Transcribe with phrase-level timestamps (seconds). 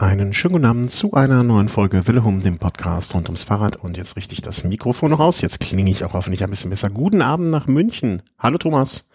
[0.00, 3.74] Einen schönen guten Abend zu einer neuen Folge Willehum, dem Podcast rund ums Fahrrad.
[3.74, 5.40] Und jetzt richte ich das Mikrofon raus.
[5.40, 6.88] Jetzt klinge ich auch hoffentlich ein bisschen besser.
[6.88, 8.22] Guten Abend nach München.
[8.38, 9.08] Hallo Thomas.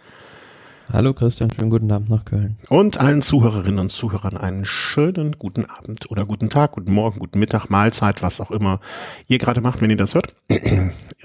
[0.92, 2.58] Hallo Christian, schönen guten Abend nach Köln.
[2.68, 7.40] Und allen Zuhörerinnen und Zuhörern einen schönen guten Abend oder guten Tag, guten Morgen, guten
[7.40, 8.82] Mittag, Mahlzeit, was auch immer
[9.28, 10.36] ihr gerade macht, wenn ihr das hört.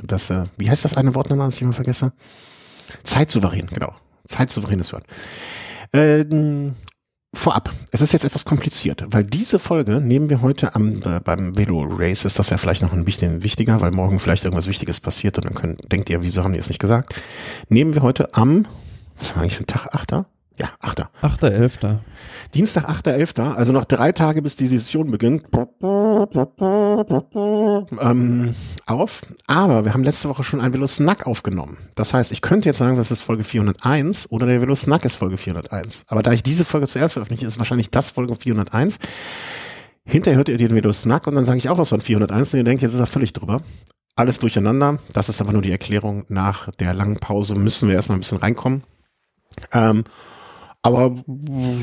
[0.00, 2.12] Das, äh, wie heißt das eine Wort nochmal, das ich immer vergesse?
[3.02, 3.92] Zeitsouverän, genau.
[4.24, 5.02] Zeitsouveränes Wort.
[5.92, 6.76] Ähm,
[7.34, 11.58] Vorab, es ist jetzt etwas kompliziert, weil diese Folge nehmen wir heute am, äh, beim
[11.58, 14.98] Velo Race, ist das ja vielleicht noch ein bisschen wichtiger, weil morgen vielleicht irgendwas Wichtiges
[14.98, 17.14] passiert und dann könnt, denkt ihr, wieso haben die es nicht gesagt?
[17.68, 18.66] Nehmen wir heute am,
[19.18, 19.94] was wir eigentlich für einen Tag?
[19.94, 20.24] Achter?
[20.58, 21.10] Ja, Achter.
[21.22, 22.00] Achter, Elfter.
[22.52, 25.44] Dienstag, 8.11., also noch drei Tage, bis die Session beginnt,
[28.00, 28.54] ähm,
[28.86, 29.22] auf.
[29.46, 31.76] Aber wir haben letzte Woche schon ein Velo Snack aufgenommen.
[31.94, 35.16] Das heißt, ich könnte jetzt sagen, das ist Folge 401 oder der Velo Snack ist
[35.16, 36.04] Folge 401.
[36.08, 38.98] Aber da ich diese Folge zuerst veröffentliche, ist wahrscheinlich das Folge 401.
[40.04, 42.58] Hinterher hört ihr den Velo Snack und dann sage ich auch was von 401 und
[42.58, 43.62] ihr denkt, jetzt ist er völlig drüber.
[44.16, 44.98] Alles durcheinander.
[45.12, 46.24] Das ist aber nur die Erklärung.
[46.28, 48.82] Nach der langen Pause müssen wir erstmal ein bisschen reinkommen.
[49.72, 50.04] Ähm,
[50.82, 51.14] aber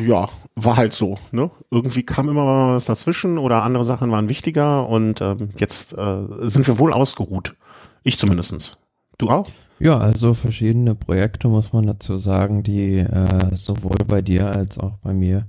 [0.05, 1.17] ja, war halt so.
[1.31, 1.51] Ne?
[1.69, 6.67] Irgendwie kam immer was dazwischen oder andere Sachen waren wichtiger und ähm, jetzt äh, sind
[6.67, 7.55] wir wohl ausgeruht.
[8.03, 8.77] Ich zumindestens.
[9.17, 9.49] Du auch?
[9.79, 14.97] Ja, also verschiedene Projekte muss man dazu sagen, die äh, sowohl bei dir als auch
[14.97, 15.47] bei mir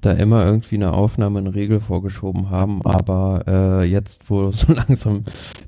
[0.00, 5.24] da immer irgendwie eine Aufnahme, eine Regel vorgeschoben haben, aber äh, jetzt, wo so langsam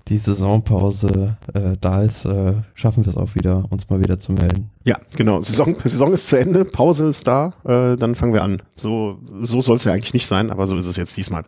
[0.08, 4.32] die Saisonpause äh, da ist, äh, schaffen wir es auch wieder, uns mal wieder zu
[4.32, 4.70] melden.
[4.84, 5.42] Ja, genau.
[5.42, 8.62] Saison, Saison ist zu Ende, Pause ist da, äh, dann fangen wir an.
[8.74, 11.44] So, so soll es ja eigentlich nicht sein, aber so ist es jetzt diesmal.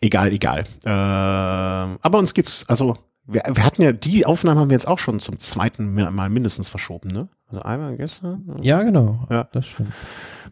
[0.00, 0.64] Egal, egal.
[0.84, 2.96] Äh, aber uns geht's, also
[3.28, 6.68] wir, wir hatten ja, die Aufnahme haben wir jetzt auch schon zum zweiten Mal mindestens
[6.68, 7.28] verschoben, ne?
[7.48, 8.58] Also einmal gestern?
[8.62, 9.26] Ja, genau.
[9.30, 9.48] Ja.
[9.52, 9.92] Das stimmt.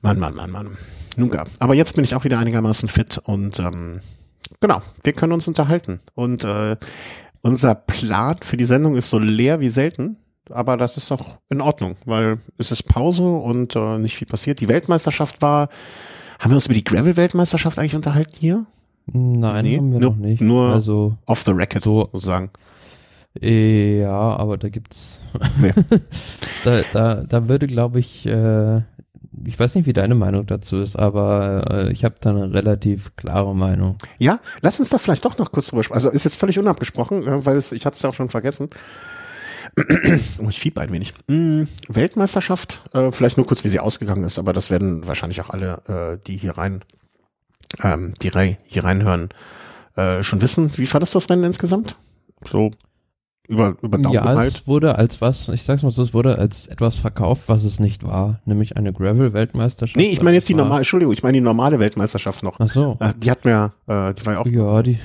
[0.02, 0.76] Mann, Mann, Mann, Mann.
[1.16, 1.46] Nun gar.
[1.58, 4.00] Aber jetzt bin ich auch wieder einigermaßen fit und ähm,
[4.60, 6.00] genau, wir können uns unterhalten.
[6.14, 6.76] Und äh,
[7.42, 10.16] unser Plan für die Sendung ist so leer wie selten,
[10.50, 14.60] aber das ist auch in Ordnung, weil es ist Pause und äh, nicht viel passiert.
[14.60, 15.68] Die Weltmeisterschaft war,
[16.38, 18.66] haben wir uns über die Gravel-Weltmeisterschaft eigentlich unterhalten hier?
[19.06, 20.40] Nein, nee, haben wir nur, noch nicht.
[20.40, 22.50] Nur also off the record so, sozusagen.
[23.40, 25.20] Ja, aber da gibt's.
[25.60, 25.72] Nee.
[26.64, 28.80] da, da, da würde, glaube ich, äh,
[29.44, 33.14] ich weiß nicht, wie deine Meinung dazu ist, aber äh, ich habe da eine relativ
[33.16, 33.98] klare Meinung.
[34.18, 35.96] Ja, lass uns da vielleicht doch noch kurz drüber sprechen.
[35.96, 38.68] Also ist jetzt völlig unabgesprochen, äh, weil es, ich hatte es ja auch schon vergessen.
[40.38, 41.12] oh, ich fieb ein wenig.
[41.28, 45.50] Hm, Weltmeisterschaft, äh, vielleicht nur kurz, wie sie ausgegangen ist, aber das werden wahrscheinlich auch
[45.50, 46.82] alle, äh, die hier rein,
[47.82, 49.28] ähm, die rei hier reinhören,
[49.96, 50.76] äh, schon wissen.
[50.76, 51.96] Wie fandest du das Rennen insgesamt?
[52.48, 52.70] So
[53.48, 56.66] über, über Daumen Ja, es wurde als was, ich sag's mal so, es wurde als
[56.66, 59.96] etwas verkauft, was es nicht war, nämlich eine Gravel-Weltmeisterschaft.
[59.96, 62.58] Nee, ich meine jetzt die normale, Entschuldigung, ich meine die normale Weltmeisterschaft noch.
[62.58, 62.96] Ach so.
[63.00, 64.46] Äh, die hat mir, äh, die war ja auch.
[64.46, 64.98] Ja, die,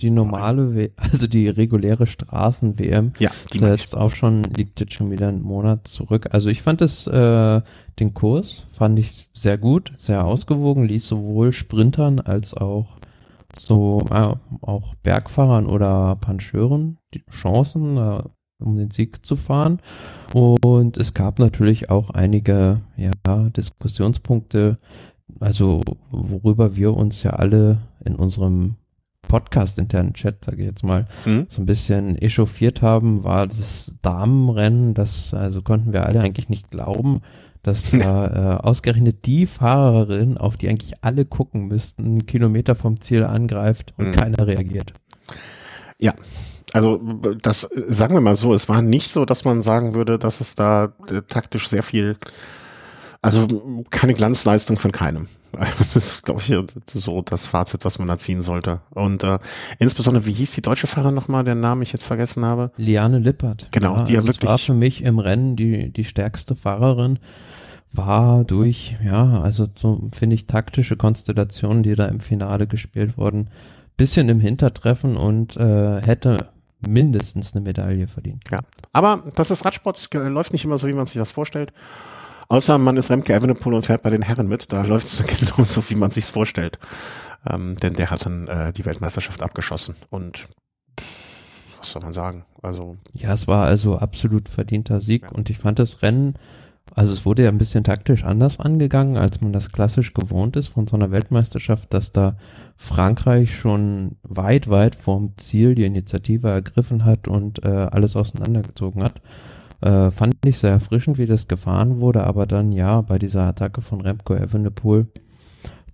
[0.00, 4.94] die normale, w also die reguläre Straßen-WM, ja, die ist jetzt auch schon, liegt jetzt
[4.94, 6.28] schon wieder einen Monat zurück.
[6.32, 7.60] Also ich fand es, äh,
[8.00, 12.98] den Kurs fand ich sehr gut, sehr ausgewogen, ließ sowohl Sprintern als auch
[13.58, 18.22] so äh, auch Bergfahrern oder Pancheuren die Chancen, äh,
[18.58, 19.80] um den Sieg zu fahren.
[20.32, 23.12] Und es gab natürlich auch einige ja,
[23.50, 24.78] Diskussionspunkte,
[25.40, 28.76] also worüber wir uns ja alle in unserem
[29.28, 31.46] Podcast-internen Chat, sage ich jetzt mal, mhm.
[31.48, 34.94] so ein bisschen echauffiert haben, war das Damenrennen.
[34.94, 37.20] Das also konnten wir alle eigentlich nicht glauben,
[37.64, 43.00] dass da äh, ausgerechnet die Fahrerin, auf die eigentlich alle gucken müssten, einen Kilometer vom
[43.00, 44.12] Ziel angreift und mhm.
[44.12, 44.92] keiner reagiert.
[45.98, 46.14] Ja,
[46.72, 47.00] also
[47.40, 50.54] das sagen wir mal so, es war nicht so, dass man sagen würde, dass es
[50.54, 52.16] da äh, taktisch sehr viel,
[53.24, 55.28] also keine Glanzleistung von keinem.
[55.78, 56.52] Das ist, glaube ich,
[56.92, 58.80] so das Fazit, was man da ziehen sollte.
[58.90, 59.38] Und äh,
[59.78, 62.72] insbesondere, wie hieß die deutsche Fahrerin nochmal, deren Namen ich jetzt vergessen habe?
[62.76, 63.68] Liane Lippert.
[63.70, 64.48] Genau, ja, die ja wirklich.
[64.48, 67.20] war für mich im Rennen die, die stärkste Fahrerin
[67.92, 73.50] war durch, ja, also so finde ich taktische Konstellationen, die da im Finale gespielt wurden,
[73.96, 76.48] bisschen im Hintertreffen und äh, hätte
[76.80, 78.42] mindestens eine Medaille verdient.
[78.50, 78.60] Ja,
[78.92, 81.72] aber das ist Radsport, es läuft nicht immer so, wie man sich das vorstellt.
[82.48, 85.24] Außer man ist Remke Evenepoel und fährt bei den Herren mit, da läuft es
[85.56, 86.78] genauso, wie man sich's vorstellt.
[87.48, 90.48] Ähm, denn der hat dann äh, die Weltmeisterschaft abgeschossen und
[91.78, 92.46] was soll man sagen?
[92.62, 95.28] Also ja, es war also absolut verdienter Sieg ja.
[95.28, 96.38] und ich fand das Rennen
[96.92, 100.68] also es wurde ja ein bisschen taktisch anders angegangen, als man das klassisch gewohnt ist
[100.68, 102.36] von so einer Weltmeisterschaft, dass da
[102.76, 109.20] Frankreich schon weit, weit vorm Ziel die Initiative ergriffen hat und äh, alles auseinandergezogen hat.
[109.84, 113.80] Äh, fand ich sehr erfrischend, wie das gefahren wurde, aber dann ja bei dieser Attacke
[113.80, 115.08] von Remco Evenepoel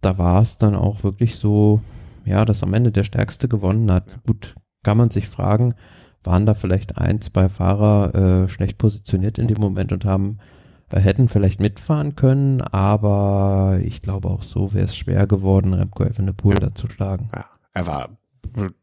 [0.01, 1.81] da war es dann auch wirklich so,
[2.25, 4.19] ja, dass am Ende der Stärkste gewonnen hat.
[4.27, 5.75] Gut, kann man sich fragen,
[6.23, 10.39] waren da vielleicht ein, zwei Fahrer äh, schlecht positioniert in dem Moment und haben
[10.91, 16.05] äh, hätten vielleicht mitfahren können, aber ich glaube auch so wäre es schwer geworden, Remco
[16.05, 16.61] Evenepoel ja.
[16.61, 17.31] da zu schlagen.
[17.35, 18.09] Ja, er war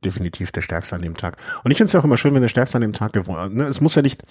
[0.03, 1.37] definitiv der Stärkste an dem Tag.
[1.63, 3.39] Und ich finde es ja auch immer schön, wenn der Stärkste an dem Tag gewonnen
[3.39, 3.53] hat.
[3.53, 3.63] Ne?
[3.63, 4.23] Es muss ja nicht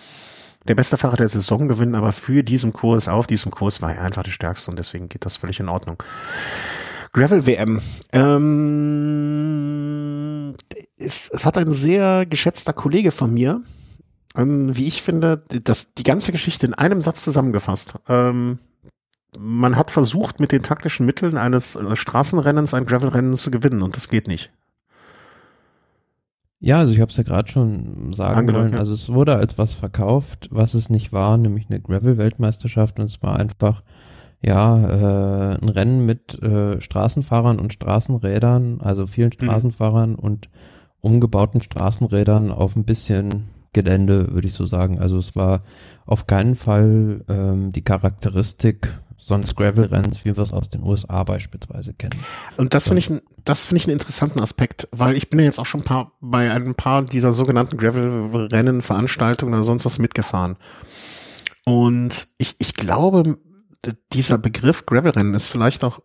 [0.69, 4.03] der beste Fahrer der Saison gewinnen, aber für diesen Kurs, auf diesem Kurs war er
[4.03, 6.03] einfach der Stärkste und deswegen geht das völlig in Ordnung.
[7.13, 7.81] Gravel WM.
[8.13, 8.95] Ähm,
[10.99, 13.63] es, es hat ein sehr geschätzter Kollege von mir,
[14.37, 17.95] ähm, wie ich finde, das, die ganze Geschichte in einem Satz zusammengefasst.
[18.09, 18.59] Ähm,
[19.39, 24.09] man hat versucht, mit den taktischen Mitteln eines Straßenrennens ein Gravelrennen zu gewinnen und das
[24.09, 24.51] geht nicht.
[26.59, 28.73] Ja, also ich habe es ja gerade schon sagen Angedeutet, wollen.
[28.75, 28.79] Ja.
[28.81, 33.23] Also es wurde als was verkauft, was es nicht war, nämlich eine Gravel-Weltmeisterschaft und es
[33.23, 33.83] war einfach
[34.43, 34.79] ja
[35.53, 39.45] äh, ein Rennen mit äh, Straßenfahrern und Straßenrädern, also vielen mhm.
[39.45, 40.19] Straßenfahrern mhm.
[40.19, 40.49] und
[41.01, 44.99] umgebauten Straßenrädern auf ein bisschen Gelände, würde ich so sagen.
[44.99, 45.63] Also es war
[46.07, 51.95] auf keinen Fall ähm, die Charakteristik sonst Gravel-Renns, wie wir es aus den USA beispielsweise
[51.95, 52.19] kennen.
[52.57, 53.11] Und das finde ich,
[53.45, 56.13] das finde ich einen interessanten Aspekt, weil ich bin ja jetzt auch schon ein paar,
[56.21, 60.57] bei ein paar dieser sogenannten Gravel-Rennen, Veranstaltungen oder sonst was mitgefahren.
[61.65, 63.39] Und ich, ich glaube,
[64.13, 66.01] dieser Begriff Gravel-Rennen ist vielleicht auch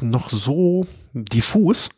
[0.00, 1.90] noch so diffus,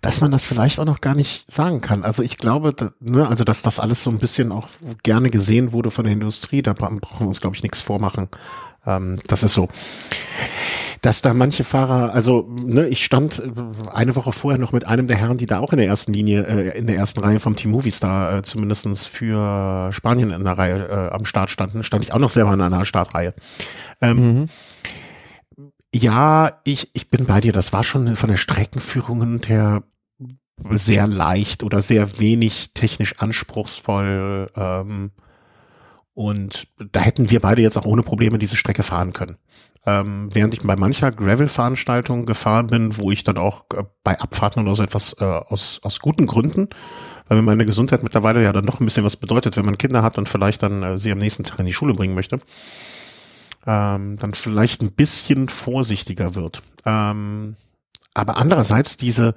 [0.00, 2.04] dass man das vielleicht auch noch gar nicht sagen kann.
[2.04, 4.68] Also ich glaube, da, ne, also dass das alles so ein bisschen auch
[5.02, 8.28] gerne gesehen wurde von der Industrie, da brauchen wir uns, glaube ich, nichts vormachen.
[8.88, 9.68] Ähm, das ist so.
[11.00, 13.40] Dass da manche Fahrer, also ne, ich stand
[13.92, 16.44] eine Woche vorher noch mit einem der Herren, die da auch in der ersten Linie,
[16.44, 20.88] äh, in der ersten Reihe vom Team Movistar äh, zumindestens für Spanien in der Reihe
[20.88, 23.34] äh, am Start standen, stand ich auch noch selber in einer Startreihe.
[24.00, 24.48] Ähm, mhm.
[25.94, 27.52] Ja, ich, ich bin bei dir.
[27.52, 29.84] Das war schon von der Streckenführung her
[30.70, 34.50] sehr leicht oder sehr wenig technisch anspruchsvoll.
[34.56, 35.12] Ähm,
[36.18, 39.36] und da hätten wir beide jetzt auch ohne Probleme diese Strecke fahren können.
[39.86, 44.64] Ähm, während ich bei mancher Gravel-Veranstaltung gefahren bin, wo ich dann auch äh, bei Abfahrten
[44.64, 46.70] oder so etwas äh, aus, aus guten Gründen,
[47.28, 50.02] weil mir meine Gesundheit mittlerweile ja dann doch ein bisschen was bedeutet, wenn man Kinder
[50.02, 52.40] hat und vielleicht dann äh, sie am nächsten Tag in die Schule bringen möchte,
[53.64, 56.64] ähm, dann vielleicht ein bisschen vorsichtiger wird.
[56.84, 57.54] Ähm,
[58.12, 59.34] aber andererseits diese,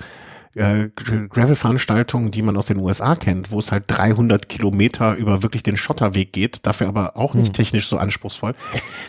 [0.55, 5.63] äh, Gravel-Veranstaltungen, die man aus den USA kennt, wo es halt 300 Kilometer über wirklich
[5.63, 7.53] den Schotterweg geht, dafür aber auch nicht hm.
[7.53, 8.55] technisch so anspruchsvoll.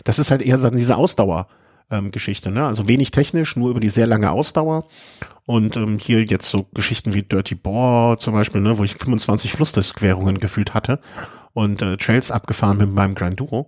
[0.03, 1.47] Das ist halt eher so diese Ausdauer.
[1.91, 2.65] Ähm, Geschichte, ne?
[2.65, 4.85] Also wenig technisch, nur über die sehr lange Ausdauer.
[5.45, 9.51] Und ähm, hier jetzt so Geschichten wie Dirty Boar zum Beispiel, ne, wo ich 25
[9.51, 10.99] Flussdurchquerungen gefühlt hatte
[11.51, 13.67] und äh, Trails abgefahren bin beim Grand Duro,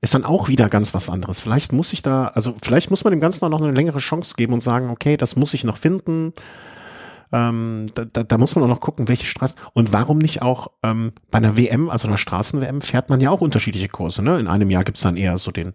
[0.00, 1.40] ist dann auch wieder ganz was anderes.
[1.40, 4.34] Vielleicht muss ich da, also vielleicht muss man dem Ganzen auch noch eine längere Chance
[4.36, 6.32] geben und sagen, okay, das muss ich noch finden.
[7.32, 10.68] Ähm, da, da, da muss man auch noch gucken, welche Straßen und warum nicht auch
[10.82, 14.22] ähm, bei einer WM, also einer Straßen-WM, fährt man ja auch unterschiedliche Kurse.
[14.22, 14.38] Ne?
[14.38, 15.72] In einem Jahr gibt's dann eher so den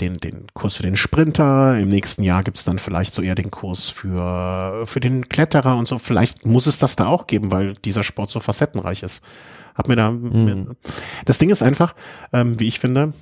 [0.00, 3.50] den, den Kurs für den Sprinter, im nächsten Jahr gibt's dann vielleicht so eher den
[3.50, 5.98] Kurs für, für den Kletterer und so.
[5.98, 9.22] Vielleicht muss es das da auch geben, weil dieser Sport so facettenreich ist.
[9.74, 10.10] Hab mir da.
[10.10, 10.76] Mhm.
[11.24, 11.94] Das Ding ist einfach,
[12.32, 13.14] ähm, wie ich finde,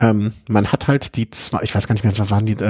[0.00, 2.64] ähm, man hat halt die zwei, ich weiß gar nicht mehr, was waren die, äh,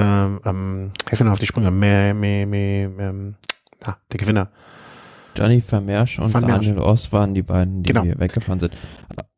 [0.45, 3.35] ähm, helfen auf die Sprünge, me, me, me, ähm,
[3.83, 4.51] ah, der Gewinner.
[5.37, 6.65] Johnny Vermersch und Vermersch.
[6.65, 8.05] Daniel Oss waren die beiden, die genau.
[8.19, 8.73] weggefahren sind.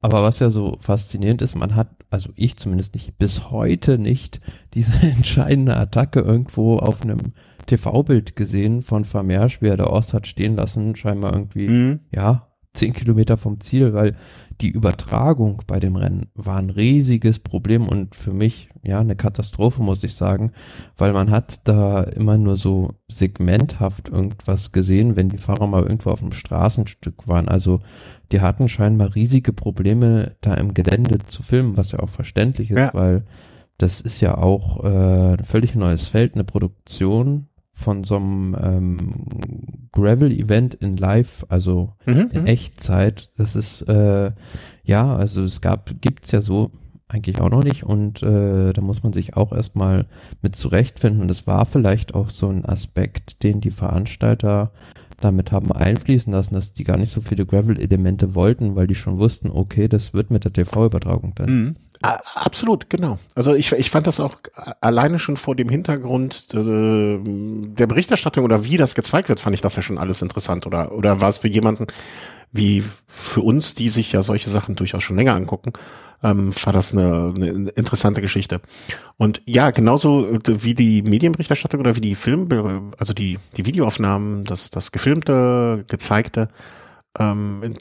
[0.01, 4.39] Aber was ja so faszinierend ist, man hat, also ich zumindest nicht, bis heute nicht
[4.73, 7.33] diese entscheidende Attacke irgendwo auf einem
[7.65, 11.99] TV-Bild gesehen von Vermersch, wie er der Oss hat stehen lassen, scheinbar irgendwie, mhm.
[12.11, 14.15] ja, zehn Kilometer vom Ziel, weil
[14.61, 19.81] die Übertragung bei dem Rennen war ein riesiges Problem und für mich ja eine Katastrophe,
[19.81, 20.51] muss ich sagen,
[20.97, 26.11] weil man hat da immer nur so segmenthaft irgendwas gesehen, wenn die Fahrer mal irgendwo
[26.11, 27.47] auf dem Straßenstück waren.
[27.47, 27.81] Also
[28.31, 32.77] die hatten scheinbar riesige Probleme, da im Gelände zu filmen, was ja auch verständlich ist,
[32.77, 32.91] ja.
[32.93, 33.23] weil
[33.77, 37.48] das ist ja auch äh, ein völlig neues Feld, eine Produktion
[37.79, 39.09] von so einem ähm,
[39.93, 42.47] Gravel-Event in Live, also mhm, in mhm.
[42.47, 43.31] Echtzeit.
[43.37, 44.31] Das ist äh,
[44.83, 46.71] ja, also es gab, gibt's ja so
[47.07, 50.05] eigentlich auch noch nicht und äh, da muss man sich auch erstmal
[50.41, 51.21] mit zurechtfinden.
[51.21, 54.71] Und es war vielleicht auch so ein Aspekt, den die Veranstalter
[55.19, 59.17] damit haben einfließen lassen, dass die gar nicht so viele Gravel-Elemente wollten, weil die schon
[59.19, 61.49] wussten, okay, das wird mit der TV-Übertragung dann.
[61.49, 61.75] Mhm.
[62.01, 63.19] Absolut, genau.
[63.35, 64.37] Also ich, ich fand das auch
[64.79, 69.61] alleine schon vor dem Hintergrund äh, der Berichterstattung oder wie das gezeigt wird, fand ich
[69.61, 70.65] das ja schon alles interessant.
[70.65, 71.87] Oder, oder war es für jemanden
[72.51, 75.73] wie für uns, die sich ja solche Sachen durchaus schon länger angucken,
[76.23, 78.61] ähm, war das eine, eine interessante Geschichte.
[79.17, 84.43] Und ja, genauso äh, wie die Medienberichterstattung oder wie die Film, also die, die Videoaufnahmen,
[84.43, 86.49] das, das gefilmte, gezeigte,
[87.17, 87.73] ähm,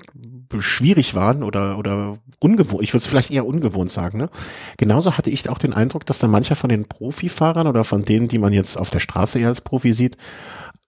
[0.59, 4.18] schwierig waren oder oder ungewohnt, ich würde es vielleicht eher ungewohnt sagen.
[4.18, 4.30] Ne?
[4.78, 8.28] Genauso hatte ich auch den Eindruck, dass da mancher von den Profifahrern oder von denen,
[8.28, 10.16] die man jetzt auf der Straße eher als Profi sieht,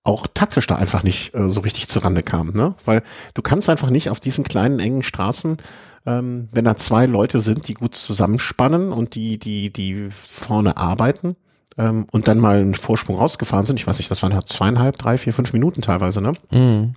[0.03, 2.75] auch taktisch da einfach nicht äh, so richtig zurande kam, ne?
[2.85, 3.03] Weil
[3.35, 5.59] du kannst einfach nicht auf diesen kleinen engen Straßen,
[6.07, 11.37] ähm, wenn da zwei Leute sind, die gut zusammenspannen und die die die vorne arbeiten
[11.79, 13.79] ähm, und dann mal einen Vorsprung rausgefahren sind.
[13.79, 16.33] Ich weiß nicht, das waren halt zweieinhalb, drei, vier, fünf Minuten teilweise, ne?
[16.51, 16.95] Mhm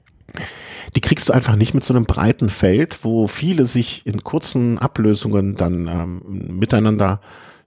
[0.96, 4.80] die kriegst du einfach nicht mit so einem breiten Feld, wo viele sich in kurzen
[4.80, 7.22] Ablösungen dann ähm, miteinander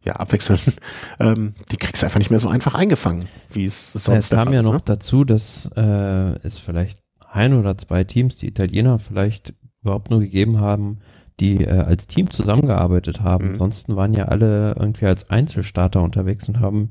[0.05, 0.61] ja, abwechseln,
[1.19, 4.53] ähm, die kriegst du einfach nicht mehr so einfach eingefangen, wie es sonst Es kam
[4.53, 4.83] ja noch ne?
[4.85, 10.61] dazu, dass äh, es vielleicht ein oder zwei Teams, die Italiener vielleicht überhaupt nur gegeben
[10.61, 11.01] haben,
[11.41, 13.47] die äh, als Team zusammengearbeitet haben.
[13.47, 13.51] Mhm.
[13.53, 16.91] Ansonsten waren ja alle irgendwie als Einzelstarter unterwegs und haben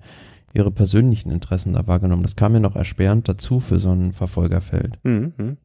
[0.53, 2.23] ihre persönlichen Interessen da wahrgenommen.
[2.23, 4.99] Das kam ja noch erschwerend dazu für so ein Verfolgerfeld.
[5.03, 5.33] Mhm.
[5.37, 5.57] mhm.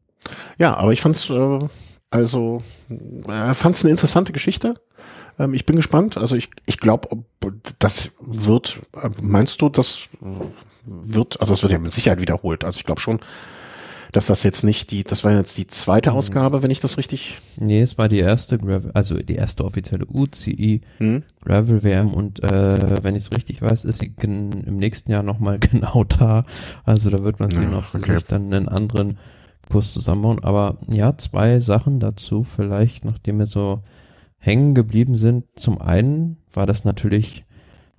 [0.59, 1.59] Ja, aber ich fand's äh,
[2.11, 2.61] also
[3.27, 4.75] äh, fand's eine interessante Geschichte.
[5.39, 6.17] Ähm, ich bin gespannt.
[6.17, 7.09] Also ich ich glaube,
[7.79, 8.81] das wird.
[9.01, 10.09] Äh, meinst du, das
[10.85, 11.39] wird?
[11.39, 12.63] Also es wird ja mit Sicherheit wiederholt.
[12.63, 13.19] Also ich glaube schon,
[14.11, 16.17] dass das jetzt nicht die, das war jetzt die zweite mhm.
[16.17, 17.39] Ausgabe, wenn ich das richtig.
[17.57, 21.23] Nee, es war die erste Gravel, also die erste offizielle UCI hm?
[21.43, 25.59] Gravel WM und äh, wenn ich es richtig weiß, ist sie im nächsten Jahr nochmal
[25.71, 26.45] genau da.
[26.83, 28.19] Also da wird man sehen, ob sie okay.
[28.19, 29.17] sich dann einen anderen
[29.69, 30.43] Kurs zusammenbauen.
[30.43, 33.83] Aber ja, zwei Sachen dazu vielleicht, nachdem wir so
[34.41, 35.45] hängen geblieben sind.
[35.55, 37.45] Zum einen war das natürlich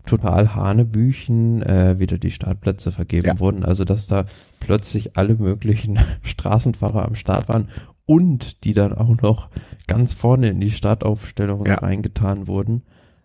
[0.06, 3.38] total Hanebüchen, äh, wieder die Startplätze vergeben ja.
[3.40, 3.64] wurden.
[3.64, 4.25] Also dass da
[4.61, 7.68] plötzlich alle möglichen Straßenfahrer am Start waren
[8.06, 9.49] und die dann auch noch
[9.87, 11.76] ganz vorne in die Startaufstellung ja.
[11.76, 12.82] reingetan wurden.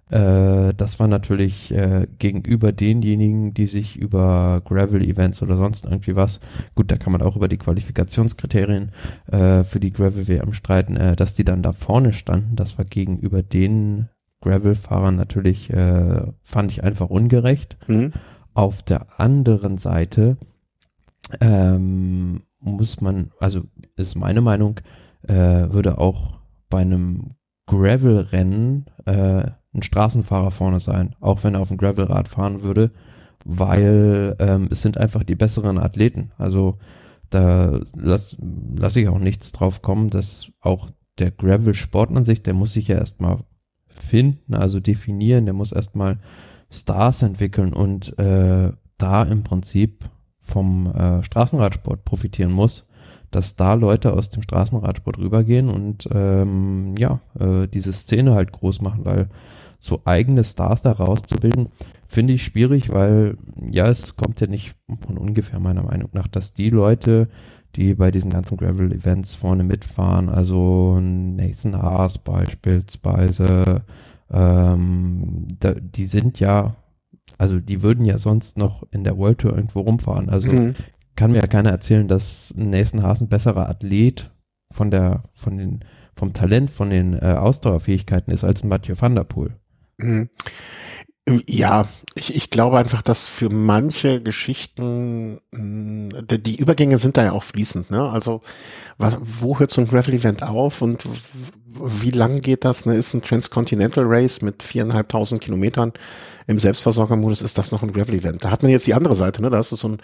[0.10, 6.40] Äh, das war natürlich äh, gegenüber denjenigen, die sich über Gravel-Events oder sonst irgendwie was,
[6.76, 8.92] gut, da kann man auch über die Qualifikationskriterien
[9.32, 13.44] äh, für die Gravel-WM streiten, äh, dass die dann da vorne standen, das war gegenüber
[13.44, 14.08] den
[14.48, 17.78] Gravel-Fahrern natürlich, äh, fand ich einfach ungerecht.
[17.88, 18.14] Mhm.
[18.54, 20.38] Auf der anderen Seite
[21.42, 23.64] ähm, muss man, also
[23.96, 24.80] ist meine Meinung,
[25.28, 26.40] äh, würde auch
[26.70, 27.36] bei einem
[27.68, 32.92] Gravel-Rennen äh, ein Straßenfahrer vorne sein, auch wenn er auf dem Gravelrad fahren würde,
[33.44, 36.32] weil ähm, es sind einfach die besseren Athleten.
[36.38, 36.78] Also
[37.30, 38.38] da lasse
[38.76, 40.90] lass ich auch nichts drauf kommen, dass auch
[41.20, 43.40] der Gravel-Sport an sich, der muss sich ja erstmal
[44.00, 46.18] finden, also definieren, der muss erstmal
[46.70, 50.06] Stars entwickeln und äh, da im Prinzip
[50.40, 52.86] vom äh, Straßenradsport profitieren muss,
[53.32, 58.82] dass da Leute aus dem Straßenradsport rübergehen und ähm, ja, äh, diese Szene halt groß
[58.82, 59.30] machen, weil
[59.80, 61.68] so eigene Stars da rauszubilden,
[62.08, 63.38] finde ich schwierig, weil
[63.70, 64.76] ja, es kommt ja nicht
[65.06, 67.28] von ungefähr meiner Meinung nach, dass die Leute,
[67.78, 73.84] die bei diesen ganzen Gravel-Events vorne mitfahren, also Nathan Haas beispielsweise,
[74.32, 76.76] ähm, da, die sind ja,
[77.38, 80.30] also die würden ja sonst noch in der World Tour irgendwo rumfahren.
[80.30, 80.74] Also mhm.
[81.16, 84.32] kann mir ja keiner erzählen, dass Nathan Haas ein besserer Athlet
[84.72, 85.80] von der, von den,
[86.16, 89.56] vom Talent, von den äh, Ausdauerfähigkeiten ist als ein Mathieu van der Poel.
[89.98, 90.30] Mhm.
[91.46, 97.44] Ja, ich, ich glaube einfach, dass für manche Geschichten die Übergänge sind da ja auch
[97.44, 97.92] fließend.
[97.92, 98.10] Ne?
[98.10, 98.42] Also
[98.98, 101.04] was, wo hört so ein Gravel-Event auf und
[101.66, 102.86] wie lang geht das?
[102.86, 102.96] Ne?
[102.96, 105.92] Ist ein Transcontinental Race mit viereinhalbtausend Kilometern
[106.48, 108.46] im Selbstversorgermodus, ist das noch ein Gravel-Event?
[108.46, 109.50] Da hat man jetzt die andere Seite, ne?
[109.50, 109.98] Da ist so ein,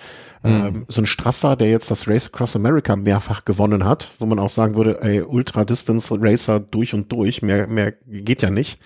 [0.43, 0.65] mhm.
[0.65, 4.39] ähm, so ein Strasser, der jetzt das Race Across America mehrfach gewonnen hat, wo man
[4.39, 8.77] auch sagen würde, ey, Ultra-Distance Racer durch und durch, mehr, mehr geht ja nicht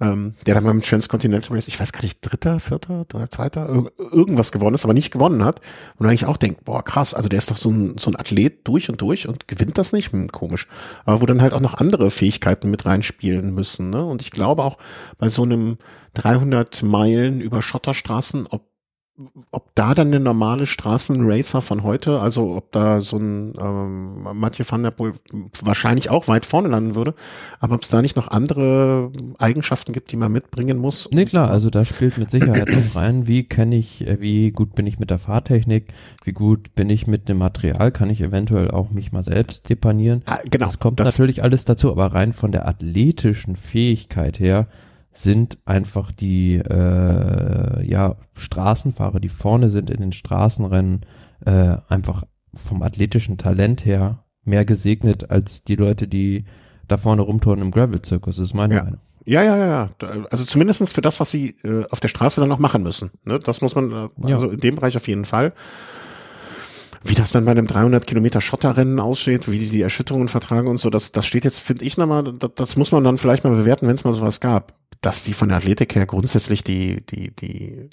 [0.00, 4.74] ähm, der dann beim Transcontinental Race, ich weiß gar nicht, dritter, vierter, zweiter, irgendwas gewonnen
[4.74, 5.60] ist, aber nicht gewonnen hat.
[5.96, 8.66] Und eigentlich auch denkt, boah, krass, also der ist doch so ein, so ein Athlet
[8.66, 10.68] durch und durch und gewinnt das nicht, hm, komisch.
[11.04, 13.90] Aber wo dann halt auch noch andere Fähigkeiten mit reinspielen müssen.
[13.90, 14.04] Ne?
[14.04, 14.78] Und ich glaube auch
[15.18, 15.78] bei so einem
[16.14, 18.67] 300 Meilen über Schotterstraßen, ob
[19.50, 24.64] ob da dann der normale Straßenracer von heute, also ob da so ein ähm, Mathieu
[24.68, 25.12] van der Poel
[25.60, 27.14] wahrscheinlich auch weit vorne landen würde,
[27.58, 31.08] aber ob es da nicht noch andere Eigenschaften gibt, die man mitbringen muss.
[31.12, 34.74] Nee, klar, also da spielt mit Sicherheit noch rein, wie kenne ich, äh, wie gut
[34.74, 38.70] bin ich mit der Fahrtechnik, wie gut bin ich mit dem Material, kann ich eventuell
[38.70, 40.22] auch mich mal selbst depanieren.
[40.26, 40.66] Ah, genau.
[40.66, 44.68] Das kommt das natürlich alles dazu, aber rein von der athletischen Fähigkeit her,
[45.18, 51.00] sind einfach die äh, ja, Straßenfahrer, die vorne sind in den Straßenrennen,
[51.44, 52.22] äh, einfach
[52.54, 56.44] vom athletischen Talent her mehr gesegnet als die Leute, die
[56.86, 58.84] da vorne rumtouren im Gravel-Zirkus, ist meine ja.
[58.84, 59.00] Meinung.
[59.24, 59.90] Ja, ja, ja.
[60.30, 63.10] Also zumindestens für das, was sie äh, auf der Straße dann noch machen müssen.
[63.24, 63.40] Ne?
[63.40, 64.36] Das muss man, äh, Ja.
[64.36, 65.52] also in dem Bereich auf jeden Fall.
[67.04, 70.78] Wie das dann bei einem 300 Kilometer Schotterrennen aussieht, wie die die Erschütterungen vertragen und
[70.78, 73.54] so, das, das steht jetzt, finde ich nochmal, das, das muss man dann vielleicht mal
[73.54, 74.74] bewerten, wenn es mal sowas gab.
[75.00, 77.88] Dass die von der Athletik her grundsätzlich die, die, die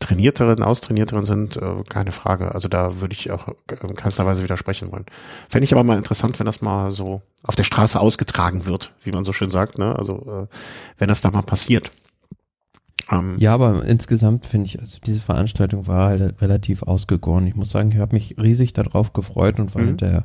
[0.00, 2.54] trainierteren, austrainierteren sind, äh, keine Frage.
[2.54, 3.48] Also da würde ich auch
[3.82, 5.04] in keinster Weise widersprechen wollen.
[5.48, 9.12] Fände ich aber mal interessant, wenn das mal so auf der Straße ausgetragen wird, wie
[9.12, 9.94] man so schön sagt, ne?
[9.96, 10.54] Also äh,
[10.98, 11.92] wenn das da mal passiert.
[13.10, 17.46] Ähm, Ja, aber insgesamt finde ich, also diese Veranstaltung war halt relativ ausgegoren.
[17.46, 19.88] Ich muss sagen, ich habe mich riesig darauf gefreut und war Mhm.
[19.88, 20.24] hinterher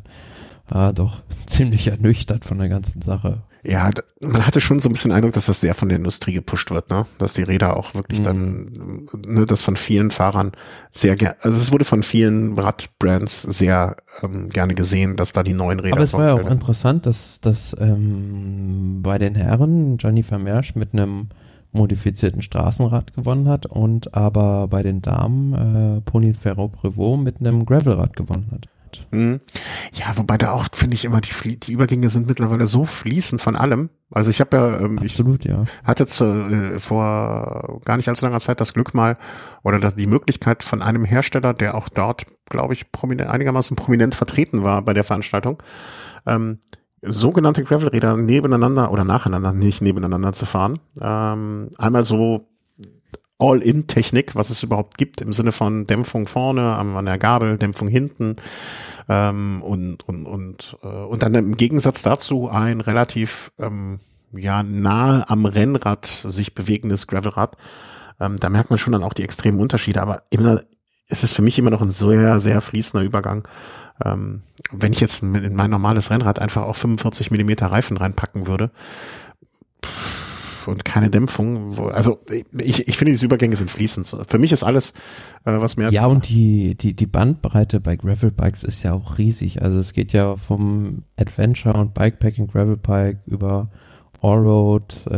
[0.70, 3.44] ah, doch ziemlich ernüchtert von der ganzen Sache.
[3.68, 3.90] Ja,
[4.22, 6.92] man hatte schon so ein bisschen Eindruck, dass das sehr von der Industrie gepusht wird,
[6.92, 7.08] ne?
[7.18, 8.24] Dass die Räder auch wirklich Mhm.
[8.24, 10.52] dann, ne, das von vielen Fahrern
[10.92, 15.54] sehr gerne, also es wurde von vielen Radbrands sehr ähm, gerne gesehen, dass da die
[15.56, 20.22] neuen Räder Aber es war ja auch interessant, dass, dass ähm, bei den Herren Gianni
[20.22, 21.30] Vermeersch mit einem
[21.76, 27.66] modifizierten Straßenrad gewonnen hat und aber bei den Damen äh, Pony Ferro Prevot mit einem
[27.66, 28.68] Gravelrad gewonnen hat.
[29.12, 29.40] Mhm.
[29.94, 33.56] Ja, wobei da auch, finde ich immer, die, die Übergänge sind mittlerweile so fließend von
[33.56, 33.90] allem.
[34.12, 35.66] Also ich habe ja, ähm, ich Absolut, ja.
[35.84, 39.18] hatte zu, äh, vor gar nicht allzu langer Zeit das Glück mal
[39.64, 44.16] oder das, die Möglichkeit von einem Hersteller, der auch dort, glaube ich, prominent, einigermaßen prominent
[44.16, 45.62] vertreten war bei der Veranstaltung,
[46.26, 46.60] ähm,
[47.08, 50.80] sogenannte Gravelräder nebeneinander oder nacheinander, nicht nebeneinander zu fahren.
[51.02, 52.48] Ähm, einmal so
[53.38, 58.38] All-in-Technik, was es überhaupt gibt, im Sinne von Dämpfung vorne, an der Gabel, Dämpfung hinten
[59.10, 64.00] ähm, und, und, und, äh, und dann im Gegensatz dazu ein relativ ähm,
[64.32, 67.58] ja, nahe am Rennrad sich bewegendes Gravelrad.
[68.20, 70.62] Ähm, da merkt man schon dann auch die extremen Unterschiede, aber immer,
[71.08, 73.48] es ist für mich immer noch ein sehr, sehr fließender Übergang.
[74.04, 78.72] Ähm, wenn ich jetzt in mein normales Rennrad einfach auch 45 Millimeter Reifen reinpacken würde,
[80.68, 82.20] und keine Dämpfung, wo, also
[82.58, 84.18] ich, ich finde, diese Übergänge sind fließend.
[84.28, 84.94] Für mich ist alles,
[85.44, 89.62] äh, was mir Ja, und die, die, die Bandbreite bei Gravelbikes ist ja auch riesig.
[89.62, 93.70] Also es geht ja vom Adventure und Bikepacking Gravelbike über
[94.22, 95.16] Allroad, äh,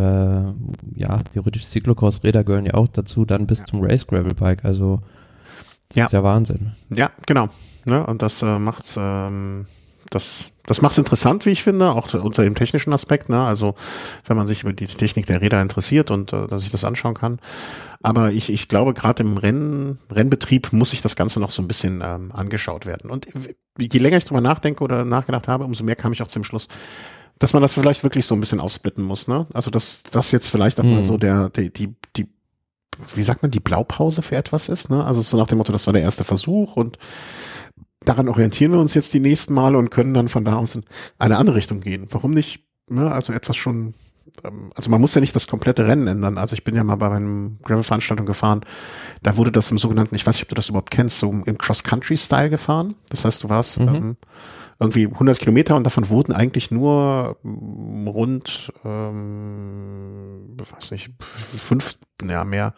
[0.95, 4.65] ja, theoretisch Cyclocross-Räder gehören ja auch dazu, dann bis zum Race Gravelbike.
[4.65, 5.01] Also
[5.89, 6.05] das Ja.
[6.07, 6.73] ist ja Wahnsinn.
[6.93, 7.47] Ja, genau.
[7.87, 8.05] Ne?
[8.05, 9.65] Und das äh, macht's, ähm,
[10.09, 13.29] das, das macht's interessant, wie ich finde, auch unter dem technischen Aspekt.
[13.29, 13.43] Ne?
[13.43, 13.75] Also
[14.25, 17.13] wenn man sich über die Technik der Räder interessiert und äh, dass ich das anschauen
[17.15, 17.39] kann.
[18.03, 21.67] Aber ich, ich glaube, gerade im Renn, Rennbetrieb muss sich das Ganze noch so ein
[21.67, 23.09] bisschen ähm, angeschaut werden.
[23.09, 23.27] Und
[23.79, 26.67] je länger ich drüber nachdenke oder nachgedacht habe, umso mehr kam ich auch zum Schluss,
[27.39, 29.27] dass man das vielleicht wirklich so ein bisschen aufsplitten muss.
[29.27, 29.47] Ne?
[29.53, 31.05] Also dass das jetzt vielleicht auch mal Mhm.
[31.05, 32.27] so der, die, die, die
[33.15, 34.89] wie sagt man, die Blaupause für etwas ist.
[34.89, 35.03] Ne?
[35.03, 36.97] Also so nach dem Motto, das war der erste Versuch und
[38.03, 40.83] daran orientieren wir uns jetzt die nächsten Male und können dann von da aus in
[41.19, 42.07] eine andere Richtung gehen.
[42.11, 42.63] Warum nicht?
[42.89, 43.11] Ne?
[43.11, 43.93] Also etwas schon,
[44.43, 46.37] ähm, also man muss ja nicht das komplette Rennen ändern.
[46.37, 48.61] Also ich bin ja mal bei einem Gravel-Veranstaltung gefahren,
[49.23, 51.57] da wurde das im sogenannten, ich weiß nicht, ob du das überhaupt kennst, so im
[51.57, 52.95] Cross-Country-Style gefahren.
[53.09, 53.87] Das heißt, du warst Mhm.
[53.95, 54.17] ähm,
[54.79, 62.43] irgendwie 100 Kilometer und davon wurden eigentlich nur mm, rund, ähm, weiß nicht, fünf, ja
[62.43, 62.75] mehr,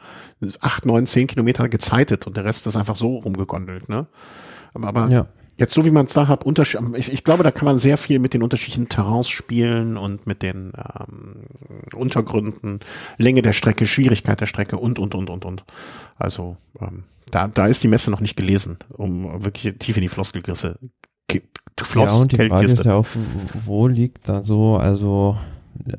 [0.62, 4.08] acht, neun, zehn Kilometer gezeitet und der Rest ist einfach so rumgegondelt, ne?
[4.74, 5.28] Aber, Ja.
[5.58, 7.98] jetzt so wie man es da hat, Unterschied, ich, ich glaube, da kann man sehr
[7.98, 11.44] viel mit den unterschiedlichen Terrains spielen und mit den ähm,
[11.96, 12.80] Untergründen,
[13.18, 15.64] Länge der Strecke, Schwierigkeit der Strecke und, und, und, und, und.
[16.18, 20.08] Also ähm, da, da ist die Messe noch nicht gelesen, um wirklich tief in die
[20.10, 20.80] Floskelgrisse
[21.28, 21.44] Ki-
[21.96, 23.06] Ja, und die Frage ist ja auch,
[23.66, 25.38] wo liegt da so, also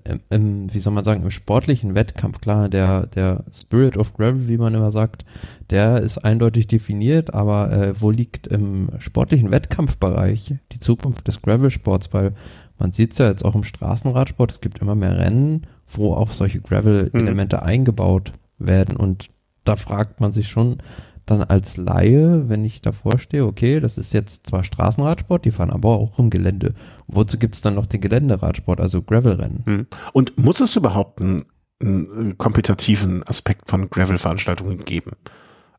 [0.05, 4.49] im, im, wie soll man sagen, im sportlichen Wettkampf, klar, der, der Spirit of Gravel,
[4.49, 5.25] wie man immer sagt,
[5.71, 12.13] der ist eindeutig definiert, aber äh, wo liegt im sportlichen Wettkampfbereich die Zukunft des Gravel-Sports?
[12.13, 12.35] Weil
[12.79, 16.33] man sieht es ja jetzt auch im Straßenradsport, es gibt immer mehr Rennen, wo auch
[16.33, 19.31] solche Gravel-Elemente eingebaut werden und
[19.65, 20.79] da fragt man sich schon,
[21.27, 25.71] dann als Laie, wenn ich davor stehe, okay, das ist jetzt zwar Straßenradsport, die fahren
[25.71, 26.75] aber auch im Gelände.
[27.07, 29.65] Wozu gibt es dann noch den Geländeradsport, also Gravelrennen?
[29.65, 29.87] Hm.
[30.13, 31.47] Und muss es überhaupt einen,
[31.81, 35.13] einen kompetitiven Aspekt von Gravel-Veranstaltungen geben?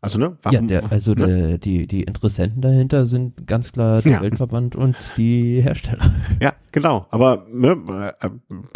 [0.04, 0.36] Also, ne?
[0.50, 1.28] Ja, der, also ne?
[1.28, 4.22] der, die, die Interessenten dahinter sind ganz klar der Ja.
[4.22, 6.12] Weltverband und die Hersteller.
[6.40, 7.06] Ja, genau.
[7.12, 8.30] Aber ne, äh,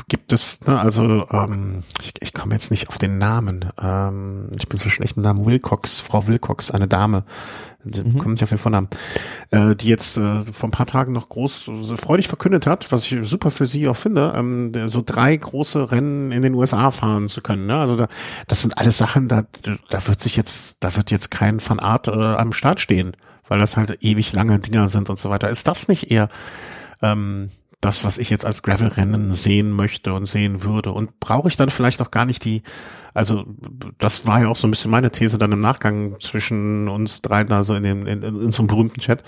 [0.07, 3.65] gibt es, ne, also ähm, ich, ich komme jetzt nicht auf den Namen.
[3.81, 7.23] Ähm, ich bin so schlecht mit Namen Wilcox, Frau Wilcox, eine Dame,
[7.85, 8.17] Mhm.
[8.17, 8.87] kommt nicht auf den
[9.51, 13.09] äh, die jetzt äh, vor ein paar Tagen noch groß so freudig verkündet hat, was
[13.11, 17.27] ich super für sie auch finde, ähm, so drei große Rennen in den USA fahren
[17.27, 17.67] zu können.
[17.67, 17.77] Ne?
[17.77, 18.07] Also da,
[18.47, 19.43] das sind alles Sachen, da,
[19.89, 23.15] da wird sich jetzt, da wird jetzt kein Van Art äh, am Start stehen,
[23.47, 25.49] weil das halt ewig lange Dinger sind und so weiter.
[25.49, 26.29] Ist das nicht eher
[27.01, 27.49] ähm,
[27.85, 30.91] das, was ich jetzt als Gravel-Rennen sehen möchte und sehen würde?
[30.91, 32.63] Und brauche ich dann vielleicht auch gar nicht die,
[33.13, 33.45] also
[33.99, 37.51] das war ja auch so ein bisschen meine These dann im Nachgang zwischen uns dreien,
[37.51, 39.23] also in dem, in, in, so einem berühmten Chat.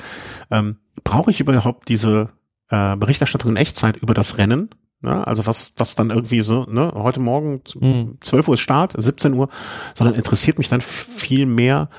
[0.49, 2.29] Ähm, brauche ich überhaupt diese
[2.69, 4.71] äh, Berichterstattung in Echtzeit über das Rennen?
[5.01, 5.25] Ne?
[5.27, 8.17] Also was, was dann irgendwie so, ne, heute Morgen mhm.
[8.21, 9.49] 12 Uhr ist Start, 17 Uhr,
[9.93, 11.89] sondern interessiert mich dann viel mehr,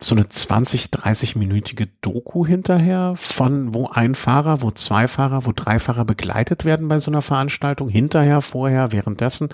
[0.00, 5.78] so eine 20, 30-minütige Doku hinterher von wo ein Fahrer, wo zwei Fahrer, wo drei
[5.78, 9.48] Fahrer begleitet werden bei so einer Veranstaltung, hinterher, vorher, währenddessen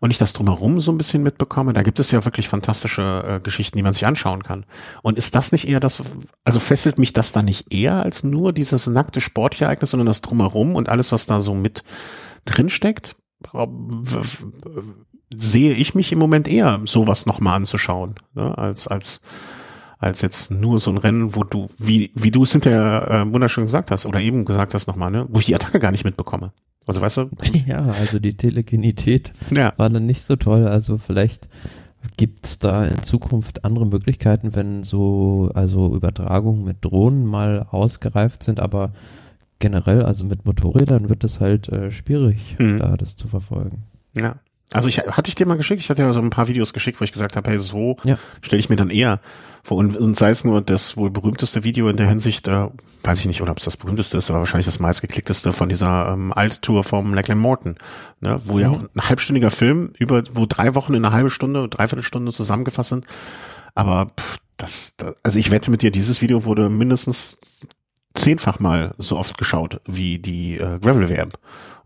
[0.00, 3.40] und ich das drumherum so ein bisschen mitbekomme, da gibt es ja wirklich fantastische äh,
[3.40, 4.64] Geschichten, die man sich anschauen kann.
[5.02, 6.02] Und ist das nicht eher das,
[6.44, 10.76] also fesselt mich das da nicht eher als nur dieses nackte Sportereignis, sondern das drumherum
[10.76, 11.82] und alles, was da so mit
[12.44, 13.16] drinsteckt?
[15.34, 19.20] Sehe ich mich im Moment eher, sowas nochmal anzuschauen, ne, als, als,
[19.98, 23.64] als jetzt nur so ein Rennen, wo du, wie, wie du es hinterher äh, wunderschön
[23.64, 26.52] gesagt hast oder eben gesagt hast nochmal, ne, wo ich die Attacke gar nicht mitbekomme.
[26.86, 27.30] Also weißt du?
[27.66, 29.72] Ja, also die Telegenität ja.
[29.76, 30.66] war dann nicht so toll.
[30.66, 31.48] Also vielleicht
[32.16, 38.44] gibt es da in Zukunft andere Möglichkeiten, wenn so, also Übertragungen mit Drohnen mal ausgereift
[38.44, 38.92] sind, aber
[39.58, 42.78] generell, also mit Motorrädern wird es halt äh, schwierig, mhm.
[42.78, 43.82] da das zu verfolgen.
[44.14, 44.36] Ja.
[44.72, 47.00] Also ich hatte ich dir mal geschickt, ich hatte ja so ein paar Videos geschickt,
[47.00, 48.18] wo ich gesagt habe, hey, so ja.
[48.42, 49.20] stelle ich mir dann eher
[49.62, 49.78] vor.
[49.78, 52.66] Und, und sei es nur das wohl berühmteste Video in der Hinsicht, äh,
[53.02, 56.10] weiß ich nicht, oder ob es das berühmteste ist, aber wahrscheinlich das meistgeklickteste von dieser
[56.12, 57.76] ähm, Alt-Tour vom Lachlan Morton,
[58.20, 58.60] ne, wo mhm.
[58.60, 62.32] ja auch ein halbstündiger Film über, wo drei Wochen in einer halben Stunde, dreiviertel Stunde
[62.32, 63.06] zusammengefasst sind.
[63.74, 67.38] Aber pff, das, das, also ich wette mit dir, dieses Video wurde mindestens
[68.14, 71.30] zehnfach mal so oft geschaut wie die äh, Gravel WM.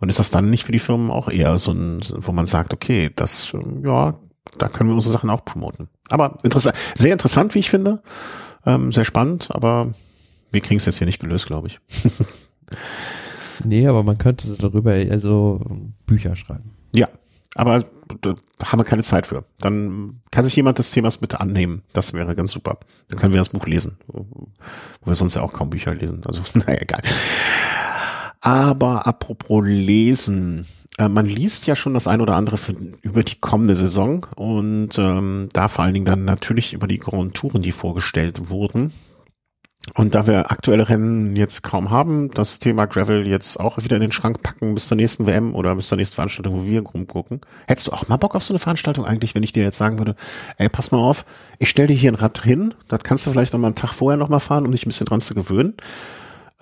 [0.03, 2.75] Und ist das dann nicht für die Firmen auch eher so ein, wo man sagt,
[2.75, 3.53] okay, das,
[3.85, 4.19] ja,
[4.59, 5.89] da können wir unsere Sachen auch promoten.
[6.09, 8.03] Aber interessant, sehr interessant, wie ich finde.
[8.67, 9.95] Ähm, sehr spannend, aber
[10.51, 11.79] wir kriegen es jetzt hier nicht gelöst, glaube ich.
[13.65, 15.61] nee, aber man könnte darüber also
[16.05, 16.73] Bücher schreiben.
[16.93, 17.09] Ja,
[17.55, 17.85] aber
[18.23, 18.35] da
[18.65, 19.45] haben wir keine Zeit für.
[19.61, 21.83] Dann kann sich jemand des Themas bitte annehmen.
[21.93, 22.79] Das wäre ganz super.
[23.09, 24.27] Dann können wir das Buch lesen, wo
[25.05, 26.23] wir sonst ja auch kaum Bücher lesen.
[26.27, 27.03] Also, naja, egal.
[28.43, 30.67] Aber apropos Lesen,
[30.99, 34.99] äh, man liest ja schon das ein oder andere für, über die kommende Saison und
[34.99, 38.93] ähm, da vor allen Dingen dann natürlich über die Grand Touren, die vorgestellt wurden.
[39.95, 44.03] Und da wir aktuelle Rennen jetzt kaum haben, das Thema Gravel jetzt auch wieder in
[44.03, 47.41] den Schrank packen bis zur nächsten WM oder bis zur nächsten Veranstaltung, wo wir rumgucken.
[47.67, 49.99] Hättest du auch mal Bock auf so eine Veranstaltung eigentlich, wenn ich dir jetzt sagen
[49.99, 50.17] würde,
[50.57, 51.25] ey, pass mal auf,
[51.59, 53.93] ich stell dir hier ein Rad hin, das kannst du vielleicht noch mal einen Tag
[53.93, 55.75] vorher noch mal fahren, um dich ein bisschen dran zu gewöhnen.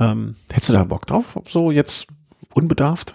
[0.01, 1.39] Ähm, hättest du da Bock drauf?
[1.47, 2.07] So jetzt
[2.55, 3.15] unbedarft?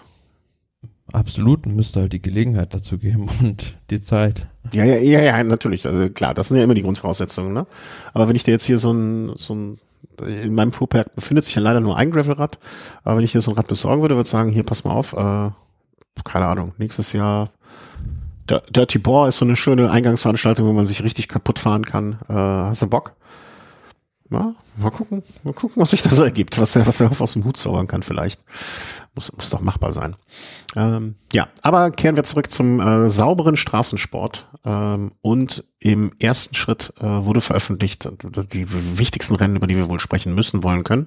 [1.12, 4.46] Absolut, müsste halt die Gelegenheit dazu geben und die Zeit.
[4.72, 5.86] Ja, ja, ja, ja, natürlich.
[5.86, 7.66] Also klar, das sind ja immer die Grundvoraussetzungen, ne?
[8.14, 9.78] Aber wenn ich dir jetzt hier so ein, so ein,
[10.26, 12.58] in meinem Fuhrpark befindet sich ja leider nur ein Gravelrad,
[13.04, 14.92] aber wenn ich dir so ein Rad besorgen würde, würde ich sagen, hier, pass mal
[14.92, 15.50] auf, äh,
[16.24, 17.50] keine Ahnung, nächstes Jahr
[18.46, 22.18] Dirty Boar ist so eine schöne Eingangsveranstaltung, wo man sich richtig kaputt fahren kann.
[22.28, 23.14] Äh, hast du Bock?
[24.30, 27.34] Ja, mal gucken, mal gucken, was sich da so ergibt, was er, was er aus
[27.34, 28.40] dem Hut zaubern kann vielleicht.
[29.14, 30.16] Muss, muss doch machbar sein.
[30.74, 34.48] Ähm, ja, aber kehren wir zurück zum äh, sauberen Straßensport.
[34.64, 38.08] Ähm, und im ersten Schritt äh, wurde veröffentlicht,
[38.52, 41.06] die wichtigsten Rennen, über die wir wohl sprechen müssen, wollen können,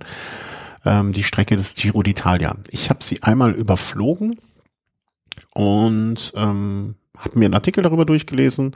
[0.85, 2.55] ähm, die Strecke des Giro d'Italia.
[2.69, 4.39] Ich habe sie einmal überflogen
[5.53, 8.75] und ähm, habe mir einen Artikel darüber durchgelesen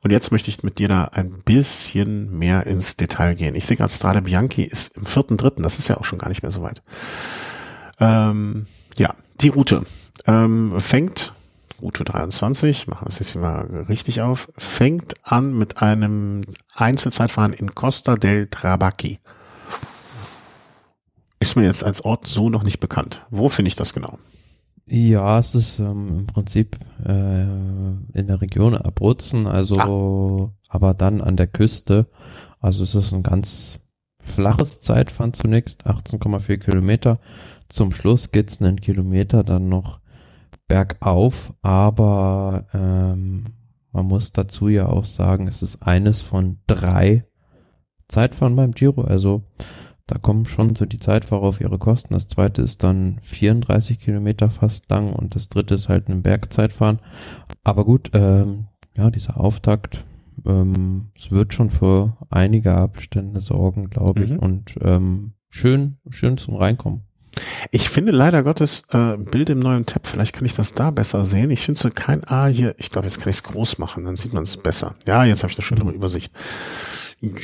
[0.00, 3.54] und jetzt möchte ich mit dir da ein bisschen mehr ins Detail gehen.
[3.54, 6.28] Ich sehe gerade, Strade Bianchi ist im vierten, dritten, das ist ja auch schon gar
[6.28, 6.82] nicht mehr so weit.
[8.00, 9.84] Ähm, ja, die Route
[10.26, 11.32] ähm, fängt,
[11.80, 16.42] Route 23, machen wir es jetzt hier mal richtig auf, fängt an mit einem
[16.74, 19.20] Einzelzeitfahren in Costa del Trabacchi.
[21.38, 23.24] Ist mir jetzt als Ort so noch nicht bekannt.
[23.30, 24.18] Wo finde ich das genau?
[24.86, 30.52] Ja, es ist ähm, im Prinzip äh, in der Region Abruzzen, also ah.
[30.68, 32.06] aber dann an der Küste.
[32.60, 33.80] Also es ist ein ganz
[34.20, 37.18] flaches Zeitfahren zunächst, 18,4 Kilometer.
[37.68, 40.00] Zum Schluss geht's einen Kilometer dann noch
[40.68, 43.44] bergauf, aber ähm,
[43.92, 47.24] man muss dazu ja auch sagen, es ist eines von drei
[48.08, 49.02] Zeitfahren beim Giro.
[49.02, 49.44] Also
[50.06, 52.14] da kommen schon so die Zeitfahrer auf ihre Kosten.
[52.14, 56.98] Das zweite ist dann 34 Kilometer fast lang und das dritte ist halt ein Bergzeitfahren.
[57.62, 60.04] Aber gut, ähm, ja, dieser Auftakt,
[60.46, 64.30] ähm, es wird schon für einige Abstände sorgen, glaube ich.
[64.32, 64.38] Mhm.
[64.38, 67.02] Und ähm, schön, schön zum Reinkommen.
[67.70, 71.24] Ich finde leider Gottes äh, Bild im neuen Tab, vielleicht kann ich das da besser
[71.24, 71.50] sehen.
[71.50, 74.16] Ich finde so kein A hier, ich glaube, jetzt kann ich es groß machen, dann
[74.16, 74.94] sieht man es besser.
[75.06, 76.32] Ja, jetzt habe ich eine schönere Übersicht.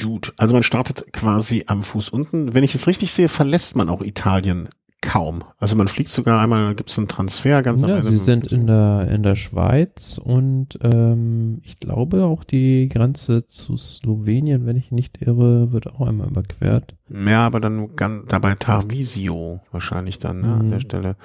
[0.02, 2.54] Gut, also man startet quasi am Fuß unten.
[2.54, 4.68] Wenn ich es richtig sehe, verlässt man auch Italien
[5.02, 5.42] kaum.
[5.58, 8.10] Also man fliegt sogar einmal, gibt es einen Transfer ganz ja, am Ende.
[8.10, 13.78] Sie sind in der, in der Schweiz und ähm, ich glaube auch die Grenze zu
[13.78, 16.94] Slowenien, wenn ich nicht irre, wird auch einmal überquert.
[17.08, 20.70] Ja, aber dann ganz, dabei Tarvisio wahrscheinlich dann ne, an Mhm.
[20.70, 21.16] der Stelle.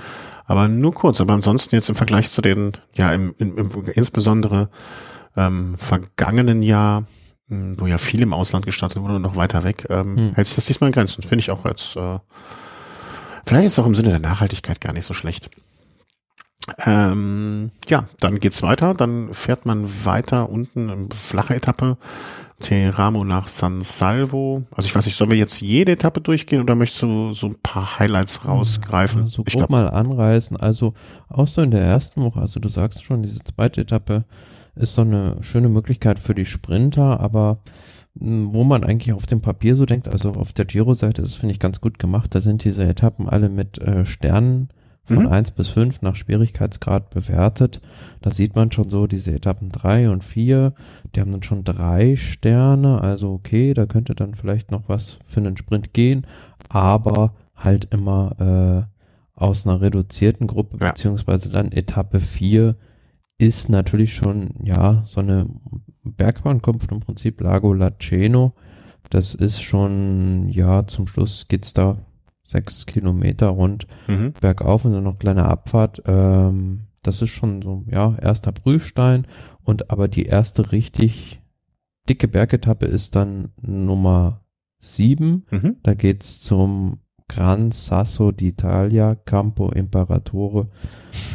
[0.45, 1.19] Aber nur kurz.
[1.19, 4.69] Aber ansonsten jetzt im Vergleich zu den, ja, im, im, im insbesondere
[5.35, 7.03] ähm, vergangenen Jahr,
[7.47, 10.33] wo ja viel im Ausland gestartet wurde und noch weiter weg, ähm, Hm.
[10.35, 11.21] hält sich das diesmal in Grenzen.
[11.21, 12.19] Finde ich auch jetzt, äh,
[13.45, 15.49] vielleicht ist es auch im Sinne der Nachhaltigkeit gar nicht so schlecht.
[16.85, 18.95] Ähm, ja, dann geht's weiter.
[18.95, 21.97] Dann fährt man weiter unten, ähm, flache Etappe,
[22.59, 24.63] Teramo nach San Salvo.
[24.71, 27.55] Also ich weiß nicht, sollen wir jetzt jede Etappe durchgehen oder möchtest du so ein
[27.61, 29.23] paar Highlights rausgreifen?
[29.23, 30.57] Ja, so ich glaub, mal anreißen.
[30.57, 30.93] Also
[31.29, 34.23] auch so in der ersten Woche, also du sagst schon, diese zweite Etappe
[34.75, 37.59] ist so eine schöne Möglichkeit für die Sprinter, aber
[38.15, 41.53] mh, wo man eigentlich auf dem Papier so denkt, also auf der Giro-Seite ist, finde
[41.53, 42.33] ich, ganz gut gemacht.
[42.35, 44.69] Da sind diese Etappen alle mit äh, Sternen
[45.03, 45.27] von Mhm.
[45.27, 47.79] 1 bis 5 nach Schwierigkeitsgrad bewertet.
[48.21, 50.73] Da sieht man schon so diese Etappen 3 und 4,
[51.15, 55.41] die haben dann schon drei Sterne, also okay, da könnte dann vielleicht noch was für
[55.41, 56.25] einen Sprint gehen,
[56.69, 60.89] aber halt immer äh, aus einer reduzierten Gruppe, Ja.
[60.89, 62.75] beziehungsweise dann Etappe 4
[63.37, 65.47] ist natürlich schon, ja, so eine
[66.03, 68.53] Bergbahnkunft im Prinzip, Lago Laceno.
[69.09, 71.97] Das ist schon, ja, zum Schluss geht's da
[72.47, 74.33] sechs Kilometer rund mhm.
[74.39, 76.03] bergauf und dann noch kleine Abfahrt.
[76.05, 79.27] Ähm, das ist schon so, ja, erster Prüfstein.
[79.63, 81.41] Und aber die erste richtig
[82.07, 84.41] dicke Bergetappe ist dann Nummer
[84.79, 85.45] sieben.
[85.51, 85.77] Mhm.
[85.83, 90.67] Da geht's zum Gran Sasso d'Italia, Campo Imperatore.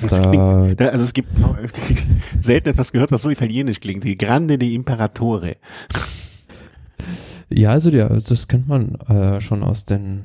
[0.09, 1.31] Da, klingt, also es gibt
[2.41, 4.05] selten etwas gehört, was so italienisch klingt.
[4.05, 5.57] Die Grande di Imperatore.
[7.49, 10.25] ja, also ja, das kennt man äh, schon aus den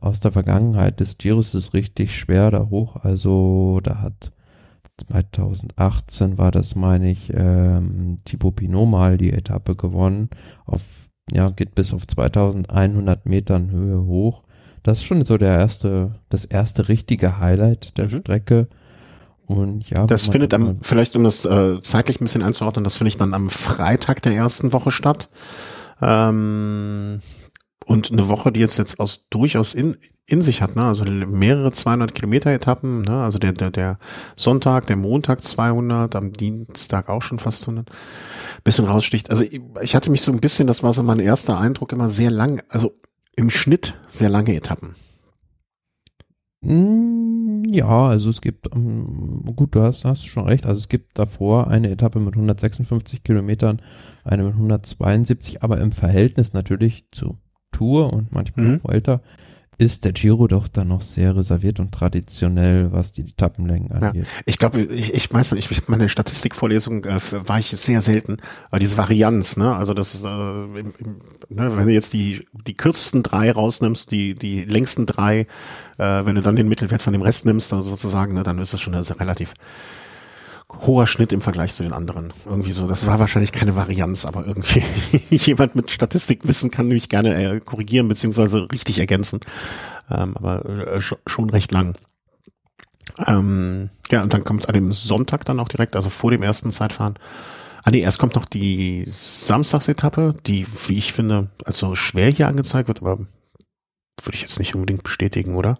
[0.00, 2.96] aus der Vergangenheit des Giros ist richtig schwer da hoch.
[2.96, 4.32] Also da hat
[5.08, 10.30] 2018 war das, meine ich, ähm, Thibaut Pinot mal die Etappe gewonnen.
[10.64, 14.42] Auf, ja, geht bis auf 2100 Metern Höhe hoch.
[14.86, 18.20] Das ist schon so der erste, das erste richtige Highlight der Mhm.
[18.20, 18.68] Strecke.
[19.46, 23.20] Und ja, Das findet am, vielleicht um das äh, zeitlich ein bisschen einzuordnen, das findet
[23.20, 25.28] dann am Freitag der ersten Woche statt.
[26.00, 27.20] Ähm,
[27.84, 29.96] und eine Woche, die jetzt jetzt aus durchaus in,
[30.26, 30.84] in sich hat, ne?
[30.84, 33.22] also mehrere 200 Kilometer Etappen, ne?
[33.22, 33.98] also der, der, der
[34.36, 37.90] Sonntag, der Montag 200, am Dienstag auch schon fast 100,
[38.62, 39.30] bisschen raussticht.
[39.30, 42.08] Also ich, ich hatte mich so ein bisschen, das war so mein erster Eindruck, immer
[42.08, 42.94] sehr lang, also
[43.36, 44.94] im Schnitt sehr lange Etappen.
[46.62, 51.18] Mm, Ja, also es gibt, ähm, gut, du hast, hast schon recht, also es gibt
[51.18, 53.82] davor eine Etappe mit 156 Kilometern,
[54.24, 57.36] eine mit 172, aber im Verhältnis natürlich zu
[57.72, 58.80] Tour und manchmal Mhm.
[58.84, 59.20] auch älter,
[59.78, 64.08] ist der Giro doch dann noch sehr reserviert und traditionell, was die Etappenlängen Ja.
[64.08, 64.26] angeht.
[64.46, 68.38] Ich glaube, ich, ich weiß nicht, ich meine Statistikvorlesung äh, war ich sehr selten,
[68.70, 72.46] aber diese Varianz, ne, also das ist, äh, im, im, ne, wenn du jetzt die
[72.66, 75.40] die kürzesten drei rausnimmst, die die längsten drei,
[75.98, 78.72] äh, wenn du dann den Mittelwert von dem Rest nimmst, also sozusagen, ne, dann ist
[78.72, 79.52] das schon sehr relativ
[80.84, 82.32] hoher Schnitt im Vergleich zu den anderen.
[82.44, 84.82] Irgendwie so, das war wahrscheinlich keine Varianz, aber irgendwie
[85.36, 89.40] jemand mit Statistikwissen kann mich gerne äh, korrigieren beziehungsweise richtig ergänzen,
[90.10, 91.96] ähm, aber äh, sch- schon recht lang.
[93.26, 96.70] Ähm, ja, und dann kommt an dem Sonntag dann auch direkt, also vor dem ersten
[96.70, 97.14] Zeitfahren.
[97.84, 102.88] Ah nee, erst kommt noch die Samstagsetappe, die, wie ich finde, also schwer hier angezeigt
[102.88, 105.78] wird, aber würde ich jetzt nicht unbedingt bestätigen, oder?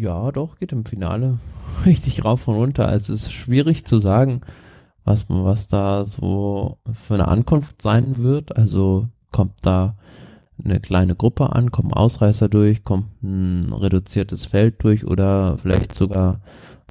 [0.00, 1.38] Ja, doch, geht im Finale
[1.86, 2.88] richtig rauf und runter.
[2.88, 4.40] Also es ist schwierig zu sagen,
[5.04, 8.56] was, was da so für eine Ankunft sein wird.
[8.56, 9.96] Also kommt da
[10.64, 16.40] eine kleine Gruppe an, kommen Ausreißer durch, kommt ein reduziertes Feld durch oder vielleicht sogar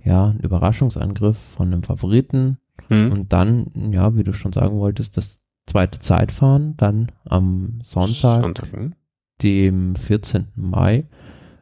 [0.03, 2.57] ja ein Überraschungsangriff von einem Favoriten.
[2.87, 3.11] Hm.
[3.11, 8.71] Und dann, ja, wie du schon sagen wolltest, das zweite Zeitfahren dann am Sonntag Sonntag
[8.71, 8.93] hm?
[9.41, 10.47] dem 14.
[10.55, 11.05] Mai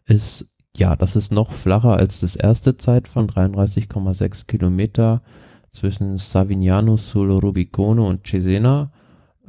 [0.06, 5.24] ist, ja, das ist noch flacher als das erste Zeitfahren, 33,6 Kilometer
[5.72, 8.92] zwischen Savignano sul Rubicone und Cesena.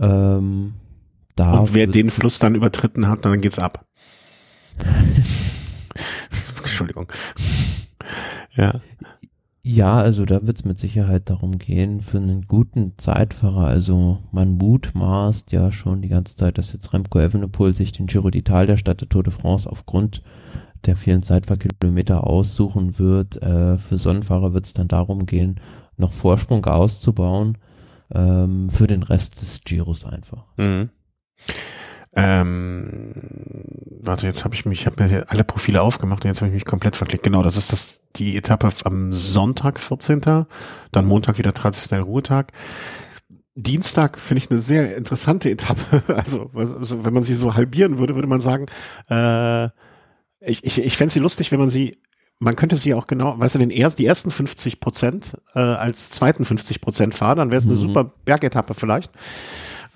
[0.01, 0.75] Ähm,
[1.37, 3.85] da Und wer den Fluss dann übertritten hat, dann geht's ab.
[6.59, 7.13] Entschuldigung.
[8.57, 8.81] Ja.
[9.63, 14.53] Ja, also da wird es mit Sicherheit darum gehen, für einen guten Zeitfahrer, also man
[14.53, 19.03] mutmaßt ja schon die ganze Zeit, dass jetzt Remco Evenepoel sich den Giro d'Italia statt
[19.03, 20.23] der Tour de France aufgrund
[20.87, 23.41] der vielen Zeitfahrkilometer aussuchen wird.
[23.43, 25.61] Äh, für Sonnenfahrer wird es dann darum gehen,
[25.97, 27.59] noch Vorsprung auszubauen
[28.15, 30.45] ähm, für den Rest des Giros einfach.
[30.57, 30.91] Mhm.
[32.17, 33.13] Ähm,
[34.01, 36.55] warte, jetzt habe ich mich, ich habe mir alle Profile aufgemacht und jetzt habe ich
[36.55, 37.23] mich komplett verklickt.
[37.23, 40.21] Genau, das ist das die Etappe am Sonntag, 14.
[40.21, 42.53] Dann Montag wieder traditionell Ruhetag.
[43.55, 46.03] Dienstag finde ich eine sehr interessante Etappe.
[46.15, 48.67] Also, also, wenn man sie so halbieren würde, würde man sagen,
[49.09, 49.69] äh,
[50.41, 51.99] ich, ich, ich fände sie lustig, wenn man sie,
[52.39, 56.11] man könnte sie auch genau, weißt du, den erst, die ersten 50 Prozent äh, als
[56.11, 57.81] zweiten 50 Prozent fahren, dann wäre es eine mhm.
[57.81, 59.13] super Bergetappe vielleicht.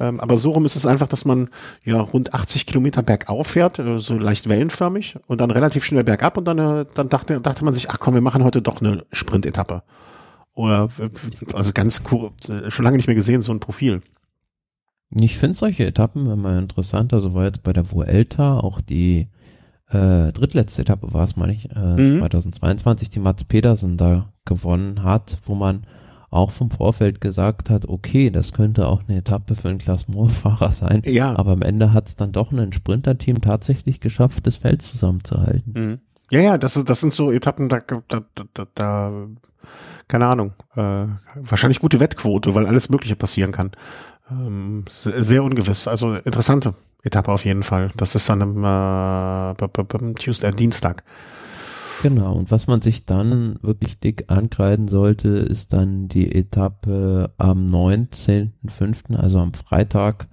[0.00, 1.50] Ähm, aber so rum ist es einfach, dass man
[1.84, 6.36] ja rund 80 Kilometer bergauf fährt, äh, so leicht wellenförmig und dann relativ schnell bergab
[6.36, 9.04] und dann, äh, dann dachte, dachte man sich, ach komm, wir machen heute doch eine
[9.12, 9.82] Sprintetappe.
[10.54, 10.88] Oder
[11.54, 12.30] also ganz cool,
[12.68, 14.02] schon lange nicht mehr gesehen, so ein Profil.
[15.14, 17.12] Ich finde solche Etappen immer interessant.
[17.14, 19.28] Also war jetzt bei der Vuelta auch die
[19.92, 22.18] äh, drittletzte Etappe war es, meine ich, äh, mhm.
[22.20, 25.86] 2022, die Mats Pedersen da gewonnen hat, wo man
[26.30, 31.02] auch vom Vorfeld gesagt hat, okay, das könnte auch eine Etappe für einen Klassenfahrer sein.
[31.04, 31.36] Ja.
[31.36, 35.72] Aber am Ende hat es dann doch ein Sprinterteam tatsächlich geschafft, das Feld zusammenzuhalten.
[35.74, 36.00] Mhm.
[36.30, 38.24] Ja, ja, das, das sind so Etappen, da, da,
[38.54, 39.12] da, da
[40.08, 43.72] keine Ahnung, äh, wahrscheinlich gute Wettquote, weil alles Mögliche passieren kann.
[44.30, 47.90] Ähm, sehr ungewiss, also interessante Etappe auf jeden Fall.
[47.96, 51.04] Das ist dann am äh, Tuesday, äh, Dienstag.
[52.02, 57.70] Genau, und was man sich dann wirklich dick ankreiden sollte, ist dann die Etappe am
[57.70, 60.26] 19.05., also am Freitag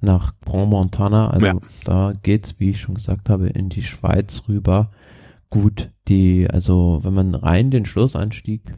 [0.00, 1.30] nach Grand Montana.
[1.30, 1.58] Also ja.
[1.84, 4.90] da geht's, wie ich schon gesagt habe, in die Schweiz rüber.
[5.50, 8.74] Gut, die, also wenn man rein den Schlussanstieg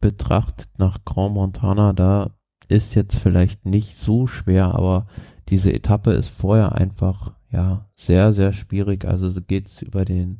[0.00, 2.30] betrachtet nach Grand Montana, da
[2.68, 5.06] ist jetzt vielleicht nicht so schwer, aber
[5.52, 9.04] diese Etappe ist vorher einfach ja sehr, sehr schwierig.
[9.04, 10.38] Also so geht's über den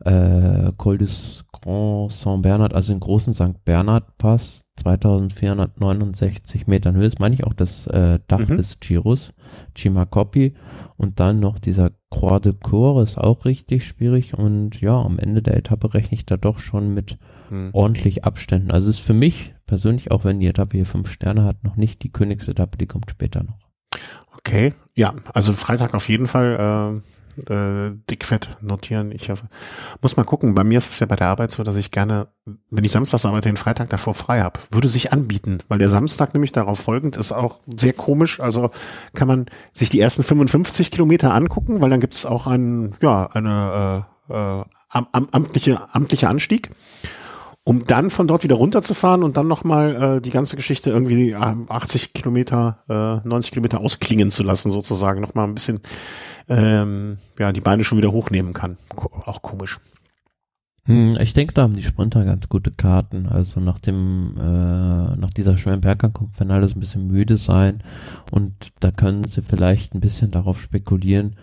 [0.00, 3.62] äh, Col des Grand Saint Bernard, also den großen St.
[3.66, 8.56] Bernard Pass, 2469 Metern Höhe, das meine ich auch das äh, Dach mhm.
[8.56, 9.34] des Giros,
[9.76, 10.54] Chimacopi
[10.96, 15.42] und dann noch dieser Croix de Cour ist auch richtig schwierig und ja, am Ende
[15.42, 17.18] der Etappe rechne ich da doch schon mit
[17.50, 17.68] mhm.
[17.74, 18.70] ordentlich Abständen.
[18.70, 22.02] Also ist für mich persönlich, auch wenn die Etappe hier fünf Sterne hat, noch nicht
[22.02, 23.58] die Königsetappe, die kommt später noch.
[24.38, 27.00] Okay, ja, also Freitag auf jeden Fall
[27.46, 29.12] äh, äh, dickfett notieren.
[29.12, 29.38] Ich hab,
[30.02, 30.54] muss mal gucken.
[30.54, 32.28] Bei mir ist es ja bei der Arbeit so, dass ich gerne,
[32.70, 34.60] wenn ich samstags arbeite, den Freitag davor frei habe.
[34.70, 38.40] Würde sich anbieten, weil der Samstag nämlich darauf folgend ist auch sehr komisch.
[38.40, 38.70] Also
[39.14, 43.26] kann man sich die ersten 55 Kilometer angucken, weil dann gibt es auch einen, ja,
[43.26, 46.70] eine äh, äh, am, amtliche, amtliche Anstieg
[47.68, 52.14] um dann von dort wieder runterzufahren und dann nochmal äh, die ganze Geschichte irgendwie 80
[52.14, 55.20] Kilometer, äh, 90 Kilometer ausklingen zu lassen, sozusagen.
[55.20, 55.80] Nochmal ein bisschen
[56.48, 58.78] ähm, ja, die Beine schon wieder hochnehmen kann.
[58.96, 59.80] Auch komisch.
[60.86, 63.26] Hm, ich denke, da haben die Sprinter ganz gute Karten.
[63.26, 67.82] Also nach dem, äh, nach dieser schweren Bergankunft werden alles ein bisschen müde sein
[68.30, 71.36] und da können sie vielleicht ein bisschen darauf spekulieren,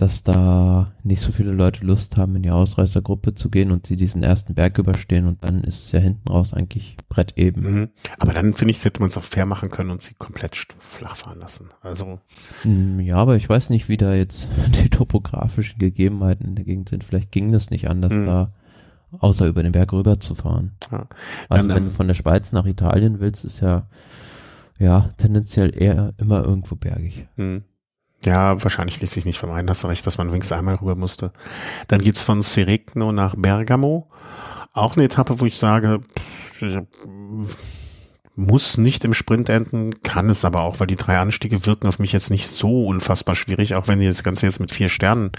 [0.00, 3.96] dass da nicht so viele Leute Lust haben, in die Ausreißergruppe zu gehen und sie
[3.96, 7.60] diesen ersten Berg überstehen und dann ist es ja hinten raus eigentlich Brett eben.
[7.60, 7.88] Mhm.
[8.18, 11.16] Aber dann finde ich, hätte man es auch fair machen können und sie komplett flach
[11.16, 11.68] fahren lassen.
[11.82, 12.18] Also.
[12.62, 14.48] Hm, ja, aber ich weiß nicht, wie da jetzt
[14.82, 17.04] die topografischen Gegebenheiten in der Gegend sind.
[17.04, 18.24] Vielleicht ging das nicht anders mhm.
[18.24, 18.52] da,
[19.18, 20.72] außer über den Berg rüber zu fahren.
[20.90, 21.08] Ja.
[21.50, 23.86] Also wenn du von der Schweiz nach Italien willst, ist ja,
[24.78, 27.26] ja, tendenziell eher immer irgendwo bergig.
[27.36, 27.64] Mhm.
[28.24, 31.32] Ja, wahrscheinlich ließ sich nicht vermeiden, hast du recht, dass man wenigstens einmal rüber musste.
[31.88, 34.10] Dann geht's von Seregno nach Bergamo.
[34.72, 36.00] Auch eine Etappe, wo ich sage,
[38.36, 41.98] muss nicht im Sprint enden, kann es aber auch, weil die drei Anstiege wirken auf
[41.98, 45.32] mich jetzt nicht so unfassbar schwierig, auch wenn das Ganze jetzt mit vier Sternen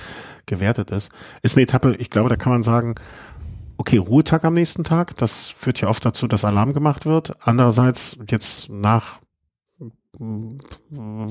[0.45, 1.11] gewertet ist.
[1.41, 2.95] Ist eine Etappe, ich glaube, da kann man sagen,
[3.77, 7.35] okay, Ruhetag am nächsten Tag, das führt ja oft dazu, dass Alarm gemacht wird.
[7.41, 9.20] Andererseits jetzt nach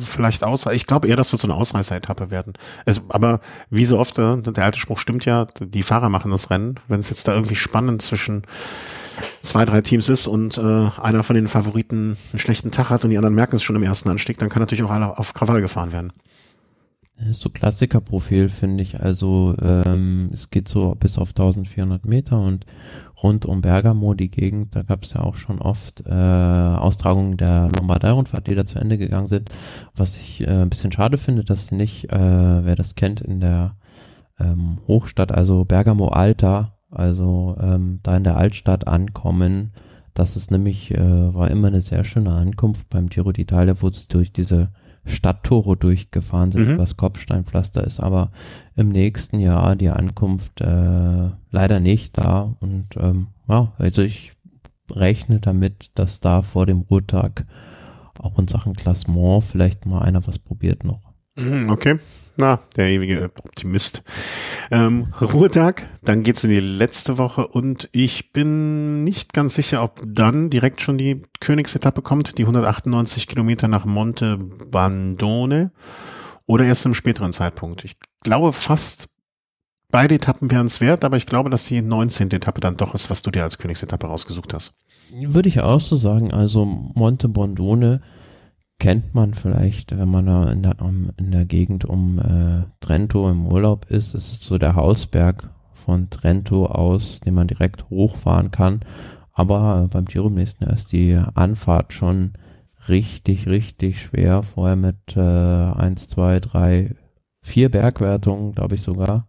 [0.05, 0.67] vielleicht aus.
[0.67, 2.55] Ich glaube eher, das wird so eine Ausreißer-Etappe werden.
[2.87, 6.51] Es, aber wie so oft, äh, der alte Spruch stimmt ja, die Fahrer machen das
[6.51, 6.81] Rennen.
[6.89, 8.45] Wenn es jetzt da irgendwie spannend zwischen
[9.43, 13.11] zwei, drei Teams ist und äh, einer von den Favoriten einen schlechten Tag hat und
[13.11, 15.61] die anderen merken es schon im ersten Anstieg, dann kann natürlich auch alle auf Krawall
[15.61, 16.13] gefahren werden.
[17.19, 18.99] Das ist so Klassikerprofil, finde ich.
[18.99, 22.65] Also ähm, es geht so bis auf 1400 Meter und
[23.23, 27.69] rund um Bergamo, die Gegend, da gab es ja auch schon oft äh, Austragungen der
[27.77, 29.51] Lombardei-Rundfahrt, die da zu Ende gegangen sind.
[29.95, 33.77] Was ich äh, ein bisschen schade finde, dass nicht, äh, wer das kennt, in der
[34.39, 39.73] ähm, Hochstadt, also Bergamo Alta, also ähm, da in der Altstadt ankommen.
[40.15, 44.09] Das ist nämlich, äh, war immer eine sehr schöne Ankunft beim Giro d'Italia, wo es
[44.09, 44.71] durch diese
[45.11, 46.75] Stadttore durchgefahren sind, mhm.
[46.75, 48.31] übers Kopfsteinpflaster ist aber
[48.77, 52.55] im nächsten Jahr die Ankunft äh, leider nicht da.
[52.61, 54.33] Und ähm, ja, also ich
[54.91, 57.45] rechne damit, dass da vor dem Ruhetag
[58.19, 61.13] auch in Sachen Klassement vielleicht mal einer was probiert noch.
[61.37, 61.99] Mhm, Okay.
[62.41, 64.03] Na, der ewige Optimist.
[64.71, 70.01] Ähm, Ruhetag, dann geht's in die letzte Woche und ich bin nicht ganz sicher, ob
[70.07, 75.71] dann direkt schon die Königsetappe kommt, die 198 Kilometer nach Monte Bandone
[76.47, 77.85] oder erst im späteren Zeitpunkt.
[77.85, 79.09] Ich glaube fast
[79.91, 82.31] beide Etappen wären es wert, aber ich glaube, dass die 19.
[82.31, 84.73] Etappe dann doch ist, was du dir als Königsetappe rausgesucht hast.
[85.13, 86.33] Würde ich auch so sagen.
[86.33, 88.01] Also Monte Bondone
[88.81, 93.31] kennt man vielleicht, wenn man da in der, um, in der Gegend um äh, Trento
[93.31, 94.15] im Urlaub ist.
[94.15, 98.81] Es ist so der Hausberg von Trento aus, den man direkt hochfahren kann.
[99.33, 102.33] Aber äh, beim Giro im nächsten Jahr ist die Anfahrt schon
[102.89, 104.43] richtig, richtig schwer.
[104.43, 106.95] Vorher mit äh, 1, 2, 3,
[107.43, 109.29] 4 Bergwertungen, glaube ich sogar.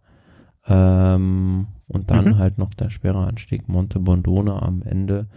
[0.66, 2.38] Ähm, und dann Mhm.
[2.38, 5.28] halt noch der schwere Anstieg Monte Bondone am Ende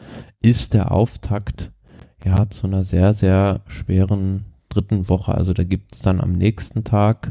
[0.41, 1.71] ist der Auftakt
[2.25, 5.35] ja zu einer sehr, sehr schweren dritten Woche.
[5.35, 7.29] Also da gibt es dann am nächsten Tag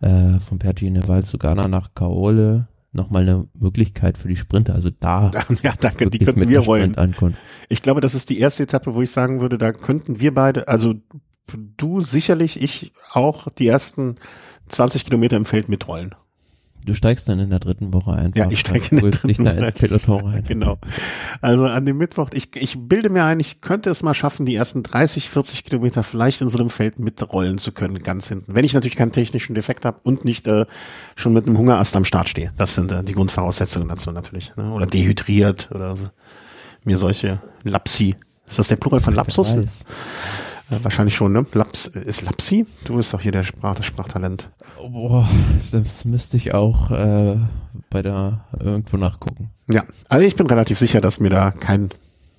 [0.00, 4.74] äh, von Pergine Val zu Ghana nach Kaole nochmal eine Möglichkeit für die Sprinter.
[4.74, 5.30] Also da
[5.62, 6.62] Ja, danke, die könnten wir.
[6.62, 7.36] Sprint ankommen.
[7.68, 10.66] Ich glaube, das ist die erste Etappe, wo ich sagen würde, da könnten wir beide,
[10.66, 10.94] also
[11.76, 14.16] du sicherlich, ich auch die ersten
[14.68, 16.14] 20 Kilometer im Feld mitrollen.
[16.86, 18.36] Du steigst dann in der dritten Woche einfach.
[18.38, 20.44] Ja, ich steige in der dritten Woche ins Peloton rein.
[20.46, 20.78] Genau.
[21.40, 24.54] Also an dem Mittwoch, ich, ich bilde mir ein, ich könnte es mal schaffen, die
[24.54, 28.54] ersten 30, 40 Kilometer vielleicht in so einem Feld mitrollen zu können, ganz hinten.
[28.54, 30.64] Wenn ich natürlich keinen technischen Defekt habe und nicht äh,
[31.16, 32.52] schon mit einem Hungerast am Start stehe.
[32.56, 34.54] Das sind äh, die Grundvoraussetzungen dazu natürlich.
[34.54, 34.72] Ne?
[34.72, 36.08] Oder dehydriert oder so.
[36.84, 38.14] mir solche Lapsi.
[38.46, 39.56] Ist das der Plural von Lapsus?
[40.70, 41.46] Äh, wahrscheinlich schon, ne?
[41.52, 42.66] Laps, ist Lapsi?
[42.84, 44.50] Du bist doch hier der Sprach, das Sprachtalent.
[44.80, 45.28] Boah,
[45.72, 47.36] das müsste ich auch äh,
[47.90, 49.50] bei der irgendwo nachgucken.
[49.70, 51.90] Ja, also ich bin relativ sicher, dass mir da kein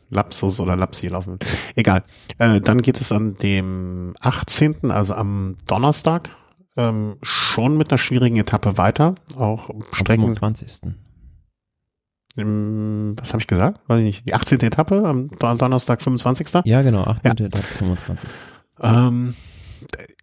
[0.09, 1.45] Lapsus oder Lapsi laufen wird.
[1.75, 2.03] Egal.
[2.38, 6.30] Äh, dann geht es an dem 18., also am Donnerstag,
[6.75, 9.15] ähm, schon mit einer schwierigen Etappe weiter.
[9.36, 10.93] Auch Am Strecken, 25.
[12.38, 13.79] im, was habe ich gesagt?
[13.88, 14.27] Weiß ich nicht.
[14.27, 14.59] Die 18.
[14.61, 16.49] Etappe am Don- Donnerstag, 25.
[16.65, 17.31] Ja, genau, 18.
[17.47, 18.29] Etappe 25.
[18.81, 19.33] Ähm,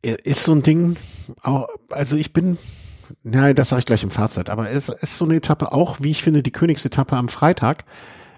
[0.02, 0.96] ist so ein Ding,
[1.90, 2.58] also ich bin,
[3.22, 6.10] nein, das sage ich gleich im Fazit, aber es ist so eine Etappe auch, wie
[6.10, 7.84] ich finde, die Königsetappe am Freitag,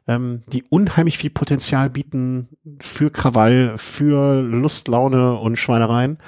[0.09, 2.49] ähm, die unheimlich viel Potenzial bieten
[2.81, 6.19] für Krawall, für Lust, Laune und Schweinereien,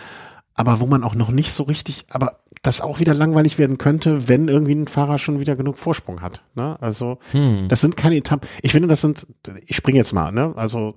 [0.59, 4.26] aber wo man auch noch nicht so richtig, aber das auch wieder langweilig werden könnte,
[4.26, 6.42] wenn irgendwie ein Fahrer schon wieder genug Vorsprung hat.
[6.56, 6.76] Ne?
[6.80, 7.68] Also Hm.
[7.68, 8.48] das sind keine Etappen.
[8.61, 9.28] Ich finde, das sind,
[9.64, 10.52] ich springe jetzt mal, ne?
[10.56, 10.96] Also,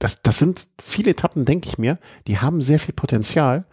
[0.00, 3.66] das, das sind viele Etappen, denke ich mir, die haben sehr viel Potenzial,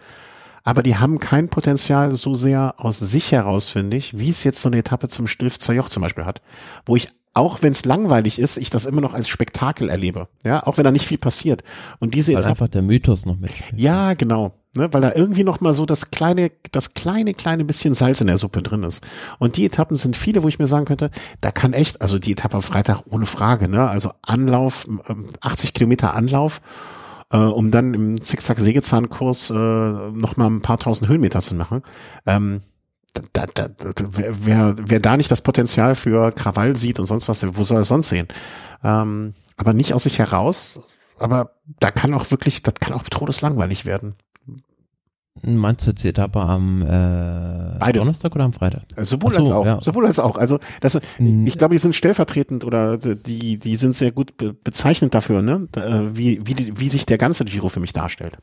[0.64, 4.62] aber die haben kein Potenzial so sehr aus sich heraus, finde ich, wie es jetzt
[4.62, 6.42] so eine Etappe zum Stilfzer Joch zum Beispiel hat,
[6.86, 10.28] wo ich auch wenn es langweilig ist, ich das immer noch als Spektakel erlebe.
[10.44, 11.64] Ja, auch wenn da nicht viel passiert.
[12.00, 13.80] Und diese Weil Etappe, einfach der Mythos noch mitspielt.
[13.80, 14.54] ja, genau.
[14.76, 18.28] Ne, weil da irgendwie noch mal so das kleine, das kleine, kleine bisschen Salz in
[18.28, 19.04] der Suppe drin ist.
[19.38, 21.12] Und die Etappen sind viele, wo ich mir sagen könnte,
[21.42, 25.76] da kann echt, also die Etappe am Freitag ohne Frage, ne, also Anlauf, ähm, 80
[25.76, 26.60] Kilometer Anlauf,
[27.32, 31.84] äh, um dann im Zickzack-Sägezahnkurs äh, noch mal ein paar tausend Höhenmeter zu machen.
[32.26, 32.62] Ähm,
[33.14, 37.30] da, da, da, wer, wer, wer da nicht das Potenzial für Krawall sieht und sonst
[37.30, 38.28] was, wo soll er sonst sehen?
[38.84, 40.80] Ähm, aber nicht aus sich heraus,
[41.20, 44.16] aber da kann auch wirklich, das kann auch todeslangweilig werden.
[45.42, 48.00] Meinst du jetzt die Etappe am äh, Beide.
[48.00, 48.84] Donnerstag oder am Freitag?
[48.96, 49.82] Äh, Sowohl so, als auch, ja.
[49.82, 50.38] sowohl als auch.
[50.38, 51.48] Also das, Hm.
[51.48, 55.68] ich glaube, die sind stellvertretend oder die, die sind sehr gut be bezeichnet dafür, ne,
[55.76, 58.38] äh, wie, wie, wie sich der ganze Giro für mich darstellt.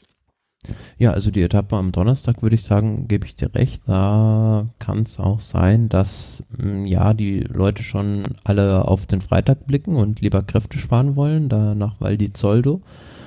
[0.99, 3.83] Ja, also die Etappe am Donnerstag würde ich sagen, gebe ich dir recht.
[3.87, 9.67] Da kann es auch sein, dass mh, ja die Leute schon alle auf den Freitag
[9.67, 12.83] blicken und lieber Kräfte sparen wollen, da nach Val di Zoldo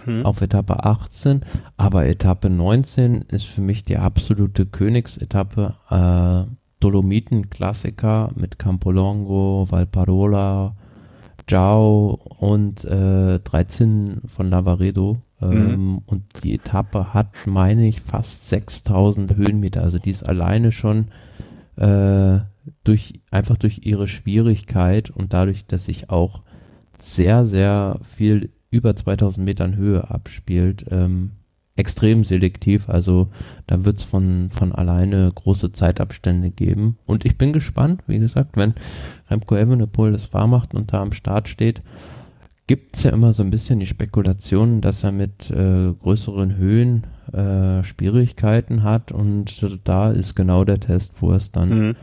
[0.06, 0.26] Hm.
[0.26, 1.46] auf Etappe 18.
[1.78, 5.76] Aber Etappe 19 ist für mich die absolute Königsetappe.
[5.90, 10.76] Äh, Dolomiten-Klassiker mit Campolongo, Valparola,
[11.48, 15.18] Giao und äh, 13 von Lavaredo.
[15.52, 19.82] Ähm, Und die Etappe hat, meine ich, fast 6000 Höhenmeter.
[19.82, 21.08] Also die ist alleine schon
[21.76, 22.40] äh,
[22.84, 26.44] durch einfach durch ihre Schwierigkeit und dadurch, dass sich auch
[27.00, 31.32] sehr, sehr viel über 2000 Metern Höhe abspielt, ähm,
[31.76, 32.90] extrem selektiv.
[32.90, 33.30] Also
[33.68, 36.98] da wird es von, von alleine große Zeitabstände geben.
[37.06, 38.74] Und ich bin gespannt, wie gesagt, wenn
[39.30, 41.82] Remco Evenepoel das wahr und da am Start steht,
[42.68, 47.06] gibt es ja immer so ein bisschen die Spekulation, dass er mit äh, größeren Höhen
[47.34, 51.96] äh, Schwierigkeiten hat und da ist genau der Test, wo er es dann Mhm.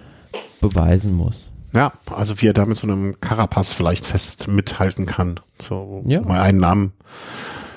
[0.61, 1.49] beweisen muss.
[1.73, 5.39] Ja, also wie er da mit so einem Carapaz vielleicht fest mithalten kann.
[5.61, 6.21] So, Ja.
[6.23, 6.93] mal einen Namen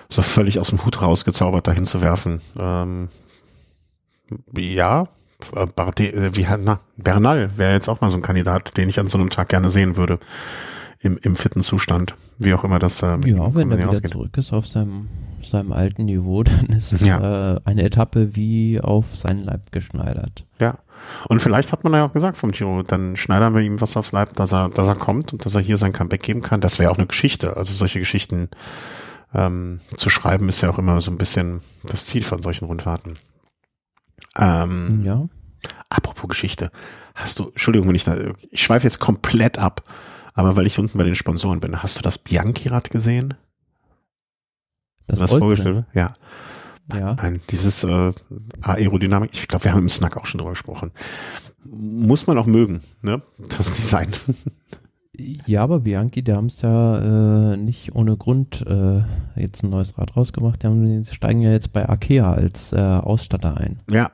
[0.09, 2.41] so völlig aus dem Hut rausgezaubert dahin zu werfen.
[2.59, 3.09] Ähm,
[4.57, 5.03] Ja,
[5.55, 8.99] äh, Bardet, äh, wie, na, Bernal wäre jetzt auch mal so ein Kandidat, den ich
[8.99, 10.17] an so einem Tag gerne sehen würde.
[11.03, 12.15] Im, im fitten Zustand.
[12.39, 14.11] Wie auch immer das äh, Ja, wenn er wieder ausgeht.
[14.11, 15.09] zurück ist auf seinem,
[15.43, 17.55] seinem alten Niveau, dann ist es ja.
[17.55, 20.45] äh, eine Etappe wie auf seinen Leib geschneidert.
[20.59, 20.79] Ja.
[21.27, 24.13] Und vielleicht hat man ja auch gesagt vom Giro, dann schneidern wir ihm was aufs
[24.13, 26.61] Leib, dass er, dass er kommt und dass er hier sein Comeback geben kann.
[26.61, 27.57] Das wäre auch eine Geschichte.
[27.57, 28.49] Also solche Geschichten
[29.33, 33.17] ähm, zu schreiben ist ja auch immer so ein bisschen das Ziel von solchen Rundfahrten.
[34.37, 35.27] Ähm, ja.
[35.89, 36.71] Apropos Geschichte.
[37.15, 38.15] Hast du, Entschuldigung, wenn ich da,
[38.51, 39.83] ich schweife jetzt komplett ab,
[40.33, 43.35] aber weil ich unten bei den Sponsoren bin, hast du das Bianchi-Rad gesehen?
[45.07, 45.85] Das was vorgestellt wird?
[45.93, 46.13] Ja.
[46.93, 47.15] Ja.
[47.15, 48.11] Nein, dieses äh,
[48.61, 50.91] Aerodynamik, ich glaube, wir haben im Snack auch schon drüber gesprochen.
[51.65, 53.21] Muss man auch mögen, ne?
[53.57, 54.09] Das Design.
[55.45, 59.01] Ja, aber Bianchi, die haben es ja äh, nicht ohne Grund äh,
[59.39, 60.63] jetzt ein neues Rad rausgemacht.
[60.63, 63.79] Die, haben, die steigen ja jetzt bei Arkea als äh, Ausstatter ein.
[63.89, 64.11] Ja.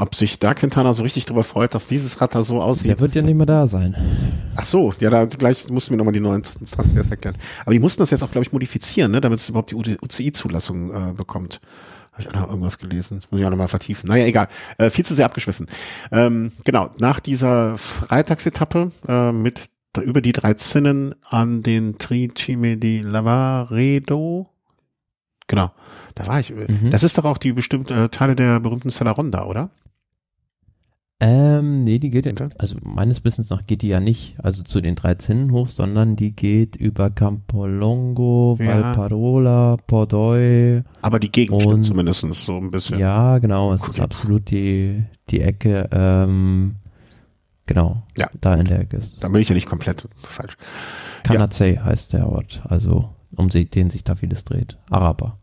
[0.00, 2.86] Ob sich da Quintana so richtig drüber freut, dass dieses Rad da so aussieht.
[2.86, 3.96] Der wird ja nicht mehr da sein.
[4.54, 7.34] Ach so, ja, da gleich musst du mir nochmal die neuen Transfers erklären.
[7.62, 11.10] Aber die mussten das jetzt auch, glaube ich, modifizieren, ne, damit es überhaupt die UCI-Zulassung
[11.10, 11.60] äh, bekommt.
[12.12, 13.18] Habe ich auch noch irgendwas gelesen?
[13.18, 14.08] Das muss ich auch nochmal vertiefen.
[14.08, 14.46] Naja, egal.
[14.76, 15.66] Äh, viel zu sehr abgeschwiffen.
[16.12, 19.68] Ähm, genau, nach dieser Freitagsetappe äh, mit
[20.00, 24.48] über die drei Zinnen an den Tricime di Lavaredo.
[25.48, 25.72] Genau,
[26.14, 26.50] da war ich.
[26.54, 26.92] Mhm.
[26.92, 29.70] Das ist doch auch die bestimmte äh, Teile der berühmten Ronda, oder?
[31.20, 34.80] Ähm, nee, die geht ja, also meines Wissens nach geht die ja nicht, also zu
[34.80, 38.66] den drei Zinnen hoch, sondern die geht über Campolongo, ja.
[38.66, 40.84] Valparola, Pordoi.
[41.02, 43.00] Aber die Gegend stimmt zumindest so ein bisschen.
[43.00, 43.90] Ja, genau, es okay.
[43.90, 46.76] ist absolut die, die Ecke, ähm,
[47.68, 48.02] Genau.
[48.16, 48.30] Ja.
[48.40, 49.22] Da in der Ecke ist.
[49.22, 50.56] Da bin ich ja nicht komplett falsch.
[51.22, 51.84] Kanazei ja.
[51.84, 54.78] heißt der Ort, also um den sich da vieles dreht.
[54.90, 55.38] Araber.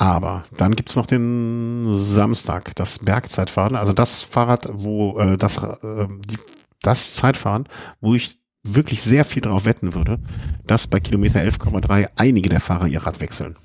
[0.00, 6.08] Aber dann gibt's noch den Samstag, das Bergzeitfahren, also das Fahrrad, wo äh, das, äh,
[6.26, 6.38] die,
[6.80, 7.68] das Zeitfahren,
[8.00, 10.18] wo ich wirklich sehr viel darauf wetten würde,
[10.66, 13.56] dass bei Kilometer 11,3 einige der Fahrer ihr Rad wechseln.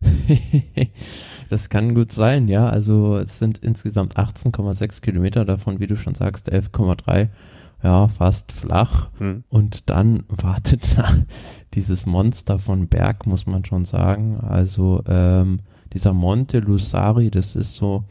[1.48, 2.68] Das kann gut sein, ja.
[2.68, 7.28] Also es sind insgesamt 18,6 Kilometer, davon, wie du schon sagst, 11,3,
[7.82, 9.10] ja, fast flach.
[9.18, 9.42] Hm.
[9.48, 11.12] Und dann wartet da
[11.74, 14.38] dieses Monster von Berg, muss man schon sagen.
[14.40, 15.60] Also ähm,
[15.92, 18.04] dieser Monte Lusari, das ist so,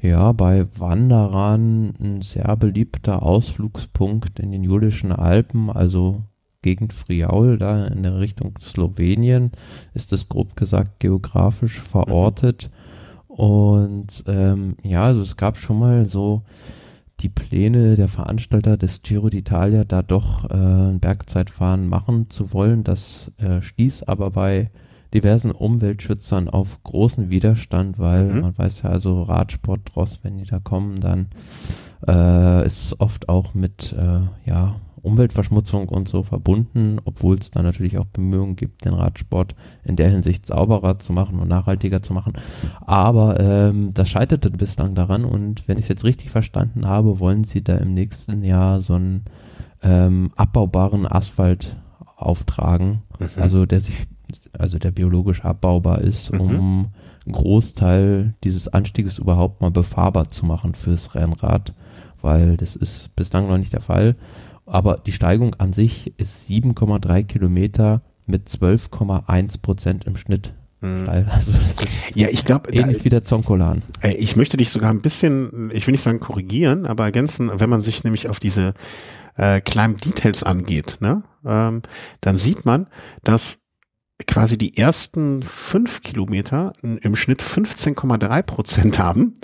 [0.00, 6.22] ja, bei Wanderern ein sehr beliebter Ausflugspunkt in den Julischen Alpen, also
[6.62, 9.50] Gegend Friaul, da in der Richtung Slowenien,
[9.94, 12.70] ist es grob gesagt geografisch verortet.
[12.70, 13.34] Mhm.
[13.34, 16.42] Und ähm, ja, also es gab schon mal so
[17.22, 22.84] die Pläne der Veranstalter des Giro d'Italia, da doch äh, ein Bergzeitfahren machen zu wollen.
[22.84, 24.70] Das äh, stieß aber bei
[25.14, 28.40] diversen Umweltschützern auf großen Widerstand, weil mhm.
[28.40, 31.28] man weiß ja also Radsport, Ross, wenn die da kommen, dann
[32.06, 37.62] äh, ist es oft auch mit äh, ja Umweltverschmutzung und so verbunden, obwohl es da
[37.62, 42.14] natürlich auch Bemühungen gibt, den Radsport in der Hinsicht sauberer zu machen und nachhaltiger zu
[42.14, 42.34] machen.
[42.80, 47.44] Aber ähm, das scheiterte bislang daran und wenn ich es jetzt richtig verstanden habe, wollen
[47.44, 49.24] sie da im nächsten Jahr so einen
[49.82, 51.76] ähm, abbaubaren Asphalt
[52.16, 53.28] auftragen, mhm.
[53.36, 53.96] also der sich,
[54.56, 56.40] also der biologisch abbaubar ist, mhm.
[56.40, 56.86] um
[57.26, 61.74] einen Großteil dieses Anstieges überhaupt mal befahrbar zu machen fürs Rennrad,
[62.20, 64.16] weil das ist bislang noch nicht der Fall.
[64.66, 71.02] Aber die Steigung an sich ist 7,3 Kilometer mit 12,1 Prozent im Schnitt mhm.
[71.02, 71.26] steil.
[71.30, 73.82] Also das ist ja, ich glaube ähnlich da, wie der Zonkolan.
[74.02, 77.80] Ich möchte dich sogar ein bisschen, ich will nicht sagen korrigieren, aber ergänzen, wenn man
[77.80, 78.74] sich nämlich auf diese
[79.36, 81.82] äh, kleinen Details angeht, ne, ähm,
[82.20, 82.86] dann sieht man,
[83.24, 83.62] dass
[84.26, 89.34] quasi die ersten fünf Kilometer im Schnitt 15,3 Prozent haben.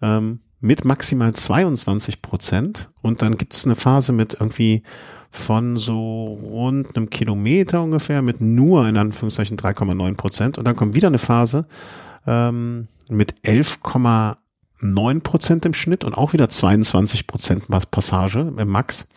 [0.00, 4.84] Ähm, mit maximal 22 Prozent und dann gibt es eine Phase mit irgendwie
[5.30, 10.94] von so rund einem Kilometer ungefähr mit nur in Anführungszeichen 3,9 Prozent und dann kommt
[10.94, 11.66] wieder eine Phase
[12.28, 19.08] ähm, mit 11,9 Prozent im Schnitt und auch wieder 22 Prozent Passage im Max.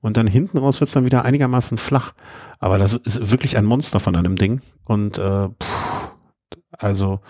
[0.00, 2.12] Und dann hinten raus wird es dann wieder einigermaßen flach.
[2.60, 4.60] Aber das ist wirklich ein Monster von einem Ding.
[4.84, 6.12] Und äh, pff,
[6.70, 7.20] also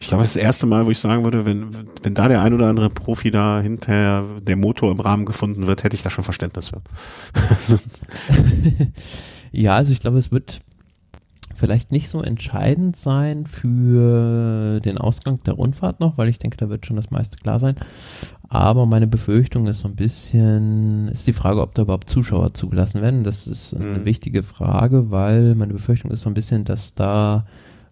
[0.00, 1.70] ich glaube, das ist das erste Mal, wo ich sagen würde, wenn,
[2.02, 5.82] wenn da der ein oder andere Profi da hinterher der Motor im Rahmen gefunden wird,
[5.82, 6.80] hätte ich da schon Verständnis für.
[9.52, 10.60] ja, also ich glaube, es wird
[11.58, 16.68] vielleicht nicht so entscheidend sein für den Ausgang der Rundfahrt noch, weil ich denke, da
[16.68, 17.74] wird schon das meiste klar sein.
[18.48, 23.02] Aber meine Befürchtung ist so ein bisschen, ist die Frage, ob da überhaupt Zuschauer zugelassen
[23.02, 23.24] werden.
[23.24, 24.04] Das ist eine mhm.
[24.04, 27.44] wichtige Frage, weil meine Befürchtung ist so ein bisschen, dass da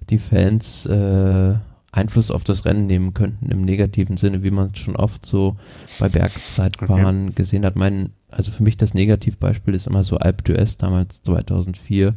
[0.09, 1.57] die Fans äh,
[1.97, 5.57] Einfluss auf das Rennen nehmen könnten im negativen Sinne, wie man es schon oft so
[5.99, 7.35] bei Bergzeitfahren okay.
[7.35, 7.77] gesehen hat.
[7.77, 12.15] Mein, also für mich das Negativbeispiel ist immer so Alp d'Huez damals 2004,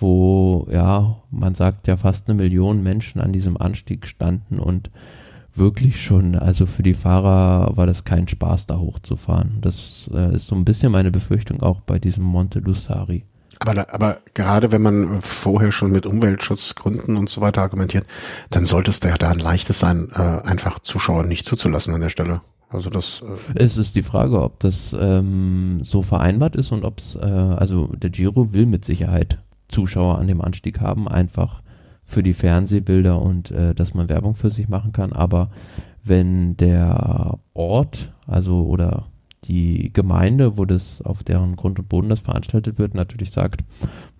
[0.00, 4.90] wo ja, man sagt ja fast eine Million Menschen an diesem Anstieg standen und
[5.54, 9.58] wirklich schon, also für die Fahrer war das kein Spaß, da hochzufahren.
[9.60, 13.24] Das äh, ist so ein bisschen meine Befürchtung auch bei diesem Monte Lussari.
[13.64, 18.06] Aber, aber gerade wenn man vorher schon mit Umweltschutzgründen und so weiter argumentiert,
[18.50, 22.08] dann sollte es ja da ein leichtes sein, äh, einfach Zuschauer nicht zuzulassen an der
[22.08, 22.40] Stelle.
[22.70, 23.22] Also das.
[23.54, 27.20] Äh es ist die Frage, ob das ähm, so vereinbart ist und ob es, äh,
[27.20, 29.38] also der Giro will mit Sicherheit
[29.68, 31.62] Zuschauer an dem Anstieg haben, einfach
[32.04, 35.12] für die Fernsehbilder und äh, dass man Werbung für sich machen kann.
[35.12, 35.50] Aber
[36.02, 39.06] wenn der Ort, also oder
[39.44, 43.62] die Gemeinde, wo das auf deren Grund und Boden das veranstaltet wird, natürlich sagt,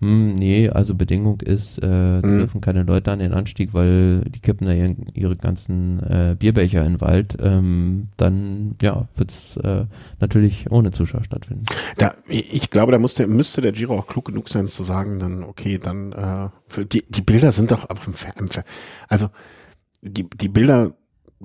[0.01, 2.39] hm, nee, also Bedingung ist, äh, mhm.
[2.39, 6.83] dürfen keine Leute an den Anstieg, weil die kippen da ihren, ihre ganzen äh, Bierbecher
[6.85, 9.85] in den Wald, ähm, dann ja, wird es äh,
[10.19, 11.65] natürlich ohne Zuschauer stattfinden.
[11.97, 15.43] Da, ich glaube, da musste, müsste der Giro auch klug genug sein zu sagen, dann
[15.43, 17.87] okay, dann äh, für die, die Bilder sind doch
[19.07, 19.29] also
[20.01, 20.93] die, die Bilder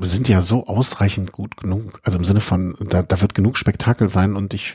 [0.01, 2.01] sind ja so ausreichend gut genug.
[2.05, 4.74] Also im Sinne von, da, da wird genug Spektakel sein und ich.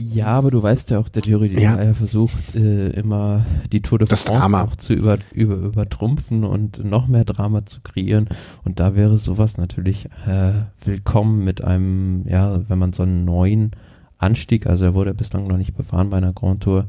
[0.00, 1.82] Ja, aber du weißt ja auch, der Jury ja.
[1.82, 4.62] ja versucht äh, immer die Tour de das France Drama.
[4.62, 8.28] auch zu über, über, übertrumpfen und noch mehr Drama zu kreieren.
[8.64, 10.52] Und da wäre sowas natürlich äh,
[10.84, 13.72] willkommen mit einem, ja, wenn man so einen neuen
[14.18, 16.86] Anstieg, also er wurde bislang noch nicht befahren bei einer Grand Tour,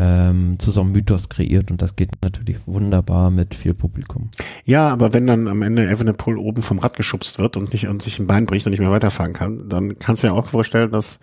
[0.00, 4.30] ähm, zu so einem Mythos kreiert und das geht natürlich wunderbar mit viel Publikum.
[4.64, 8.02] Ja, aber wenn dann am Ende Evenepoel oben vom Rad geschubst wird und nicht und
[8.02, 10.90] sich ein Bein bricht und nicht mehr weiterfahren kann, dann kannst du ja auch vorstellen,
[10.90, 11.18] dass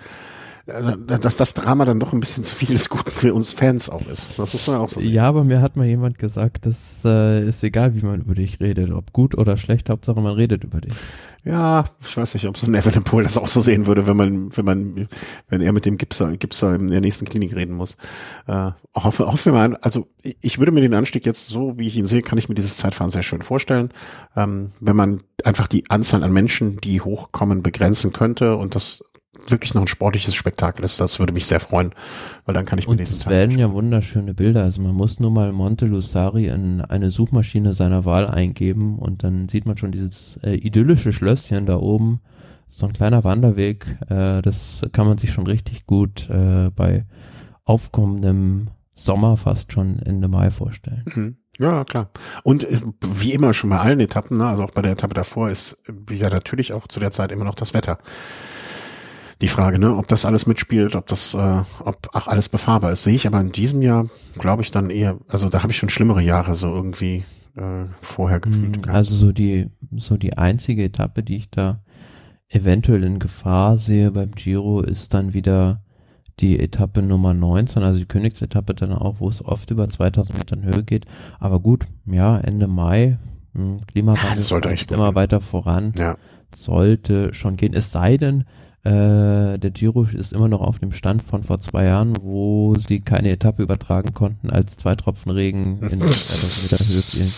[0.67, 4.05] dass das Drama dann doch ein bisschen zu viel des Guten für uns Fans auch
[4.07, 4.31] ist.
[4.37, 5.13] Das muss man ja auch so sehen.
[5.13, 8.59] Ja, aber mir hat mal jemand gesagt, das äh, ist egal, wie man über dich
[8.59, 10.93] redet, ob gut oder schlecht, Hauptsache man redet über dich.
[11.45, 14.57] Ja, ich weiß nicht, ob so ein Evenepoel das auch so sehen würde, wenn man,
[14.57, 15.07] wenn man,
[15.47, 17.95] wenn er mit dem Gipser, Gipser in der nächsten Klinik reden muss.
[18.47, 22.05] Äh, hoffe, hoffe mal, also ich würde mir den Anstieg jetzt so, wie ich ihn
[22.05, 23.93] sehe, kann ich mir dieses Zeitfahren sehr schön vorstellen.
[24.35, 29.05] Ähm, wenn man einfach die Anzahl an Menschen, die hochkommen, begrenzen könnte und das
[29.47, 31.93] wirklich noch ein sportliches Spektakel ist, das würde mich sehr freuen,
[32.45, 34.63] weil dann kann ich mir Und es werden ja wunderschöne Bilder.
[34.63, 39.49] Also man muss nur mal Monte Lusari in eine Suchmaschine seiner Wahl eingeben und dann
[39.49, 42.21] sieht man schon dieses äh, idyllische Schlösschen da oben.
[42.69, 43.97] So ein kleiner Wanderweg.
[44.09, 47.05] Äh, das kann man sich schon richtig gut äh, bei
[47.63, 51.05] aufkommendem Sommer fast schon Ende Mai vorstellen.
[51.13, 51.37] Mhm.
[51.59, 52.11] Ja, klar.
[52.43, 55.49] Und ist, wie immer schon bei allen Etappen, ne, also auch bei der Etappe davor,
[55.49, 55.77] ist
[56.11, 57.97] ja natürlich auch zu der Zeit immer noch das Wetter
[59.41, 63.03] die Frage, ne, ob das alles mitspielt, ob das, äh, ob auch alles befahrbar ist,
[63.03, 64.07] sehe ich aber in diesem Jahr,
[64.37, 67.23] glaube ich, dann eher, also da habe ich schon schlimmere Jahre so irgendwie
[67.55, 68.85] äh, vorher gefühlt.
[68.85, 71.81] Mhm, also so die, so die einzige Etappe, die ich da
[72.49, 75.81] eventuell in Gefahr sehe beim Giro, ist dann wieder
[76.39, 80.63] die Etappe Nummer 19, also die Königsetappe dann auch, wo es oft über 2000 Metern
[80.63, 81.05] Höhe geht.
[81.39, 83.17] Aber gut, ja, Ende Mai,
[83.53, 85.93] hm, Klimawandel ja, immer weiter voran.
[85.97, 86.17] Ja.
[86.55, 87.73] Sollte schon gehen.
[87.73, 88.45] Es sei denn,
[88.83, 93.01] äh, der Giro ist immer noch auf dem Stand von vor zwei Jahren, wo sie
[93.01, 97.31] keine Etappe übertragen konnten, als zwei Tropfen Regen in 2000 Meter Höhe fielen.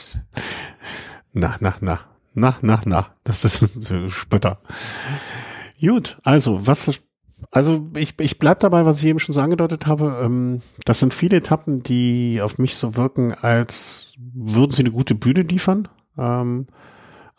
[1.33, 1.99] Na, na, na,
[2.33, 3.65] na, na, na, das ist
[4.09, 4.59] Spötter.
[5.81, 6.99] Gut, also was,
[7.51, 10.19] also ich, ich bleib dabei, was ich eben schon so angedeutet habe.
[10.23, 15.15] Ähm, das sind viele Etappen, die auf mich so wirken, als würden sie eine gute
[15.15, 15.87] Bühne liefern.
[16.17, 16.67] Ähm,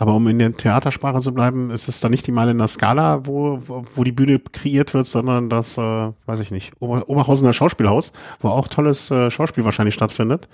[0.00, 2.68] aber um in der Theatersprache zu bleiben, ist es dann nicht die Mal in der
[2.68, 7.52] Skala, wo, wo die Bühne kreiert wird, sondern das, äh, weiß ich nicht, Ober Oberhausener
[7.52, 10.48] Schauspielhaus, wo auch tolles äh, Schauspiel wahrscheinlich stattfindet.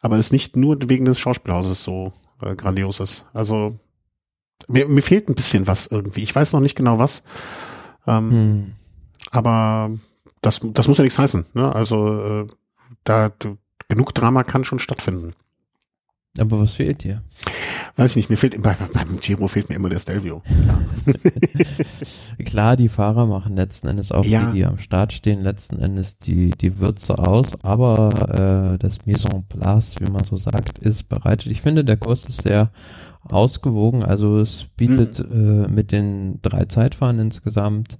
[0.00, 3.24] Aber es nicht nur wegen des Schauspielhauses so äh, grandios ist.
[3.32, 3.78] Also
[4.66, 6.24] mir, mir fehlt ein bisschen was irgendwie.
[6.24, 7.22] Ich weiß noch nicht genau was.
[8.04, 8.72] Ähm, hm.
[9.30, 9.92] Aber
[10.42, 11.46] das, das muss ja nichts heißen.
[11.54, 11.72] Ne?
[11.72, 12.46] Also äh,
[13.04, 13.30] da
[13.88, 15.34] genug Drama kann schon stattfinden.
[16.36, 17.22] Aber was fehlt dir?
[17.98, 20.40] Weiß ich nicht, mir fehlt bei, beim Giro fehlt mir immer der Stelvio.
[22.44, 24.52] Klar, die Fahrer machen letzten Endes auch, ja.
[24.52, 29.28] die, die am Start stehen, letzten Endes die, die Würze aus, aber äh, das Mise
[29.30, 31.50] en place, wie man so sagt, ist bereitet.
[31.50, 32.70] Ich finde, der Kurs ist sehr
[33.24, 35.64] ausgewogen, also es bietet mhm.
[35.64, 37.98] äh, mit den drei Zeitfahren insgesamt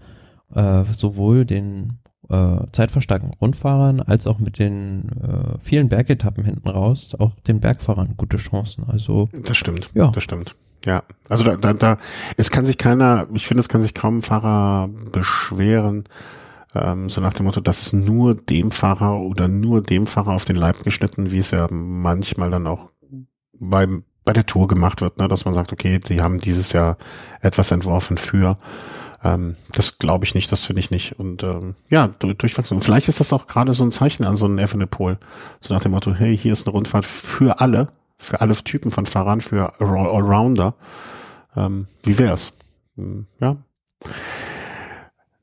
[0.54, 1.98] äh, sowohl den
[2.30, 8.14] äh, zeitverstarkten Rundfahrern als auch mit den äh, vielen Bergetappen hinten raus auch den Bergfahrern
[8.16, 8.84] gute Chancen.
[8.86, 9.90] Also das stimmt.
[9.94, 10.54] Ja, das stimmt.
[10.84, 11.96] Ja, also da, da, da
[12.36, 16.04] es kann sich keiner, ich finde, es kann sich kaum ein Fahrer beschweren,
[16.74, 20.44] ähm, so nach dem Motto, dass es nur dem Fahrer oder nur dem Fahrer auf
[20.44, 22.90] den Leib geschnitten, wie es ja manchmal dann auch
[23.58, 26.98] beim bei der Tour gemacht wird, ne, dass man sagt, okay, die haben dieses Jahr
[27.40, 28.58] etwas entworfen für.
[29.24, 31.18] Ähm, das glaube ich nicht, das finde ich nicht.
[31.18, 32.80] Und ähm, ja, durchwachsen.
[32.80, 35.18] Vielleicht ist das auch gerade so ein Zeichen an so einen Evenepoel.
[35.60, 37.88] So nach dem Motto, hey, hier ist eine Rundfahrt für alle,
[38.18, 40.74] für alle Typen von Fahrern, für Allrounder.
[41.56, 42.52] Ähm, wie wär's?
[42.96, 43.56] Hm, ja.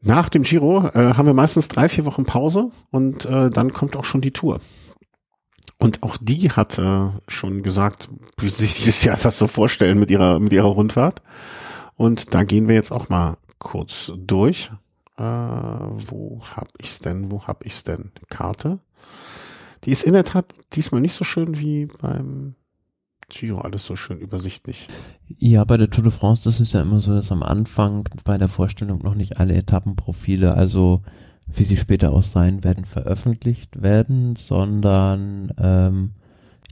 [0.01, 3.95] Nach dem Giro äh, haben wir meistens drei, vier Wochen Pause und äh, dann kommt
[3.95, 4.59] auch schon die Tour.
[5.77, 10.09] Und auch die hat äh, schon gesagt, wie sich dieses Jahr das so vorstellen mit
[10.09, 11.21] ihrer, mit ihrer Rundfahrt.
[11.97, 14.71] Und da gehen wir jetzt auch mal kurz durch.
[15.17, 17.31] Äh, wo hab ich's denn?
[17.31, 18.11] Wo hab ich's denn?
[18.29, 18.79] Karte.
[19.83, 22.55] Die ist in der Tat diesmal nicht so schön wie beim
[23.29, 24.87] Giro, alles so schön übersichtlich.
[25.27, 28.37] Ja, bei der Tour de France, das ist ja immer so, dass am Anfang bei
[28.37, 31.01] der Vorstellung noch nicht alle Etappenprofile, also
[31.47, 36.13] wie sie später auch sein werden, veröffentlicht werden, sondern ähm,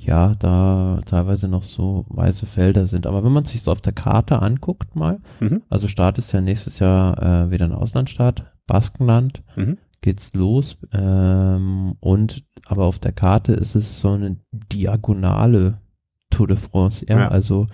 [0.05, 3.07] ja, da teilweise noch so weiße Felder sind.
[3.07, 5.61] Aber wenn man sich so auf der Karte anguckt mal, mhm.
[5.69, 9.77] also Start ist ja nächstes Jahr äh, wieder ein Auslandsstaat, Baskenland, mhm.
[10.01, 10.77] geht's los.
[10.93, 15.79] Ähm, und aber auf der Karte ist es so eine diagonale
[16.29, 17.27] Tour de France, ja, ja.
[17.27, 17.67] also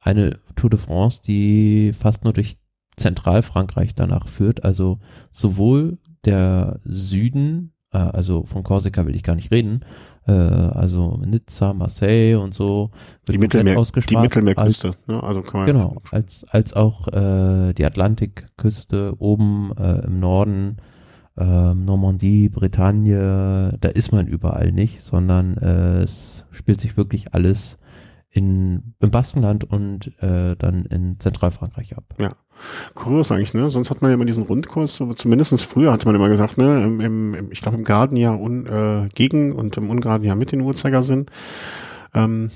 [0.00, 2.58] eine Tour de France, die fast nur durch
[2.96, 4.98] Zentralfrankreich danach führt, also
[5.30, 9.84] sowohl der Süden, äh, also von Korsika will ich gar nicht reden,
[10.26, 12.90] äh, also Nizza, Marseille und so.
[13.28, 15.22] Die, Mittelmeer, die Mittelmeerküste, als, ne?
[15.22, 20.76] also kann man Genau, als, als auch äh, die Atlantikküste oben äh, im Norden,
[21.36, 27.78] äh, Normandie, Bretagne, da ist man überall nicht, sondern äh, es spielt sich wirklich alles
[28.30, 32.04] in, im Baskenland und äh, dann in Zentralfrankreich ab.
[32.20, 32.34] Ja.
[32.94, 33.70] Kurios eigentlich, ne?
[33.70, 36.84] Sonst hat man ja immer diesen Rundkurs, so, zumindestens früher hatte man immer gesagt, ne,
[36.84, 41.26] im, im, ich glaube im Gartenjahr un, äh, gegen und im Ungartenjahr mit den Uhrzeigersinn.
[42.14, 42.50] Ähm,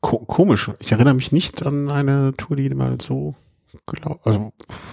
[0.00, 0.70] ko komisch.
[0.78, 3.34] Ich erinnere mich nicht an eine Tour, die mal so
[3.84, 4.52] glaub, also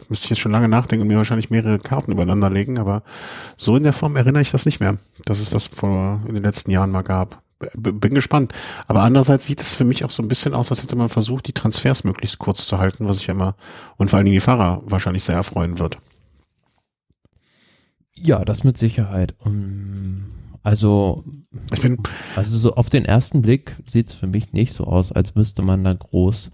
[0.09, 3.03] müsste ich jetzt schon lange nachdenken und mir wahrscheinlich mehrere Karten übereinander legen, aber
[3.55, 6.43] so in der Form erinnere ich das nicht mehr, dass es das vor in den
[6.43, 7.41] letzten Jahren mal gab
[7.73, 8.53] bin gespannt.
[8.87, 11.47] Aber andererseits sieht es für mich auch so ein bisschen aus, als hätte man versucht,
[11.47, 13.55] die Transfers möglichst kurz zu halten, was ich immer
[13.97, 15.97] und vor allen Dingen die Fahrer wahrscheinlich sehr erfreuen wird.
[18.15, 19.35] Ja, das mit Sicherheit.
[20.63, 21.25] Also,
[21.73, 21.97] ich bin,
[22.35, 25.61] also so auf den ersten Blick sieht es für mich nicht so aus, als müsste
[25.61, 26.51] man da groß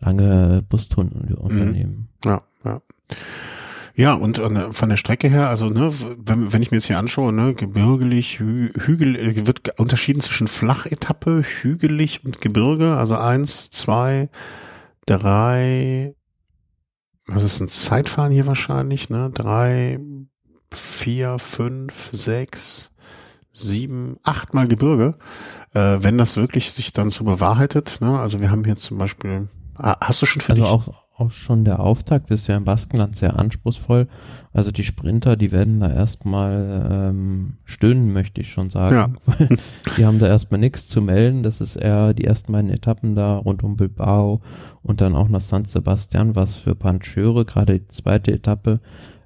[0.00, 1.34] lange Bustouren mhm.
[1.34, 2.08] unternehmen.
[2.24, 2.80] Ja, ja.
[3.94, 6.98] Ja, und äh, von der Strecke her, also ne, wenn, wenn ich mir jetzt hier
[6.98, 13.70] anschaue, ne, gebirgelig, hü Hügel, äh, wird unterschieden zwischen Flachetappe, hügelig und Gebirge, also eins,
[13.70, 14.28] zwei,
[15.06, 16.14] drei,
[17.26, 19.30] was ist ein Zeitfahren hier wahrscheinlich, ne?
[19.32, 19.98] Drei,
[20.72, 22.92] vier, fünf, sechs,
[23.52, 25.16] sieben, achtmal Gebirge.
[25.72, 28.18] Äh, wenn das wirklich sich dann so bewahrheitet, ne?
[28.18, 30.70] Also wir haben hier zum Beispiel, ah, hast du schon für also dich?
[30.70, 34.08] Auch, auch schon der Auftakt ist ja im Baskenland sehr anspruchsvoll.
[34.52, 39.16] Also die Sprinter, die werden da erstmal ähm, stöhnen, möchte ich schon sagen.
[39.38, 39.46] Ja.
[39.96, 41.42] die haben da erstmal nichts zu melden.
[41.42, 44.40] Das ist eher die ersten beiden Etappen da rund um Bilbao
[44.82, 48.80] und dann auch nach San Sebastian, was für Pancheure, gerade die zweite Etappe.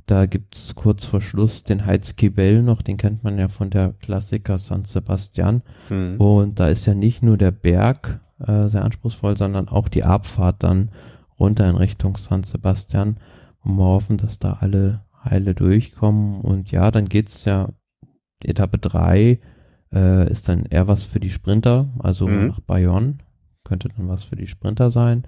[0.07, 4.59] Da gibt's kurz vor Schluss den Heizkibel noch, den kennt man ja von der Klassiker
[4.59, 5.63] San Sebastian.
[5.89, 6.17] Mhm.
[6.19, 10.63] Und da ist ja nicht nur der Berg äh, sehr anspruchsvoll, sondern auch die Abfahrt
[10.63, 10.91] dann
[11.39, 13.19] runter in Richtung San Sebastian
[13.63, 16.41] und wir hoffen, dass da alle heile durchkommen.
[16.41, 17.71] Und ja, dann geht's ja,
[18.43, 19.41] Etappe drei
[19.93, 22.49] äh, ist dann eher was für die Sprinter, also mhm.
[22.49, 23.19] nach Bayonne.
[23.63, 25.25] Könnte dann was für die Sprinter sein.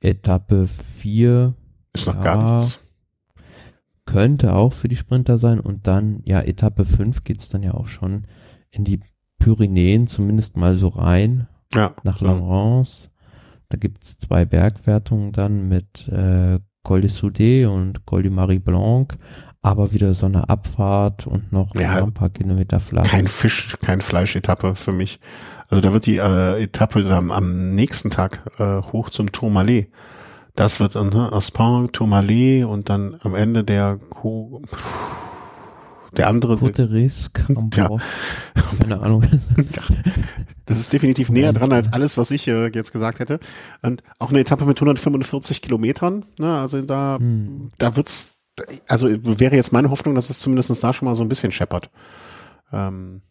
[0.00, 1.54] Etappe vier
[1.92, 2.80] ist noch ja, gar nichts.
[4.06, 5.58] Könnte auch für die Sprinter sein.
[5.58, 8.26] Und dann, ja, Etappe fünf geht's dann ja auch schon
[8.70, 9.00] in die
[9.38, 11.48] Pyrenäen, zumindest mal so rein.
[11.74, 11.94] Ja.
[12.04, 13.09] Nach La Rance.
[13.70, 19.16] Da gibt's zwei Bergwertungen dann mit äh, Col de Soudé und Col de Marie Blanc,
[19.62, 23.04] aber wieder so eine Abfahrt und noch ja, ein paar Kilometer flach.
[23.04, 25.20] Kein Fisch, kein Fleisch-Etappe für mich.
[25.68, 29.90] Also da wird die äh, Etappe dann am nächsten Tag äh, hoch zum Tourmalet.
[30.56, 34.62] Das wird dann ne, Aspin, Tourmalet und dann am Ende der Co
[36.16, 36.56] der andere.
[36.56, 37.30] Coteres,
[37.74, 37.88] ja.
[38.80, 39.24] Keine Ahnung.
[40.66, 43.40] das ist definitiv näher dran als alles, was ich äh, jetzt gesagt hätte.
[43.82, 46.24] Und auch eine Etappe mit 145 Kilometern.
[46.38, 46.58] Ne?
[46.58, 47.70] Also da, hm.
[47.78, 48.34] da wird's,
[48.88, 51.90] also wäre jetzt meine Hoffnung, dass es zumindest da schon mal so ein bisschen scheppert.
[52.72, 53.22] Ähm,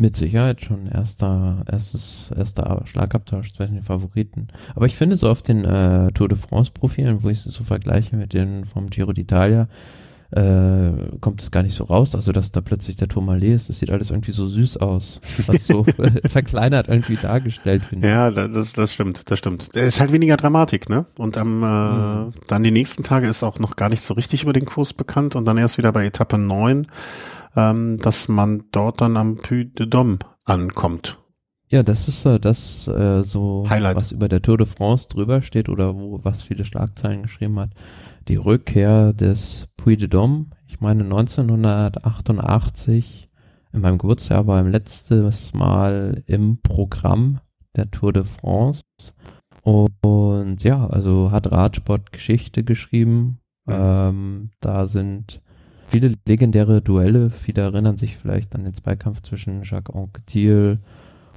[0.00, 4.46] mit Sicherheit schon erster, erstes, erster Schlagabtausch zwischen den Favoriten.
[4.76, 7.64] Aber ich finde so auf den äh, Tour de France Profilen, wo ich sie so
[7.64, 9.66] vergleiche mit denen vom Giro d'Italia,
[10.30, 13.78] äh, kommt es gar nicht so raus, also dass da plötzlich der Tourmalet ist, das
[13.78, 15.84] sieht alles irgendwie so süß aus, was so
[16.24, 19.70] verkleinert irgendwie dargestellt finde Ja, das, das stimmt, das stimmt.
[19.74, 21.06] Es ist halt weniger Dramatik, ne?
[21.16, 22.32] Und am, äh, mhm.
[22.46, 25.34] dann die nächsten Tage ist auch noch gar nicht so richtig über den Kurs bekannt
[25.34, 26.86] und dann erst wieder bei Etappe 9,
[27.56, 31.18] ähm, dass man dort dann am Puy de Dôme ankommt.
[31.70, 33.96] Ja, das ist äh, das äh, so, Highlight.
[33.96, 37.70] was über der Tour de France drüber steht oder wo was viele Schlagzeilen geschrieben hat.
[38.28, 40.50] Die Rückkehr des Puy de Dôme.
[40.66, 43.30] Ich meine 1988
[43.72, 47.40] in meinem Geburtsjahr war im letztes Mal im Programm
[47.74, 48.82] der Tour de France.
[49.62, 53.38] Und ja, also hat Radsport Geschichte geschrieben.
[53.66, 55.40] Ähm, da sind
[55.86, 57.30] viele legendäre Duelle.
[57.30, 60.80] Viele erinnern sich vielleicht an den Zweikampf zwischen Jacques Anquetil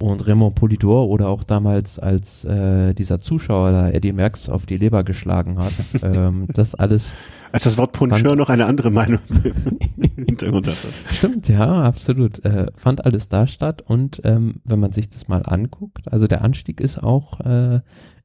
[0.00, 4.76] und Raymond Polidor oder auch damals, als äh, dieser Zuschauer da Eddie Merckx auf die
[4.76, 5.72] Leber geschlagen hat.
[6.02, 7.14] ähm, das alles.
[7.52, 10.88] Als das Wort Puncheur noch eine andere Meinung im Hintergrund hatte.
[11.12, 12.44] Stimmt, ja, absolut.
[12.44, 16.42] Äh, fand alles da statt und ähm, wenn man sich das mal anguckt, also der
[16.42, 17.80] Anstieg ist auch äh,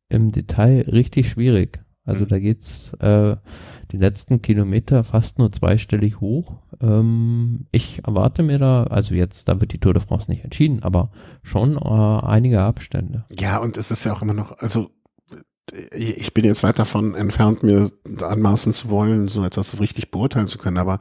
[0.10, 1.80] im Detail richtig schwierig.
[2.08, 2.30] Also mhm.
[2.30, 3.36] da geht's äh,
[3.92, 6.56] die letzten Kilometer fast nur zweistellig hoch.
[6.82, 10.82] Ähm, ich erwarte mir da, also jetzt, da wird die Tour de France nicht entschieden,
[10.84, 11.12] aber
[11.44, 13.26] schon äh, einige Abstände.
[13.38, 14.90] Ja, und es ist ja auch immer noch, also
[15.94, 17.90] ich bin jetzt weit davon entfernt, mir
[18.22, 21.00] anmaßen zu wollen, so etwas so richtig beurteilen zu können, aber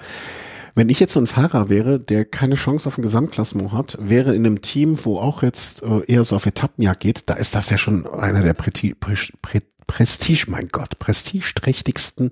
[0.75, 4.35] wenn ich jetzt so ein Fahrer wäre, der keine Chance auf ein Gesamtklassement hat, wäre
[4.35, 7.71] in einem Team, wo auch jetzt äh, eher so auf Etappenjagd geht, da ist das
[7.71, 12.30] ja schon einer der Prä Prä Prestige, mein Gott, prestigeträchtigsten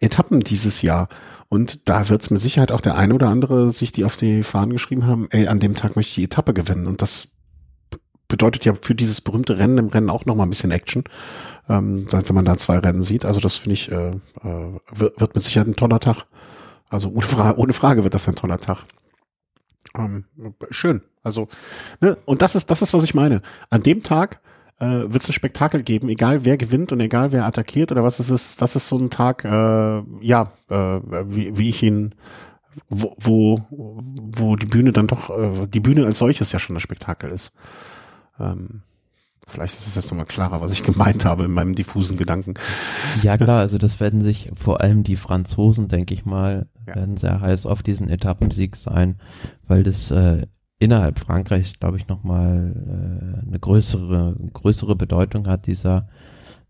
[0.00, 1.08] Etappen dieses Jahr.
[1.48, 4.42] Und da wird es mit Sicherheit auch der eine oder andere sich, die auf die
[4.42, 6.86] Fahnen geschrieben haben, ey, an dem Tag möchte ich die Etappe gewinnen.
[6.86, 7.28] Und das
[8.28, 11.04] bedeutet ja für dieses berühmte Rennen im Rennen auch nochmal ein bisschen Action,
[11.68, 13.26] ähm, wenn man da zwei Rennen sieht.
[13.26, 14.08] Also das finde ich, äh,
[14.42, 16.24] äh, wird mit Sicherheit ein toller Tag.
[16.88, 18.84] Also ohne, Fra ohne Frage wird das ein toller Tag.
[19.94, 20.24] Ähm,
[20.70, 21.02] schön.
[21.22, 21.48] Also,
[22.00, 22.16] ne?
[22.24, 23.42] und das ist, das ist, was ich meine.
[23.68, 24.40] An dem Tag
[24.78, 28.18] äh, wird es ein Spektakel geben, egal wer gewinnt und egal wer attackiert oder was
[28.18, 28.60] es ist.
[28.62, 32.14] Das ist so ein Tag, äh, ja, äh, wie, wie ich ihn,
[32.88, 36.80] wo, wo, wo die Bühne dann doch, äh, die Bühne als solches ja schon ein
[36.80, 37.52] Spektakel ist.
[38.38, 38.82] Ähm,
[39.46, 42.54] Vielleicht ist es jetzt nochmal klarer, was ich gemeint habe in meinem diffusen Gedanken.
[43.22, 46.94] Ja klar, also das werden sich vor allem die Franzosen, denke ich mal, ja.
[46.94, 49.16] werden sehr heiß auf diesen Etappensieg sein,
[49.66, 50.46] weil das äh,
[50.82, 56.08] innerhalb Frankreichs, glaube ich, nochmal äh, eine größere, größere Bedeutung hat, dieser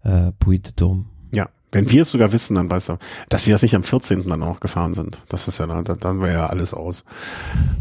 [0.04, 1.04] äh, Puy de Dôme.
[1.34, 2.98] Ja, wenn wir es sogar wissen, dann weißt du,
[3.30, 4.28] dass sie das nicht am 14.
[4.28, 5.22] dann auch gefahren sind.
[5.30, 7.04] Das ist ja, dann, dann wäre ja alles aus.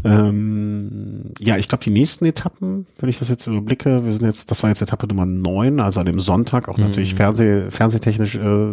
[0.04, 4.50] Ähm, ja, ich glaube, die nächsten Etappen, wenn ich das jetzt überblicke, wir sind jetzt,
[4.50, 6.84] das war jetzt Etappe Nummer 9, also an dem Sonntag, auch mhm.
[6.84, 8.72] natürlich Fernseh, fernsehtechnisch äh,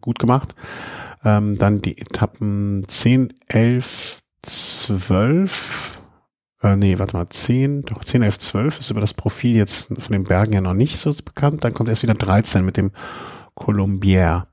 [0.00, 0.54] gut gemacht.
[1.24, 5.98] Ähm, dann die Etappen 10, 11, 12,
[6.62, 10.12] äh, nee, warte mal, 10, doch 10, 11, 12 ist über das Profil jetzt von
[10.12, 11.64] den Bergen ja noch nicht so bekannt.
[11.64, 12.90] Dann kommt erst wieder 13 mit dem
[13.54, 14.48] Colombier.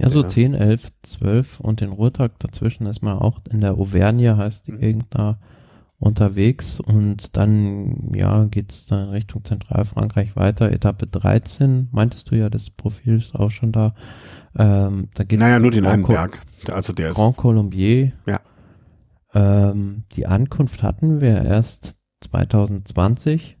[0.00, 0.28] Ja, so ja.
[0.28, 4.72] 10, 11, 12 und den Ruhrtag dazwischen ist man auch in der Auvergne, heißt die
[4.72, 4.80] mhm.
[4.80, 5.38] Gegend da
[5.98, 10.70] unterwegs und dann, ja, geht's dann Richtung Zentralfrankreich weiter.
[10.70, 13.94] Etappe 13, meintest du ja, das Profil ist auch schon da.
[14.58, 16.40] Ähm, da geht's naja, nur den einen Berg.
[16.70, 17.16] Also der ist.
[17.16, 18.12] Grand Colombier.
[18.26, 18.40] Ja.
[19.36, 23.58] Ähm, die Ankunft hatten wir erst 2020.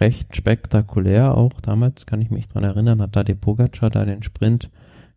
[0.00, 1.60] Recht spektakulär auch.
[1.60, 4.70] Damals kann ich mich dran erinnern, hat die Pogacar da den Sprint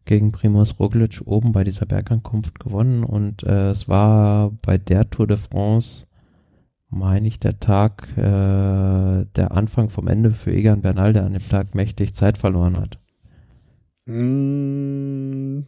[0.06, 5.28] gegen Primus Roglic oben bei dieser Bergankunft gewonnen und äh, es war bei der Tour
[5.28, 6.08] de France,
[6.90, 11.48] meine ich, der Tag, äh, der Anfang vom Ende für Egan Bernal, der an dem
[11.48, 13.00] Tag mächtig Zeit verloren hat.
[14.06, 15.66] Hm,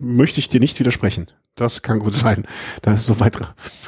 [0.00, 1.26] möchte ich dir nicht widersprechen.
[1.54, 2.46] Das kann gut sein.
[2.82, 3.38] Da ist so weit,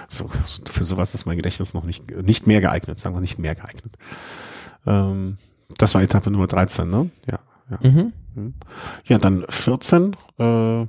[0.09, 0.31] so,
[0.65, 3.97] für sowas ist mein Gedächtnis noch nicht, nicht mehr geeignet, sagen wir nicht mehr geeignet.
[4.87, 5.39] Ähm,
[5.79, 7.11] das war Etappe Nummer 13, ne?
[7.31, 7.41] Ja.
[7.69, 8.13] Ja, mhm.
[8.35, 8.55] Hm.
[9.07, 10.87] ja dann 14, äh,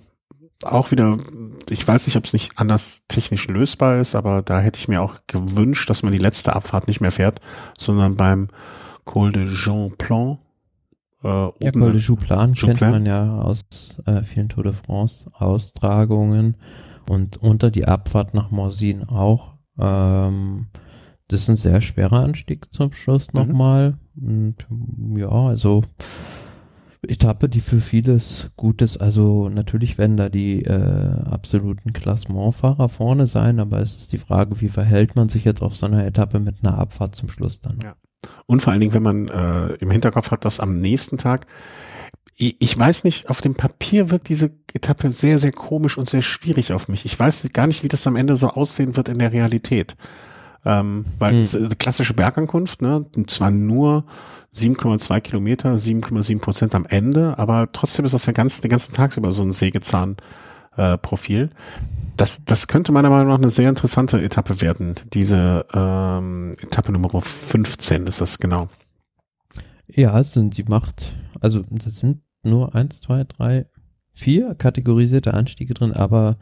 [0.63, 1.17] auch wieder,
[1.69, 5.01] ich weiß nicht, ob es nicht anders technisch lösbar ist, aber da hätte ich mir
[5.01, 7.41] auch gewünscht, dass man die letzte Abfahrt nicht mehr fährt,
[7.77, 8.49] sondern beim
[9.05, 10.39] Col de Jean Plan
[11.27, 13.61] äh, ja, Col de Jouplan kennt man ja aus
[14.05, 16.55] äh, vielen Tour de France Austragungen
[17.09, 19.55] und unter die Abfahrt nach Morsin auch.
[19.79, 20.67] Ähm,
[21.27, 23.39] das ist ein sehr schwerer Anstieg zum Schluss mhm.
[23.39, 23.97] nochmal.
[24.15, 24.67] Und
[25.15, 25.83] ja, also
[27.05, 28.97] Etappe, die für vieles gut ist.
[28.97, 34.59] Also natürlich werden da die äh, absoluten Klassementfahrer vorne sein, aber es ist die Frage,
[34.61, 37.79] wie verhält man sich jetzt auf so einer Etappe mit einer Abfahrt zum Schluss dann?
[37.83, 37.95] Ja.
[38.45, 41.47] Und vor allen Dingen, wenn man äh, im Hinterkopf hat, dass am nächsten Tag,
[42.35, 46.21] ich, ich weiß nicht, auf dem Papier wirkt diese Etappe sehr, sehr komisch und sehr
[46.21, 47.05] schwierig auf mich.
[47.05, 49.95] Ich weiß gar nicht, wie das am Ende so aussehen wird in der Realität.
[50.65, 51.41] Ähm, weil hm.
[51.41, 53.05] es ist eine klassische Bergankunft, ne?
[53.15, 54.05] Und zwar nur
[54.53, 59.15] 7,2 Kilometer, 7,7 Prozent am Ende, aber trotzdem ist das ja ganz, den ganzen Tag
[59.17, 60.25] über so ein Sägezahn-Profil.
[60.77, 60.97] Äh,
[62.15, 64.95] das, das könnte meiner Meinung nach eine sehr interessante Etappe werden.
[65.13, 68.67] Diese ähm, Etappe Nummer 15 ist das genau.
[69.87, 73.67] Ja, also sie macht, also das sind nur eins, zwei, drei,
[74.13, 76.37] vier kategorisierte Anstiege drin, aber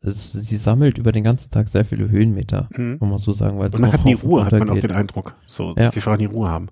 [0.00, 2.96] es, sie sammelt über den ganzen Tag sehr viele Höhenmeter, mhm.
[3.00, 3.58] muss man so sagen.
[3.58, 5.74] Weil und man hat die Ruhe, hat man auch den Eindruck, so, ja.
[5.74, 6.68] dass sie einfach die Ruhe haben.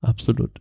[0.00, 0.60] Absolut.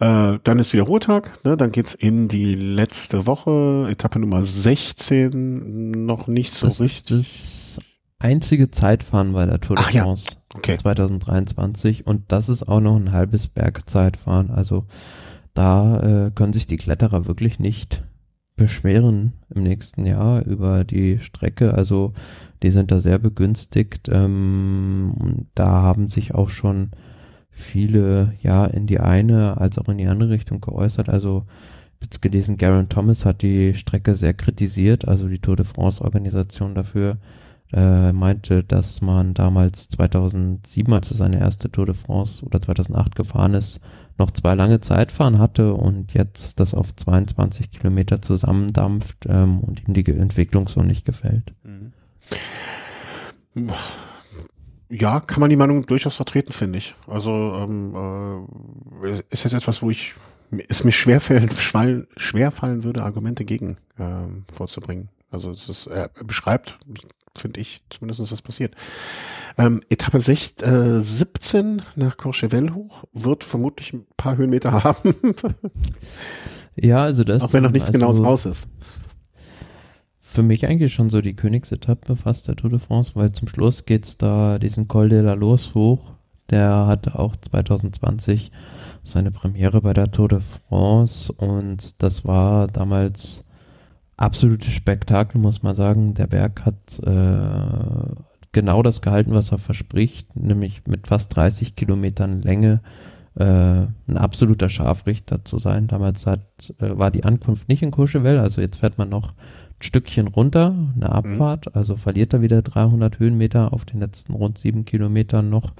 [0.00, 1.56] Äh, dann ist wieder Ruhetag, ne?
[1.56, 7.78] dann geht's in die letzte Woche, Etappe Nummer 16, noch nicht so das richtig.
[8.20, 10.36] Einzige Zeitfahren bei der Tour de France ja.
[10.54, 10.76] okay.
[10.76, 14.86] 2023 und das ist auch noch ein halbes Bergzeitfahren, also
[15.54, 18.04] da äh, können sich die Kletterer wirklich nicht
[18.58, 21.74] beschweren im nächsten Jahr über die Strecke.
[21.74, 22.12] Also
[22.62, 24.08] die sind da sehr begünstigt.
[24.12, 26.90] Ähm, da haben sich auch schon
[27.58, 31.08] viele ja in die eine als auch in die andere Richtung geäußert.
[31.08, 31.44] Also
[32.00, 36.74] jetzt gelesen, Garen Thomas hat die Strecke sehr kritisiert, also die Tour de France Organisation
[36.74, 37.18] dafür
[37.72, 43.14] äh, meinte, dass man damals 2007, als er seine erste Tour de France oder 2008
[43.14, 43.80] gefahren ist,
[44.16, 49.94] noch zwei lange Zeitfahren hatte und jetzt das auf 22 Kilometer zusammendampft ähm, und ihm
[49.94, 51.52] die Entwicklung so nicht gefällt.
[51.62, 51.92] Mhm.
[54.90, 56.94] Ja, kann man die Meinung durchaus vertreten, finde ich.
[57.06, 58.46] Also ähm,
[59.04, 60.14] äh, ist jetzt etwas, wo ich
[60.68, 65.08] es mir schwerfallen, schwerfallen würde, Argumente gegen ähm, vorzubringen.
[65.30, 66.78] Also es ist, er beschreibt,
[67.36, 68.74] finde ich, zumindest was passiert.
[69.58, 75.14] Ähm, Etappe 6, äh, 17 nach Courchevel hoch wird vermutlich ein paar Höhenmeter haben.
[76.76, 77.42] ja, also das.
[77.42, 78.68] Auch wenn noch nichts also, genaues raus ist
[80.28, 83.86] für mich eigentlich schon so die Königsetappe fast der Tour de France, weil zum Schluss
[83.86, 86.12] geht's da diesen Col de la Loos hoch.
[86.50, 88.52] Der hatte auch 2020
[89.04, 93.42] seine Premiere bei der Tour de France und das war damals
[94.18, 96.12] absolutes Spektakel, muss man sagen.
[96.12, 98.14] Der Berg hat äh,
[98.52, 102.82] genau das gehalten, was er verspricht, nämlich mit fast 30 Kilometern Länge
[103.34, 105.86] äh, ein absoluter Scharfrichter zu sein.
[105.86, 109.32] Damals hat, äh, war die Ankunft nicht in Courchevel, also jetzt fährt man noch
[109.80, 111.12] Stückchen runter, eine mhm.
[111.12, 111.72] Abfahrt, mhm.
[111.74, 115.72] also verliert er wieder 300 Höhenmeter auf den letzten rund sieben Kilometern noch.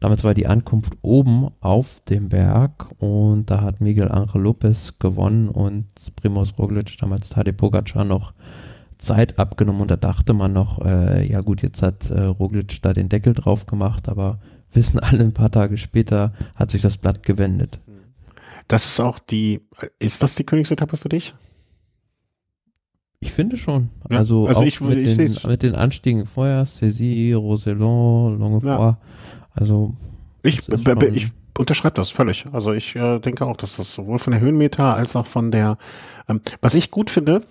[0.00, 5.48] Damals war die Ankunft oben auf dem Berg und da hat Miguel Angel Lopez gewonnen
[5.48, 5.86] und
[6.16, 8.34] Primoz Roglic, damals Tadej Pogacar noch
[8.98, 12.92] Zeit abgenommen und da dachte man noch, äh, ja gut, jetzt hat äh, Roglic da
[12.92, 14.40] den Deckel drauf gemacht, aber
[14.72, 17.80] wissen alle ein paar Tage später hat sich das Blatt gewendet.
[18.66, 19.60] Das ist auch die,
[19.98, 21.34] ist das die Königsetappe für dich?
[23.24, 23.88] Ich finde schon.
[24.10, 28.64] Ja, also, also, auch ich, mit, ich den, mit den Anstiegen vorher, Cézy, Roselon, Longefort.
[28.64, 28.98] Ja.
[29.54, 29.94] Also.
[30.42, 32.44] Ich, ich unterschreibe das völlig.
[32.52, 35.78] Also ich äh, denke auch, dass das sowohl von der Höhenmeter als auch von der,
[36.28, 37.42] ähm, was ich gut finde,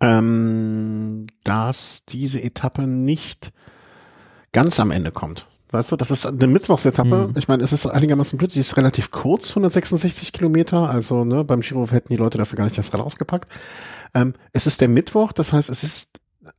[0.00, 3.50] ähm, dass diese Etappe nicht
[4.52, 5.46] ganz am Ende kommt.
[5.74, 7.28] Weißt du, das ist eine Mittwochsetappe.
[7.28, 7.34] Mhm.
[7.36, 10.88] Ich meine, es ist einigermaßen blöd, sie ist relativ kurz, 166 Kilometer.
[10.88, 13.50] Also ne, beim Giro hätten die Leute dafür gar nicht das Rad ausgepackt.
[14.14, 16.10] Ähm, es ist der Mittwoch, das heißt, es ist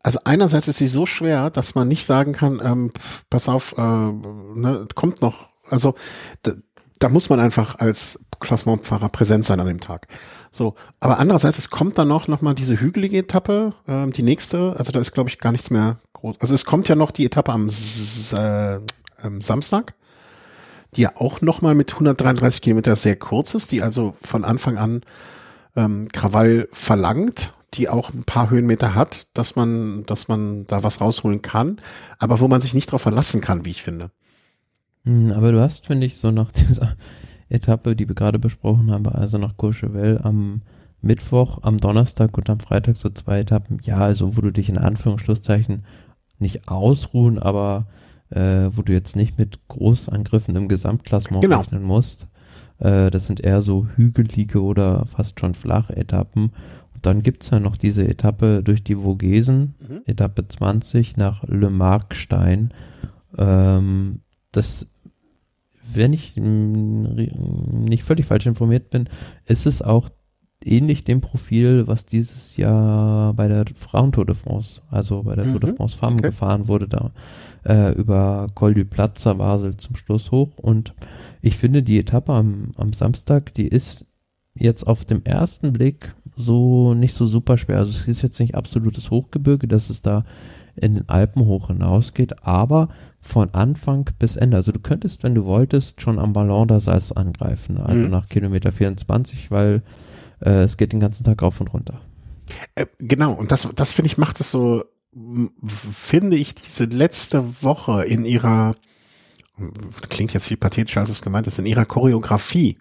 [0.04, 2.92] also einerseits ist sie so schwer, dass man nicht sagen kann, ähm,
[3.30, 5.48] pass auf, äh, ne, kommt noch.
[5.70, 5.96] Also
[6.42, 6.52] da,
[7.00, 10.08] da muss man einfach als Klassementfahrer präsent sein an dem Tag.
[10.52, 14.76] So, aber andererseits, es kommt dann noch noch mal diese hügelige Etappe, ähm, die nächste.
[14.78, 16.42] Also da ist glaube ich gar nichts mehr groß.
[16.42, 18.80] Also es kommt ja noch die Etappe am S äh,
[19.26, 19.96] ähm, Samstag,
[20.96, 24.78] die ja auch noch mal mit 133 Kilometer sehr kurz ist, die also von Anfang
[24.78, 25.02] an
[25.76, 31.02] ähm, Krawall verlangt, die auch ein paar Höhenmeter hat, dass man, dass man da was
[31.02, 31.80] rausholen kann,
[32.20, 34.12] aber wo man sich nicht drauf verlassen kann, wie ich finde.
[35.04, 36.96] Hm, aber du hast, finde ich, so nach dieser
[37.50, 40.62] Etappe, die wir gerade besprochen haben, also nach Courchevel am
[41.02, 44.78] Mittwoch, am Donnerstag und am Freitag so zwei Etappen, ja, also wo du dich in
[44.78, 45.86] Anführungsschlusszeichen
[46.40, 47.88] nicht ausruhen, aber
[48.30, 51.60] äh, wo du jetzt nicht mit Großangriffen im Gesamtklassement genau.
[51.60, 52.28] rechnen musst.
[52.80, 56.52] Äh, das sind eher so hügelige oder fast schon flache Etappen.
[56.94, 60.02] Und dann gibt's ja noch diese Etappe durch die Vogesen, mhm.
[60.06, 62.70] Etappe 20 nach Le Markstein.
[63.38, 64.22] Ähm,
[64.52, 64.88] das,
[65.94, 69.10] wenn ich nicht völlig falsch informiert bin,
[69.46, 70.10] ist es auch
[70.66, 75.52] ähnlich dem Profil, was dieses Jahr bei der Frauentour de France, also bei der mhm.
[75.52, 75.78] Tour de mhm.
[75.78, 76.30] France Femmes okay.
[76.30, 77.12] gefahren wurde, da
[77.66, 80.58] äh, über Col du Platzer Basel zum Schluss hoch.
[80.58, 80.94] Und
[81.42, 84.06] ich finde die Etappe am, am Samstag, die ist
[84.58, 87.78] jetzt auf dem ersten Blick so nicht so super schwer.
[87.78, 90.24] Also es ist jetzt nicht absolutes Hochgebirge, dass es da
[90.76, 92.90] in den Alpen hoch hinausgeht, aber
[93.20, 94.58] von Anfang bis Ende.
[94.58, 98.10] Also du könntest, wenn du wolltest, schon am Ballon d'Alsace angreifen, also mhm.
[98.10, 99.84] nach Kilometer 24, weil
[100.42, 102.02] äh, es geht den ganzen Tag rauf und runter.
[102.76, 104.84] Äh, genau, und das, das finde ich, macht es so,
[105.66, 108.76] finde ich, diese letzte Woche in ihrer,
[110.10, 112.78] klingt jetzt viel pathetischer, als es gemeint ist, in ihrer Choreografie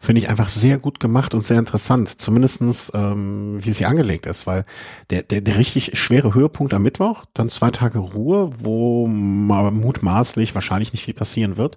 [0.00, 4.46] finde ich einfach sehr gut gemacht und sehr interessant, zumindestens ähm, wie sie angelegt ist,
[4.46, 4.64] weil
[5.10, 10.94] der, der, der richtig schwere Höhepunkt am Mittwoch, dann zwei Tage Ruhe, wo mutmaßlich wahrscheinlich
[10.94, 11.76] nicht viel passieren wird.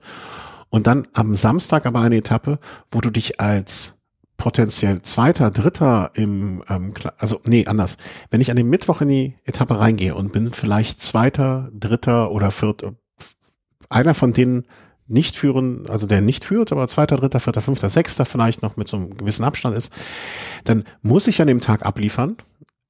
[0.70, 2.60] Und dann am Samstag aber eine Etappe,
[2.92, 4.00] wo du dich als
[4.44, 7.98] potenziell Zweiter, Dritter im, ähm, also nee, anders.
[8.30, 12.52] Wenn ich an dem Mittwoch in die Etappe reingehe und bin vielleicht Zweiter, Dritter oder
[12.52, 12.96] Vierter,
[13.88, 14.66] einer von denen
[15.08, 18.90] nicht führen, also der nicht führt, aber zweiter, dritter, vierter, fünfter, sechster vielleicht noch mit
[18.90, 19.94] so einem gewissen Abstand ist,
[20.66, 22.36] dann muss ich an dem Tag abliefern,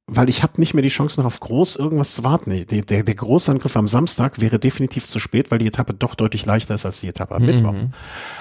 [0.08, 2.50] weil ich habe nicht mehr die Chance noch auf groß irgendwas zu warten.
[2.50, 6.48] Der, der, der Großangriff am Samstag wäre definitiv zu spät, weil die Etappe doch deutlich
[6.48, 7.48] leichter ist als die Etappe am mhm.
[7.48, 7.76] Mittwoch.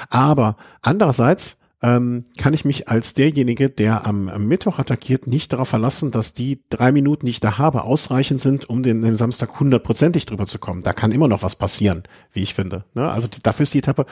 [0.09, 5.69] Aber andererseits ähm, kann ich mich als derjenige, der am, am, Mittwoch attackiert, nicht darauf
[5.69, 9.59] verlassen, dass die drei Minuten, die ich da habe, ausreichend sind, um den, den Samstag
[9.59, 10.83] hundertprozentig drüber zu kommen.
[10.85, 12.85] Da kann immer noch was passieren, wie ich finde.
[12.95, 13.11] Ne?
[13.11, 14.07] Also die, dafür ist die Etappe,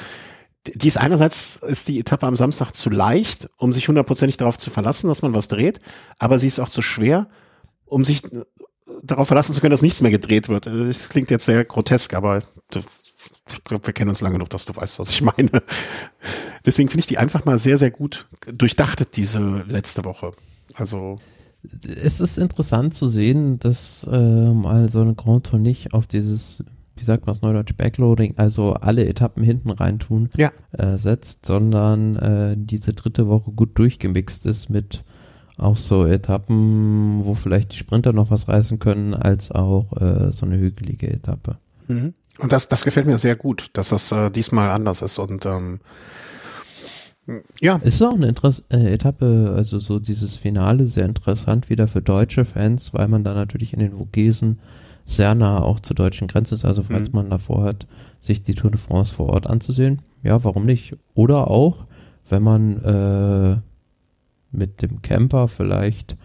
[0.67, 4.71] die ist einerseits ist die Etappe am Samstag zu leicht, um sich hundertprozentig darauf zu
[4.71, 5.81] verlassen, dass man was dreht,
[6.19, 7.29] aber sie ist auch zu schwer,
[7.87, 8.23] um sich
[9.03, 10.67] darauf verlassen zu können, dass nichts mehr gedreht wird.
[10.67, 12.43] Das klingt jetzt sehr grotesk, aber
[13.51, 15.51] ich glaube, wir kennen uns lange genug, dass du weißt, was ich meine.
[16.65, 20.33] Deswegen finde ich die einfach mal sehr, sehr gut durchdacht, diese letzte Woche.
[20.75, 21.19] Also.
[21.85, 26.65] Es ist interessant zu sehen, dass äh, mal so eine Grand Tour nicht auf dieses,
[26.97, 30.53] wie sagt man es neudeutsch, Backloading, also alle Etappen hinten reintun, ja.
[30.73, 35.05] äh, setzt, sondern äh, diese dritte Woche gut durchgemixt ist mit
[35.59, 40.47] auch so Etappen, wo vielleicht die Sprinter noch was reißen können, als auch äh, so
[40.47, 41.59] eine hügelige Etappe.
[41.89, 42.15] Mhm.
[42.41, 45.81] Und das, das gefällt mir sehr gut, dass das äh, diesmal anders ist und ähm,
[47.61, 47.81] ja.
[47.85, 52.03] Es ist auch eine Interess äh, Etappe, also so dieses Finale sehr interessant wieder für
[52.03, 54.59] deutsche Fans, weil man da natürlich in den Vogesen
[55.05, 56.65] sehr nah auch zur deutschen Grenze ist.
[56.65, 57.17] Also falls mhm.
[57.17, 57.87] man davor hat,
[58.21, 60.97] sich die Tour de France vor Ort anzusehen, ja, warum nicht?
[61.15, 61.87] Oder auch,
[62.29, 63.57] wenn man äh,
[64.51, 66.17] mit dem Camper vielleicht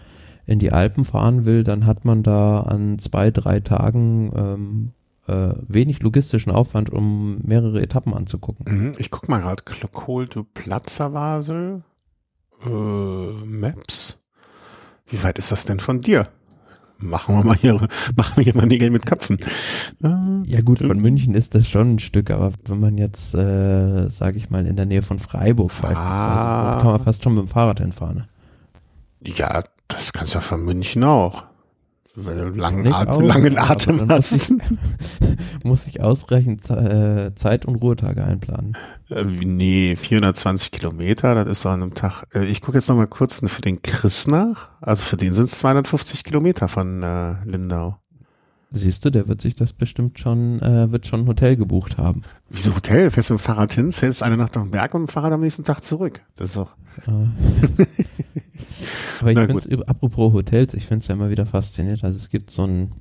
[0.45, 4.91] in die Alpen fahren will, dann hat man da an zwei, drei Tagen ähm,
[5.28, 8.65] äh, wenig logistischen Aufwand, um mehrere Etappen anzugucken.
[8.67, 11.84] Mhm, ich guck mal gerade, Col de Platzerwasel,
[12.65, 14.19] äh, Maps.
[15.07, 16.28] Wie weit ist das denn von dir?
[16.97, 17.73] Machen wir mal hier,
[18.15, 19.38] machen wir hier mal Nägel mit Köpfen.
[20.45, 24.38] Ja gut, von München ist das schon ein Stück, aber wenn man jetzt, äh, sage
[24.38, 26.80] ich mal, in der Nähe von Freiburg ah.
[26.82, 28.28] kann man fast schon mit dem Fahrrad hinfahren.
[29.21, 31.43] Ja, das kannst du ja von München auch.
[32.16, 34.49] Langen, Atem, langen Atem hast.
[34.49, 38.78] Muss ich, muss ich ausreichend äh, Zeit- und Ruhetage einplanen.
[39.09, 42.24] Äh, nee, 420 Kilometer, das ist so an einem Tag.
[42.34, 44.70] Äh, ich gucke jetzt nochmal kurz für den Chris nach.
[44.82, 47.97] Also für den sind es 250 Kilometer von äh, Lindau.
[48.76, 52.23] Siehst du, der wird sich das bestimmt schon, äh, wird schon ein Hotel gebucht haben.
[52.49, 53.09] Wieso Hotel?
[53.09, 55.13] Fährst du mit dem Fahrrad hin, zählst eine Nacht auf dem Berg und mit dem
[55.13, 56.21] Fahrrad am nächsten Tag zurück.
[56.36, 56.76] Das ist doch.
[59.21, 62.03] Aber ich finde es, apropos Hotels, ich finde es ja immer wieder faszinierend.
[62.03, 62.91] Also es gibt so einen,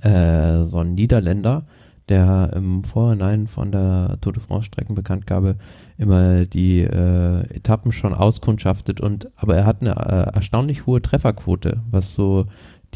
[0.00, 1.66] äh, so einen Niederländer,
[2.08, 5.56] der im Vorhinein von der Tour de France Streckenbekanntgabe
[5.98, 11.82] immer die äh, Etappen schon auskundschaftet und aber er hat eine äh, erstaunlich hohe Trefferquote,
[11.90, 12.46] was so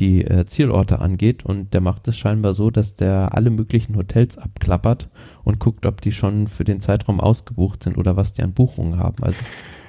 [0.01, 4.39] die äh, Zielorte angeht und der macht es scheinbar so, dass der alle möglichen Hotels
[4.39, 5.11] abklappert
[5.45, 8.99] und guckt, ob die schon für den Zeitraum ausgebucht sind oder was die an Buchungen
[8.99, 9.23] haben.
[9.23, 9.39] Also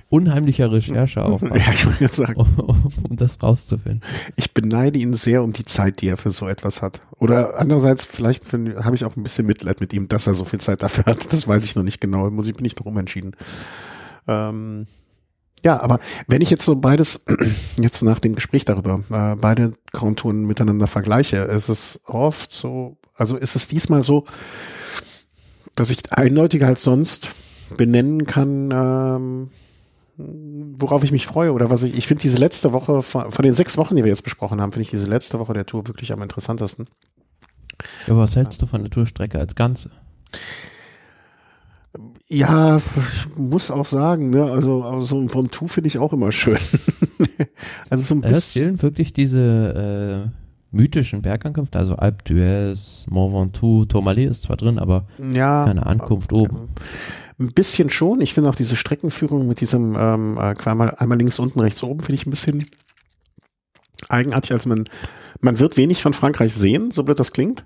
[0.10, 2.36] unheimlicher Rechercheaufwand, ja, ich wollte sagen.
[2.36, 4.02] Um, um, das rauszufinden.
[4.36, 7.02] Ich beneide ihn sehr um die Zeit, die er für so etwas hat.
[7.18, 10.60] Oder andererseits, vielleicht habe ich auch ein bisschen Mitleid mit ihm, dass er so viel
[10.60, 11.32] Zeit dafür hat.
[11.32, 12.30] Das weiß ich noch nicht genau.
[12.30, 13.36] Muss ich bin ich noch umentschieden.
[14.28, 14.88] Ähm,
[15.64, 17.26] ja, aber wenn ich jetzt so beides,
[17.78, 23.38] jetzt nach dem Gespräch darüber, äh, beide Konturen miteinander vergleiche, ist es oft so, also
[23.38, 24.26] ist es diesmal so,
[25.76, 27.34] dass ich eindeutiger als sonst
[27.78, 29.50] benennen kann, ähm,
[30.18, 33.54] worauf ich mich freue oder was ich, ich finde diese letzte Woche, von, von den
[33.54, 36.12] sechs Wochen, die wir jetzt besprochen haben, finde ich diese letzte Woche der Tour wirklich
[36.12, 36.88] am interessantesten.
[38.08, 39.92] Ja, aber was hältst du von der Tourstrecke als Ganze?
[42.34, 46.58] Ja, ich muss auch sagen, ne, also, also vom Tu finde ich auch immer schön.
[47.90, 48.38] also so ein bisschen.
[48.38, 50.30] Es fehlen wirklich diese äh,
[50.72, 56.32] mythischen Bergankünfte, also Alpe d'Huez, Mont Ventoux, Tourmalet ist zwar drin, aber ja, keine Ankunft
[56.32, 56.70] oben.
[57.38, 58.22] ein bisschen schon.
[58.22, 62.00] Ich finde auch diese Streckenführung mit diesem ähm, äh, einmal, einmal links unten, rechts oben,
[62.00, 62.66] finde ich ein bisschen
[64.08, 64.54] eigenartig.
[64.54, 64.86] Also man,
[65.42, 67.66] man wird wenig von Frankreich sehen, so blöd das klingt,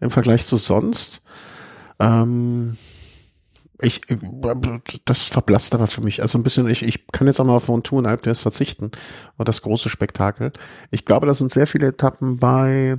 [0.00, 1.22] im Vergleich zu sonst.
[1.98, 2.76] Ähm,
[3.80, 4.00] ich,
[5.04, 6.22] das verblasst aber für mich.
[6.22, 8.90] Also ein bisschen, ich, ich kann jetzt auch mal auf Ventoux und Alpe d'Huez verzichten
[9.36, 10.52] und das große Spektakel.
[10.90, 12.98] Ich glaube, da sind sehr viele Etappen bei,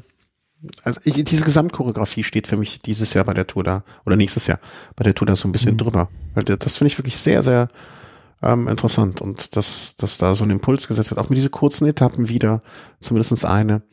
[0.83, 4.47] also ich, diese Gesamtchoreografie steht für mich dieses Jahr bei der Tour da oder nächstes
[4.47, 4.59] Jahr
[4.95, 5.79] bei der Tour da so ein bisschen mhm.
[5.79, 6.09] drüber.
[6.33, 7.69] Weil das finde ich wirklich sehr, sehr
[8.41, 11.87] ähm, interessant und dass, dass da so ein Impuls gesetzt wird, auch mit diesen kurzen
[11.87, 12.61] Etappen wieder,
[12.99, 13.83] zumindestens eine.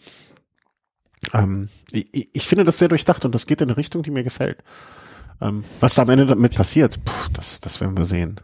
[1.33, 4.25] Ähm, ich, ich finde das sehr durchdacht und das geht in eine Richtung, die mir
[4.25, 4.59] gefällt.
[5.41, 8.37] Ähm, was da am Ende damit passiert, puh, das, das werden wir sehen.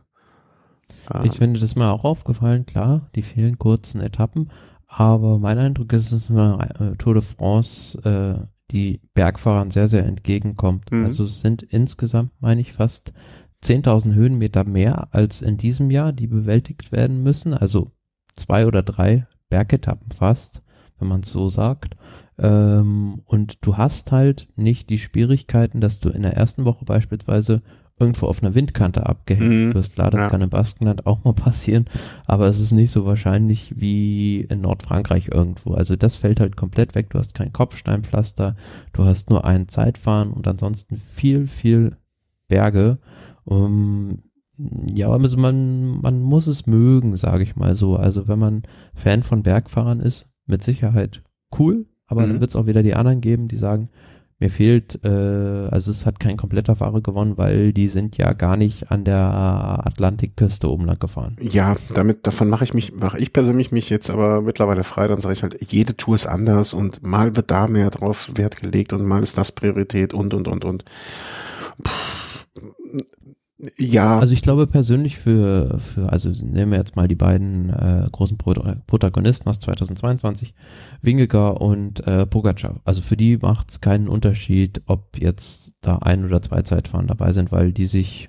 [1.23, 4.51] Ich finde das mal auch aufgefallen, klar, die vielen kurzen Etappen,
[4.89, 10.05] aber mein Eindruck ist, dass eine äh, Tour de France äh, die Bergfahrern sehr, sehr
[10.05, 10.91] entgegenkommt.
[10.91, 11.05] Mhm.
[11.05, 13.13] Also es sind insgesamt, meine ich, fast
[13.65, 17.55] 10.000 Höhenmeter mehr als in diesem Jahr, die bewältigt werden müssen.
[17.55, 17.93] Also
[18.37, 20.63] zwei oder drei Bergetappen fast,
[20.99, 21.97] wenn man es so sagt.
[22.39, 27.63] Ähm, und du hast halt nicht die Schwierigkeiten, dass du in der ersten Woche beispielsweise
[27.99, 29.75] irgendwo auf einer Windkante abgehängt mhm.
[29.75, 29.95] wirst.
[29.95, 30.29] Klar, das ja.
[30.29, 31.87] kann im Baskenland auch mal passieren,
[32.27, 35.75] aber es ist nicht so wahrscheinlich wie in Nordfrankreich irgendwo.
[35.75, 37.11] Also das fällt halt komplett weg.
[37.11, 38.57] Du hast kein Kopfsteinpflaster,
[38.93, 41.97] du hast nur ein Zeitfahren und ansonsten viel, viel
[42.49, 42.99] Berge.
[43.45, 44.19] Um,
[44.59, 47.97] ja, also man, man muss es mögen, sage ich mal so.
[47.97, 48.63] Also wenn man
[48.95, 51.23] Fan von Bergfahrern ist, mit Sicherheit
[51.59, 52.29] cool, aber mhm.
[52.29, 53.89] dann wird es auch wieder die anderen geben, die sagen,
[54.39, 58.59] mir fehlt, äh, also es hat kein kompletter Fahrer gewonnen, weil die sind ja gar
[58.59, 61.37] nicht an der Atlantikküste oben lang gefahren.
[61.41, 65.21] Ja, damit, davon mache ich mich, mache ich persönlich mich jetzt aber mittlerweile frei, dann
[65.21, 68.93] sage ich halt, jede Tour ist anders und mal wird da mehr drauf Wert gelegt
[68.93, 70.85] und mal ist das Priorität und und und und.
[71.83, 71.91] Puh
[73.79, 74.19] ja.
[74.19, 78.37] Also ich glaube persönlich für, für also nehmen wir jetzt mal die beiden äh, großen
[78.37, 78.53] Pro
[78.87, 80.55] Protagonisten aus 2022,
[81.01, 82.81] Wingegar und äh, Pogacar.
[82.85, 87.33] Also für die macht es keinen Unterschied, ob jetzt da ein oder zwei Zeitfahren dabei
[87.33, 88.29] sind, weil die sich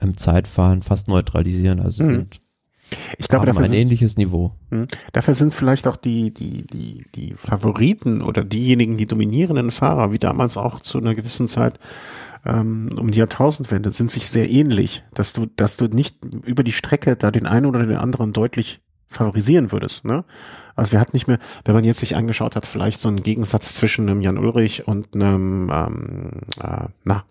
[0.00, 1.78] im Zeitfahren fast neutralisieren.
[1.80, 2.14] Also mhm.
[2.14, 2.40] sind
[3.18, 4.52] ich glaube, dafür ein sind, ähnliches Niveau.
[4.70, 10.12] Mh, dafür sind vielleicht auch die, die, die, die Favoriten oder diejenigen, die dominierenden Fahrer,
[10.12, 11.78] wie damals auch zu einer gewissen Zeit
[12.46, 16.72] ähm, um die Jahrtausendwende sind sich sehr ähnlich, dass du, dass du nicht über die
[16.72, 20.04] Strecke da den einen oder den anderen deutlich favorisieren würdest.
[20.04, 20.24] Ne?
[20.76, 23.74] Also wir hatten nicht mehr, wenn man jetzt sich angeschaut hat, vielleicht so einen Gegensatz
[23.74, 26.30] zwischen einem Jan Ulrich und einem, ähm,
[26.60, 27.24] äh, na,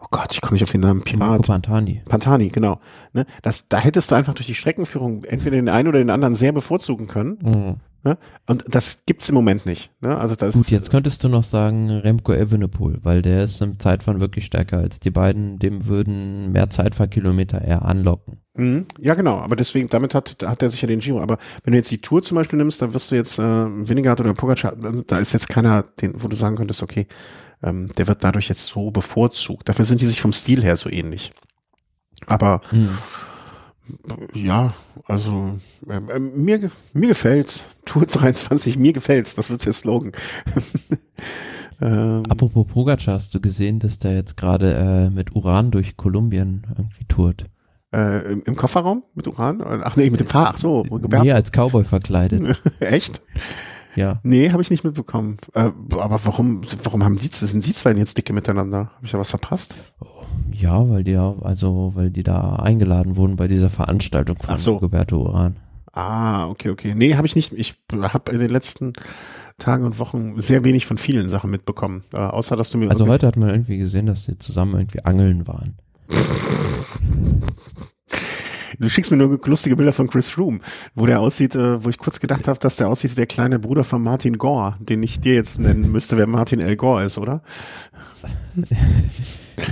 [0.00, 1.20] oh Gott, ich komme nicht auf den Namen, Pirat.
[1.20, 2.02] Marco Pantani.
[2.08, 2.80] Pantani, genau.
[3.12, 3.24] Ne?
[3.42, 6.52] Das, da hättest du einfach durch die Streckenführung entweder den einen oder den anderen sehr
[6.52, 7.38] bevorzugen können.
[7.42, 7.76] Mhm.
[8.04, 8.18] Ne?
[8.46, 9.90] Und das gibt's im Moment nicht.
[10.00, 10.16] Ne?
[10.16, 14.20] Also das Gut, jetzt könntest du noch sagen Remco Evenepoel, weil der ist im Zeitfahren
[14.20, 15.60] wirklich stärker als die beiden.
[15.60, 18.38] Dem würden mehr Zeitfahrkilometer eher anlocken.
[18.54, 18.86] Mhm.
[18.98, 19.38] Ja, genau.
[19.38, 21.20] Aber deswegen, damit hat, hat er sicher den Giro.
[21.20, 24.20] Aber wenn du jetzt die Tour zum Beispiel nimmst, dann wirst du jetzt äh, Winnegard
[24.20, 24.74] oder Pogacar,
[25.06, 27.06] da ist jetzt keiner, den, wo du sagen könntest, okay,
[27.62, 29.68] ähm, der wird dadurch jetzt so bevorzugt.
[29.68, 31.32] Dafür sind die sich vom Stil her so ähnlich.
[32.26, 32.98] Aber mhm
[34.34, 34.74] ja,
[35.06, 35.58] also
[35.88, 37.66] äh, mir, mir gefällt's.
[37.84, 39.34] Tour 23, mir gefällt's.
[39.34, 40.12] Das wird der Slogan.
[41.80, 46.66] ähm, Apropos Pogacar, hast du gesehen, dass der jetzt gerade äh, mit Uran durch Kolumbien
[46.76, 47.44] irgendwie tourt?
[47.92, 49.62] Äh, im, im, Kofferraum mit Uran?
[49.62, 50.54] Ach nee, mit dem Fahrrad.
[50.54, 50.86] Ach so.
[51.22, 52.62] Nee, als Cowboy verkleidet.
[52.80, 53.20] Echt?
[53.94, 54.20] Ja.
[54.22, 55.36] Nee, habe ich nicht mitbekommen.
[55.54, 58.90] Äh, aber warum, warum haben die, sind die zwei jetzt dicke miteinander?
[58.96, 59.74] Habe ich da was verpasst?
[60.52, 64.58] Ja, weil die ja, also, weil die da eingeladen wurden bei dieser Veranstaltung von Ach
[64.58, 64.76] so.
[64.76, 65.56] Roberto Uran.
[65.92, 66.94] Ah, okay, okay.
[66.94, 67.52] Nee, habe ich nicht.
[67.52, 68.94] Ich habe in den letzten
[69.58, 72.02] Tagen und Wochen sehr wenig von vielen Sachen mitbekommen.
[72.14, 72.88] Äh, außer, dass du mir.
[72.88, 75.76] Also heute hat man irgendwie gesehen, dass die zusammen irgendwie angeln waren.
[78.78, 80.60] Du schickst mir nur lustige Bilder von Chris Room,
[80.94, 83.58] wo der aussieht, äh, wo ich kurz gedacht habe, dass der aussieht wie der kleine
[83.58, 86.76] Bruder von Martin Gore, den ich dir jetzt nennen müsste, wer Martin L.
[86.76, 87.42] Gore ist, oder?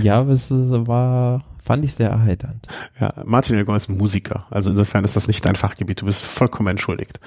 [0.03, 1.41] ja, es war,
[1.71, 2.67] fand ich sehr erheiternd.
[2.99, 3.63] Ja, Martin.
[3.63, 7.21] Gore ist Musiker, also insofern ist das nicht dein Fachgebiet, du bist vollkommen entschuldigt.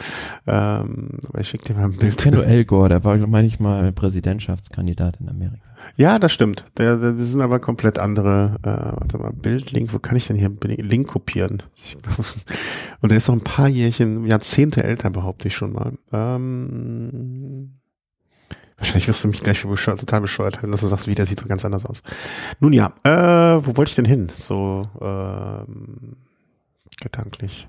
[0.46, 2.12] Ähm, aber ich schicke dir mal ein Bild.
[2.12, 5.64] Ich kenne Gore, der war, meine ich mal, Präsidentschaftskandidat in Amerika.
[5.96, 6.66] Ja, das stimmt.
[6.76, 10.36] Der, der, das sind aber komplett andere, äh, warte mal, Bildlink, wo kann ich denn
[10.36, 11.62] hier Link kopieren?
[13.00, 15.92] Und der ist noch ein paar Jährchen, Jahrzehnte älter, behaupte ich schon mal.
[16.12, 17.80] Ähm,
[18.76, 21.26] wahrscheinlich wirst du mich gleich für bescheuert, total bescheuert halten, dass du sagst, wie, der
[21.26, 22.02] sieht so ganz anders aus.
[22.60, 24.28] Nun ja, äh, wo wollte ich denn hin?
[24.28, 26.16] So, ähm,
[27.00, 27.68] gedanklich.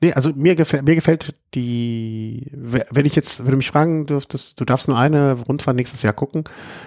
[0.00, 4.60] Nee, also mir gefällt, mir gefällt die, wenn ich jetzt, wenn du mich fragen dürftest,
[4.60, 6.44] du darfst nur eine Rundfahrt nächstes Jahr gucken,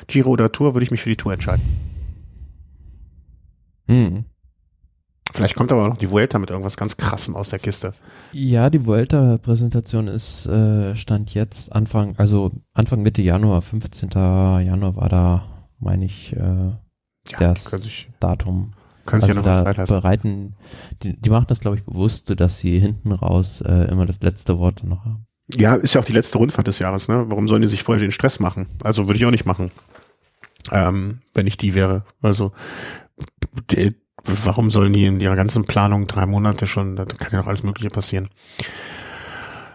[0.07, 1.63] Giro oder Tour, würde ich mich für die Tour entscheiden.
[3.87, 4.25] Hm.
[5.33, 7.93] Vielleicht kommt aber auch noch die Vuelta mit irgendwas ganz krassem aus der Kiste.
[8.33, 14.09] Ja, die Vuelta-Präsentation ist äh, stand jetzt Anfang, also Anfang Mitte Januar, 15.
[14.11, 15.43] Januar war da,
[15.79, 16.71] meine ich, äh,
[17.39, 18.73] das können sich, Datum.
[19.05, 19.93] können sich ja Also noch was da Zeit lassen.
[19.93, 20.55] bereiten,
[21.03, 24.57] die, die machen das, glaube ich, bewusst, dass sie hinten raus äh, immer das letzte
[24.59, 25.25] Wort noch haben.
[25.55, 27.25] Ja, ist ja auch die letzte Rundfahrt des Jahres, ne?
[27.27, 28.67] Warum sollen die sich vorher den Stress machen?
[28.83, 29.71] Also würde ich auch nicht machen.
[30.71, 32.05] Ähm, wenn ich die wäre.
[32.21, 32.51] Also
[33.71, 33.95] die,
[34.25, 37.63] warum sollen die in ihrer ganzen Planung drei Monate schon, da kann ja noch alles
[37.63, 38.29] Mögliche passieren.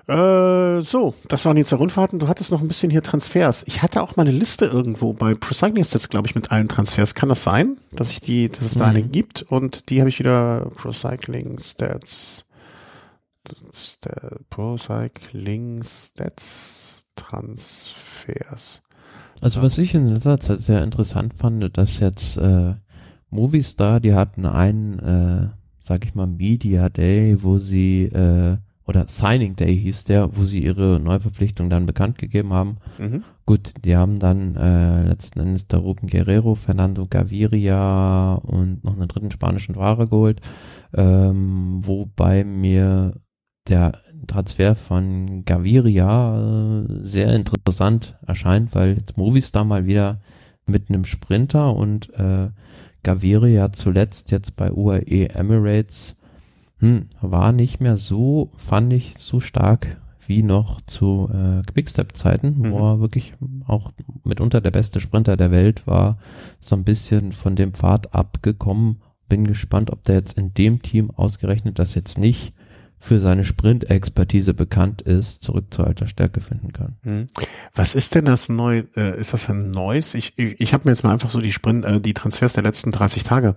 [0.09, 2.20] Äh, so, das waren jetzt die Rundfahrten.
[2.20, 3.64] Du hattest noch ein bisschen hier Transfers.
[3.66, 6.68] Ich hatte auch mal eine Liste irgendwo bei Pro Cycling Stats, glaube ich, mit allen
[6.68, 7.16] Transfers.
[7.16, 8.90] Kann das sein, dass ich die, dass es da Mhm.
[8.90, 9.43] eine gibt?
[9.43, 12.44] Und die habe ich wieder Pro Cycling Stats.
[13.74, 18.82] Sta- Pro Cycling Stats Transfers.
[19.40, 22.74] Also was ich in letzter Zeit sehr interessant fand, dass jetzt äh,
[23.37, 25.49] Movistar, die hatten einen, äh,
[25.79, 28.57] sag ich mal, Media Day, wo sie, äh,
[28.87, 32.79] oder Signing Day hieß der, wo sie ihre Neuverpflichtung dann bekannt gegeben haben.
[32.99, 33.23] Mhm.
[33.45, 39.09] Gut, die haben dann äh, letzten Endes da Ruben Guerrero, Fernando Gaviria und noch einen
[39.09, 40.41] dritten spanischen Fahrer geholt,
[40.95, 43.15] ähm, wobei mir
[43.69, 50.21] der Transfer von Gaviria äh, sehr interessant erscheint, weil jetzt Movistar mal wieder
[50.67, 52.49] mit einem Sprinter und äh,
[53.07, 56.16] Gaviria zuletzt jetzt bei UAE Emirates
[56.81, 59.97] hm, war nicht mehr so, fand ich, so stark
[60.27, 62.73] wie noch zu äh, Quickstep-Zeiten, wo Mhm.
[62.83, 63.33] er wirklich
[63.69, 63.93] auch
[64.24, 66.19] mitunter der beste Sprinter der Welt war,
[66.61, 68.97] so ein bisschen von dem Pfad abgekommen.
[69.28, 72.55] Bin gespannt, ob der jetzt in dem Team ausgerechnet, das jetzt nicht
[73.07, 76.97] für seine Sprint-Expertise bekannt ist, zurück zur alter Stärke finden kann.
[77.03, 77.28] Mhm.
[77.74, 78.85] Was ist denn das neu?
[78.97, 80.15] Äh, ist das ein neues?
[80.15, 82.65] Ich, ich, ich habe mir jetzt mal einfach so die Sprint, äh, die Transfers der
[82.65, 83.55] letzten 30 Tage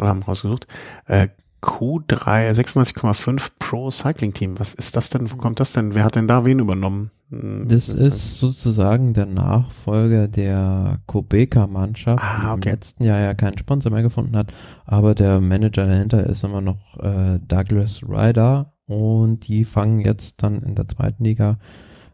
[0.00, 0.66] ähm, rausgesucht.
[1.06, 1.28] Äh,
[1.62, 4.58] Q3 36,5 Pro Cycling Team.
[4.60, 5.30] Was ist das denn?
[5.30, 5.94] Wo kommt das denn?
[5.94, 7.10] Wer hat denn da wen übernommen?
[7.30, 12.68] Hm, Das ist sozusagen der Nachfolger der Kubeka-Mannschaft, Ah, die okay.
[12.68, 14.52] im letzten Jahr ja keinen Sponsor mehr gefunden hat,
[14.86, 20.62] aber der Manager dahinter ist immer noch äh, Douglas Ryder und die fangen jetzt dann
[20.62, 21.58] in der zweiten Liga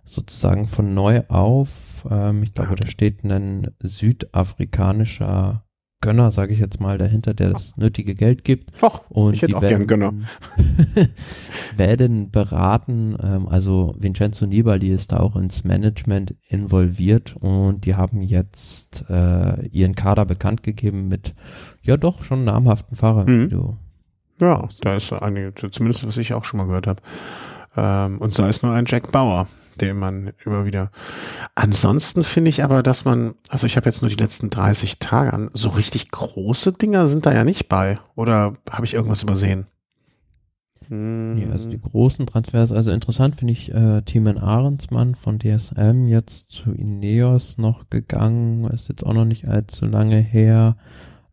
[0.04, 2.04] sozusagen von neu auf.
[2.10, 5.64] Ähm, ich glaube, Ah, da steht ein südafrikanischer
[6.02, 8.82] Gönner, sage ich jetzt mal, dahinter, der das nötige Geld gibt.
[8.82, 10.12] Och, Und ich hätte die auch gern Gönner.
[11.76, 18.20] werden beraten, ähm, also Vincenzo Nibali ist da auch ins Management involviert und die haben
[18.20, 21.34] jetzt äh, ihren Kader bekannt gegeben mit
[21.82, 23.26] ja doch schon namhaften Fahrern.
[23.26, 23.44] Mhm.
[23.46, 23.76] wie du-
[24.44, 27.02] Ja, da ist einige, zumindest was ich auch schon mal gehört habe.
[27.76, 29.48] Ähm, und sei es nur ein Jack Bauer,
[29.80, 30.90] den man immer wieder.
[31.54, 35.32] Ansonsten finde ich aber, dass man, also ich habe jetzt nur die letzten 30 Tage
[35.32, 37.98] an, so richtig große Dinger sind da ja nicht bei.
[38.14, 39.66] Oder habe ich irgendwas übersehen?
[40.88, 46.06] Hm, Ja, also die großen Transfers, also interessant finde ich äh, Timon Ahrensmann von DSM
[46.08, 50.76] jetzt zu Ineos noch gegangen, ist jetzt auch noch nicht allzu lange her.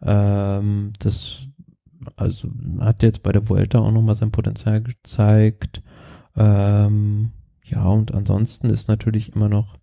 [0.02, 1.48] Ähm, das
[2.16, 2.50] also
[2.80, 5.82] hat jetzt bei der Vuelta auch nochmal sein Potenzial gezeigt.
[6.36, 7.32] Ähm,
[7.64, 9.78] ja, und ansonsten ist natürlich immer noch,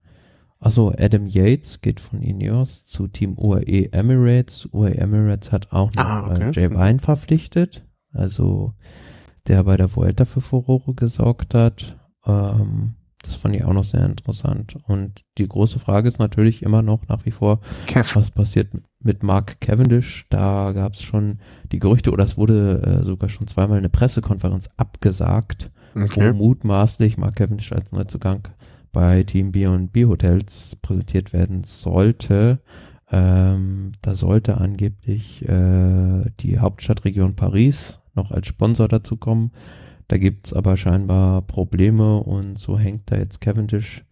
[0.60, 4.68] also Adam Yates geht von Ineos zu Team UAE Emirates.
[4.72, 6.48] UAE Emirates hat auch noch Ah, okay.
[6.48, 6.74] äh, Jay Mhm.
[6.74, 8.74] Vine verpflichtet, also
[9.46, 11.96] der bei der Vuelta für Furore gesorgt hat.
[12.26, 12.94] Ähm,
[13.28, 14.76] das fand ich auch noch sehr interessant.
[14.86, 18.16] Und die große Frage ist natürlich immer noch nach wie vor, Kev.
[18.16, 18.68] was passiert
[19.00, 20.26] mit Mark Cavendish?
[20.30, 21.38] Da gab es schon
[21.70, 26.32] die Gerüchte, oder es wurde äh, sogar schon zweimal eine Pressekonferenz abgesagt, Okay.
[26.32, 28.48] wo mutmaßlich Mark Cavendish als Neuzugang
[28.92, 32.60] bei Team B&B Hotels präsentiert werden sollte.
[33.10, 39.50] Ähm, da sollte angeblich äh, die Hauptstadtregion Paris noch als Sponsor dazu kommen.
[40.08, 44.04] Da gibt's aber scheinbar Probleme und so hängt da jetzt Cavendish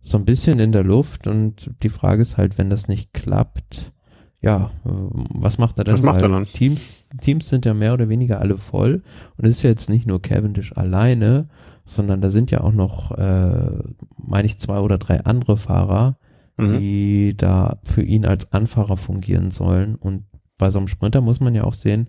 [0.00, 3.92] so ein bisschen in der Luft und die Frage ist halt, wenn das nicht klappt,
[4.40, 5.94] ja, äh, was macht er denn?
[5.94, 6.44] Was macht er dann?
[6.46, 6.80] Teams,
[7.22, 9.02] Teams sind ja mehr oder weniger alle voll
[9.36, 11.48] und es ist ja jetzt nicht nur Cavendish alleine,
[11.86, 13.70] sondern da sind ja auch noch, äh,
[14.18, 16.18] meine ich, zwei oder drei andere Fahrer,
[16.56, 16.78] Mhm.
[16.78, 19.96] die da für ihn als Anfahrer fungieren sollen.
[19.96, 20.22] Und
[20.56, 22.08] bei so einem Sprinter muss man ja auch sehen,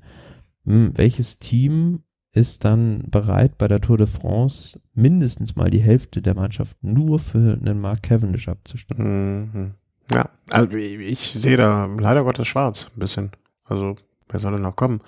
[0.66, 2.04] hm, welches Team
[2.36, 7.20] ist dann bereit, bei der Tour de France mindestens mal die Hälfte der Mannschaft nur
[7.20, 9.50] für einen Mark Cavendish abzustimmen.
[9.54, 9.72] Mhm.
[10.12, 13.32] Ja, also ich sehe da leider Gottes schwarz ein bisschen.
[13.64, 13.96] Also,
[14.30, 15.02] wer soll denn noch kommen?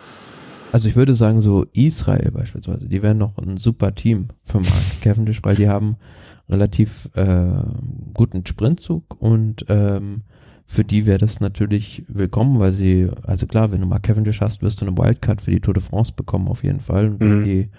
[0.72, 4.84] Also ich würde sagen, so Israel beispielsweise, die wären noch ein super Team für Mark
[5.02, 5.98] Cavendish, weil die haben
[6.50, 7.64] relativ äh,
[8.14, 10.24] guten Sprintzug und ähm,
[10.70, 14.62] für die wäre das natürlich willkommen, weil sie, also klar, wenn du mal Cavendish hast,
[14.62, 17.08] wirst du eine Wildcard für die Tour de France bekommen auf jeden Fall.
[17.10, 17.44] Und Mhm.
[17.46, 17.70] die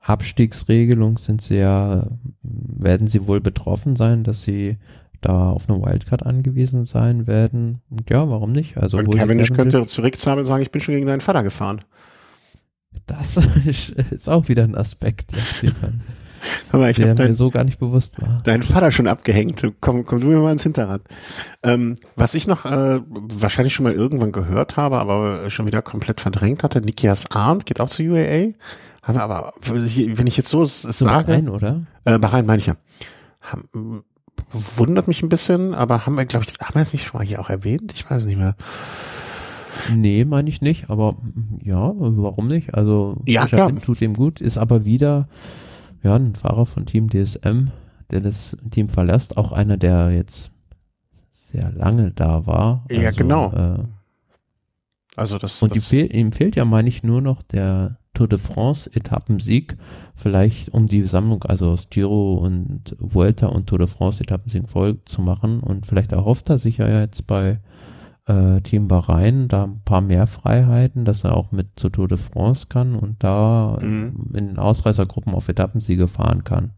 [0.00, 2.06] Abstiegsregelung sind sie ja,
[2.42, 4.76] werden sie wohl betroffen sein, dass sie
[5.20, 7.80] da auf eine Wildcard angewiesen sein werden.
[7.90, 8.76] Und ja, warum nicht?
[8.76, 11.82] Also Und Cavendish könnte zurückzahlen und sagen, ich bin schon gegen deinen Vater gefahren.
[13.06, 13.36] Das
[14.10, 15.32] ist, auch wieder ein Aspekt,
[15.62, 15.70] ja,
[16.72, 18.36] mal, ich der habe mir dein, so gar nicht bewusst war.
[18.44, 19.66] deinen Vater schon abgehängt.
[19.80, 21.02] Komm, komm du mir mal ins Hinterrad.
[21.62, 26.20] Ähm, was ich noch äh, wahrscheinlich schon mal irgendwann gehört habe, aber schon wieder komplett
[26.20, 28.52] verdrängt hatte, Nikias Arndt geht auch zur UAA.
[29.02, 31.82] Haben wir aber, wenn ich jetzt so sage, rein, oder?
[32.04, 32.76] Äh, Bahrain meine ich ja.
[33.42, 34.02] Haben,
[34.52, 37.26] wundert mich ein bisschen, aber haben wir, glaube ich, haben wir es nicht schon mal
[37.26, 37.92] hier auch erwähnt?
[37.94, 38.56] Ich weiß nicht mehr.
[39.94, 41.16] Nee, meine ich nicht, aber
[41.62, 42.74] ja, warum nicht?
[42.74, 43.50] Also Ja.
[43.50, 45.28] Wind tut ihm gut, ist aber wieder
[46.02, 47.68] ja ein Fahrer von Team DSM,
[48.10, 50.50] der das Team verlässt, auch einer, der jetzt
[51.52, 52.84] sehr lange da war.
[52.90, 53.52] Ja, Also, genau.
[53.52, 53.84] Äh,
[55.16, 58.28] Also das, und ihm, das fehl, ihm fehlt ja, meine ich, nur noch der Tour
[58.28, 59.76] de France Etappensieg,
[60.14, 64.98] vielleicht um die Sammlung, also aus Giro und Vuelta und Tour de France Etappensieg voll
[65.04, 67.60] zu machen und vielleicht erhofft er sich ja jetzt bei
[68.26, 72.18] äh, Team Bahrain da ein paar mehr Freiheiten, dass er auch mit zur Tour de
[72.18, 74.30] France kann und da Mhm.
[74.34, 76.72] in Ausreißergruppen auf Etappensiege fahren kann.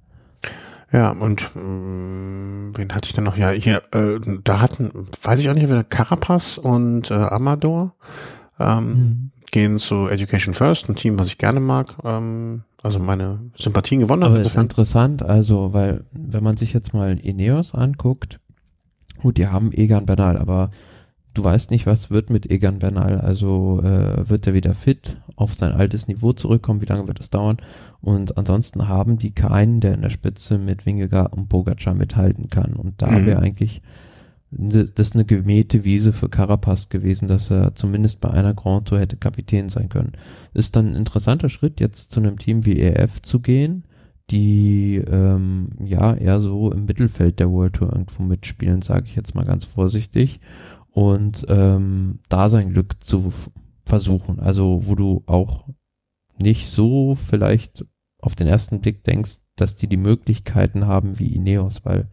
[0.93, 3.37] ja, und mh, wen hatte ich denn noch?
[3.37, 7.95] Ja, hier, äh, da hatten, weiß ich auch nicht, wieder Carapaz und äh, Amador
[8.59, 11.95] ähm, gehen zu Education First, ein Team, was ich gerne mag.
[12.05, 14.31] Ähm, also meine Sympathien gewonnen hat.
[14.31, 18.41] Aber es ist Insofern- interessant, also, weil, wenn man sich jetzt mal Ineos anguckt,
[19.21, 20.71] gut, die haben Egan Bernal, aber
[21.39, 23.21] du weißt nicht, was wird mit Egan Bernal.
[23.21, 27.31] Also, äh, wird er wieder fit, auf sein altes Niveau zurückkommen, wie lange wird das
[27.31, 27.59] dauern?
[28.01, 32.75] Und ansonsten haben die keinen, der in der Spitze mit Wingegaard und Pogacar mithalten kann.
[32.75, 33.27] Und da Mhm.
[33.27, 33.83] wäre eigentlich
[34.51, 38.99] das ist eine gemähte Wiese für Carapaz gewesen, dass er zumindest bei einer Grand Tour
[38.99, 40.13] hätte Kapitän sein können.
[40.55, 43.85] Ist dann ein interessanter Schritt, jetzt zu einem Team wie EF zu gehen,
[44.31, 49.35] die ähm, ja eher so im Mittelfeld der World Tour irgendwo mitspielen, sage ich jetzt
[49.35, 50.41] mal ganz vorsichtig.
[50.99, 53.33] Und ähm, da sein Glück zu
[53.85, 54.41] versuchen.
[54.41, 55.69] Also wo du auch
[56.39, 57.87] nicht so vielleicht
[58.21, 62.09] auf den ersten Blick denkst, dass die die Möglichkeiten haben wie Ineos, weil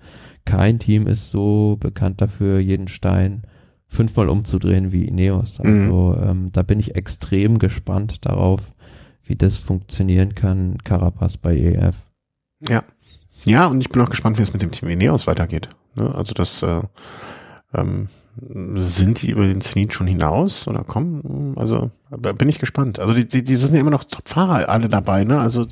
[0.45, 3.41] kein Team ist so bekannt dafür, jeden Stein
[3.87, 5.59] fünfmal umzudrehen wie Ineos.
[5.59, 8.75] Also ähm, da bin ich extrem gespannt darauf,
[9.23, 12.05] wie das funktionieren kann, Carapaz bei EF.
[12.67, 12.83] Ja.
[13.45, 15.69] Ja, und ich bin auch gespannt, wie es mit dem Team Ineos weitergeht.
[15.95, 16.13] Ne?
[16.13, 16.81] Also das äh,
[17.73, 21.53] ähm, sind die über den Zenit schon hinaus oder kommen?
[21.57, 22.99] Also bin ich gespannt.
[22.99, 25.23] Also die, die, die sind ja immer noch Top-Fahrer alle dabei.
[25.23, 25.39] Ne?
[25.39, 25.65] Also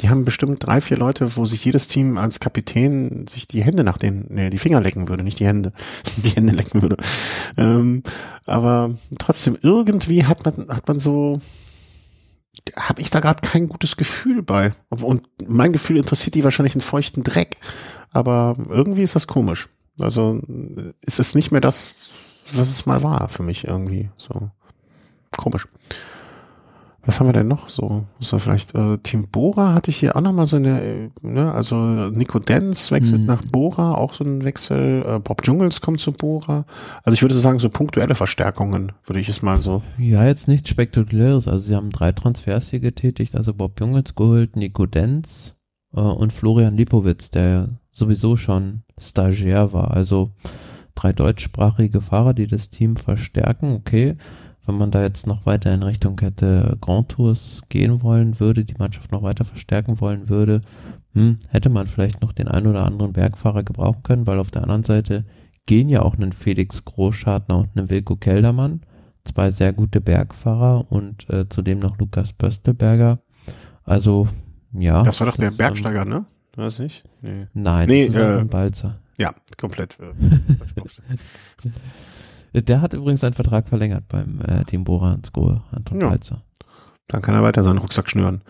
[0.00, 3.84] die haben bestimmt drei, vier Leute, wo sich jedes Team als Kapitän sich die Hände
[3.84, 5.72] nach den, nee, die Finger lecken würde, nicht die Hände,
[6.16, 6.96] die Hände lecken würde.
[7.56, 8.02] Ähm,
[8.46, 11.40] aber trotzdem irgendwie hat man hat man so
[12.76, 14.72] habe ich da gerade kein gutes Gefühl bei.
[14.90, 17.56] Und mein Gefühl interessiert die wahrscheinlich einen feuchten Dreck.
[18.10, 19.68] Aber irgendwie ist das komisch.
[20.00, 20.40] Also
[21.02, 22.10] ist es nicht mehr das,
[22.54, 24.10] was es mal war für mich irgendwie.
[24.16, 24.50] So
[25.36, 25.66] komisch.
[27.04, 28.04] Was haben wir denn noch so?
[28.20, 31.08] Ist da vielleicht äh, Team Bora hatte ich hier auch noch mal so eine, äh,
[31.22, 31.76] ne, also
[32.10, 33.26] Nico Denz wechselt Mhm.
[33.26, 35.04] nach Bora, auch so ein Wechsel.
[35.06, 36.66] Äh, Bob Jungels kommt zu Bora.
[37.04, 39.82] Also ich würde so sagen, so punktuelle Verstärkungen, würde ich es mal so.
[39.96, 41.48] Ja, jetzt nichts Spektakuläres.
[41.48, 45.54] Also sie haben drei Transfers hier getätigt, also Bob Jungels geholt, Nico Denz
[45.94, 49.92] äh, und Florian Lipowitz, der sowieso schon Stagiaire war.
[49.92, 50.30] Also
[50.94, 53.74] drei deutschsprachige Fahrer, die das Team verstärken.
[53.74, 54.16] Okay,
[54.66, 58.76] wenn man da jetzt noch weiter in Richtung hätte Grand Tours gehen wollen würde, die
[58.78, 60.62] Mannschaft noch weiter verstärken wollen würde,
[61.14, 64.62] hm, hätte man vielleicht noch den einen oder anderen Bergfahrer gebrauchen können, weil auf der
[64.62, 65.24] anderen Seite
[65.66, 68.80] gehen ja auch einen Felix Großschartner und einen Wilko Keldermann
[69.28, 73.20] zwei sehr gute Bergfahrer und äh, zudem noch Lukas Böstelberger.
[73.84, 74.28] Also,
[74.72, 75.02] ja.
[75.02, 76.24] Das war doch der Bergsteiger, ne?
[76.58, 77.04] War das nicht?
[77.22, 77.46] Nee.
[77.54, 78.98] Nein, Nee, äh, ein Balzer.
[79.16, 79.96] Ja, komplett.
[80.00, 80.12] äh,
[82.62, 86.08] Der hat übrigens seinen Vertrag verlängert beim äh, Team Bora und Sko, Anton Ja.
[86.08, 86.42] Balzer.
[87.06, 88.42] Dann kann er weiter seinen Rucksack schnüren.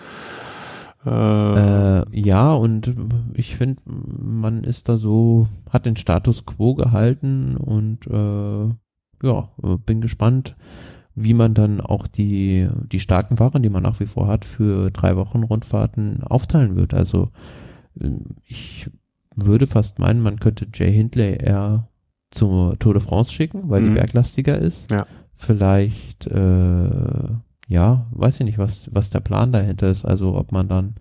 [1.05, 2.95] Äh, Äh, ja, und
[3.35, 8.75] ich finde, man ist da so, hat den Status quo gehalten und äh,
[9.27, 9.49] ja,
[9.87, 10.57] bin gespannt,
[11.15, 14.91] wie man dann auch die, die starken Fahrer, die man nach wie vor hat, für
[14.91, 16.95] drei Wochen Rundfahrten aufteilen wird.
[16.95, 17.29] Also äh,
[18.47, 18.91] ich
[19.35, 21.89] würde fast meinen, man könnte Jay Hindley eher
[22.31, 23.89] zur Tour de France schicken, weil Mhm.
[23.89, 24.91] die berglastiger ist.
[24.91, 25.07] Ja.
[25.35, 26.91] Vielleicht, äh,
[27.69, 30.05] ja, weiß ich nicht, was, was der Plan dahinter ist.
[30.05, 30.95] Also ob man dann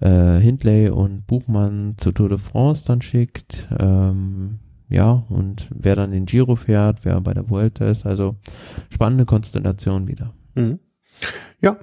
[0.00, 3.66] äh, Hindley und Buchmann zur Tour de France dann schickt.
[3.78, 4.58] Ähm,
[4.88, 8.36] ja, und wer dann den Giro fährt, wer bei der Vuelta ist, also
[8.90, 10.32] spannende Konstellation wieder.
[10.54, 10.78] Mhm.
[11.60, 11.76] Ja,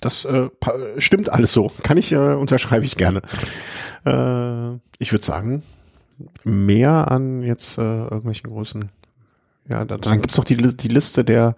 [0.00, 0.48] das äh,
[0.98, 1.72] stimmt alles so.
[1.82, 3.22] Kann ich, äh, unterschreibe ich gerne.
[4.04, 5.62] Äh, ich würde sagen,
[6.44, 8.90] mehr an jetzt äh, irgendwelchen großen.
[9.68, 11.56] Ja, dann, dann gibt's noch die, die Liste der,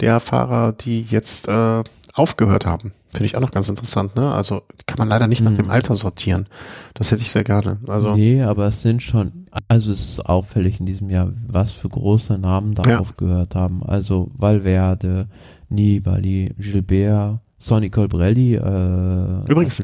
[0.00, 1.82] der Fahrer, die jetzt äh,
[2.12, 2.92] aufgehört haben.
[3.12, 4.30] Finde ich auch noch ganz interessant, ne?
[4.32, 5.70] Also kann man leider nicht nach dem.
[5.70, 6.48] Alter sortieren.
[6.92, 7.78] Das hätte ich sehr gerne.
[7.86, 11.88] Also nee, aber es sind schon, also es ist auffällig in diesem Jahr, was für
[11.88, 12.98] große Namen da ja.
[12.98, 13.82] aufgehört haben.
[13.82, 15.28] Also Valverde,
[15.70, 18.54] Nibali, Gilbert, Sonny Colbrelli.
[18.54, 19.82] Äh, Übrigens,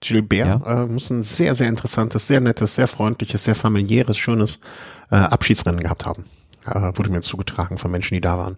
[0.00, 0.82] Gilbert ja.
[0.82, 4.60] äh, muss ein sehr, sehr interessantes, sehr nettes, sehr freundliches, sehr familiäres, schönes
[5.10, 6.24] äh, Abschiedsrennen gehabt haben
[6.74, 8.56] äh, wurde mir zugetragen von Menschen, die da waren.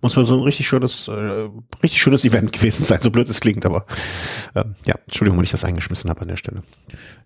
[0.00, 1.48] Muss wohl so ein richtig schönes, äh,
[1.82, 3.84] richtig schönes Event gewesen sein, so blöd es klingt, aber
[4.54, 6.62] äh, ja, Entschuldigung, wenn ich das eingeschmissen habe an der Stelle.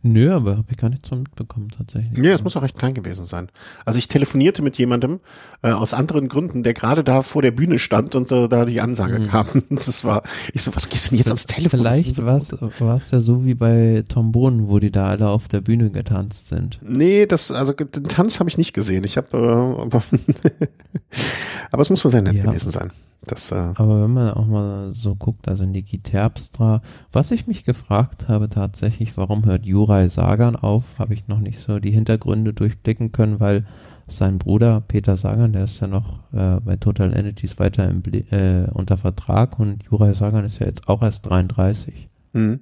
[0.05, 2.19] Nö, aber habe ich gar nicht so mitbekommen tatsächlich.
[2.25, 3.49] Ja, es muss auch recht klein gewesen sein.
[3.85, 5.21] Also ich telefonierte mit jemandem
[5.63, 8.81] äh, aus anderen Gründen, der gerade da vor der Bühne stand und äh, da die
[8.81, 9.29] Ansage mhm.
[9.29, 9.47] kam.
[9.71, 10.23] Das war,
[10.53, 11.81] ich so, was gehst du denn jetzt ans Telefon?
[11.81, 12.39] Vielleicht so war
[12.97, 16.49] es ja so wie bei Tom Bohnen, wo die da alle auf der Bühne getanzt
[16.49, 16.79] sind.
[16.83, 19.05] Nee, das, also den Tanz habe ich nicht gesehen.
[19.05, 19.93] Ich habe, äh,
[21.71, 22.45] aber es muss wohl sehr nett ja.
[22.45, 22.91] gewesen sein.
[23.25, 26.83] Das, äh Aber wenn man auch mal so guckt, also Niki Terpstra,
[27.13, 31.61] was ich mich gefragt habe tatsächlich, warum hört Juraj Sagan auf, habe ich noch nicht
[31.61, 33.65] so die Hintergründe durchblicken können, weil
[34.09, 38.69] sein Bruder Peter Sagan, der ist ja noch äh, bei Total Energies weiter im, äh,
[38.73, 42.09] unter Vertrag und Juraj Sagan ist ja jetzt auch erst 33.
[42.33, 42.61] Hm.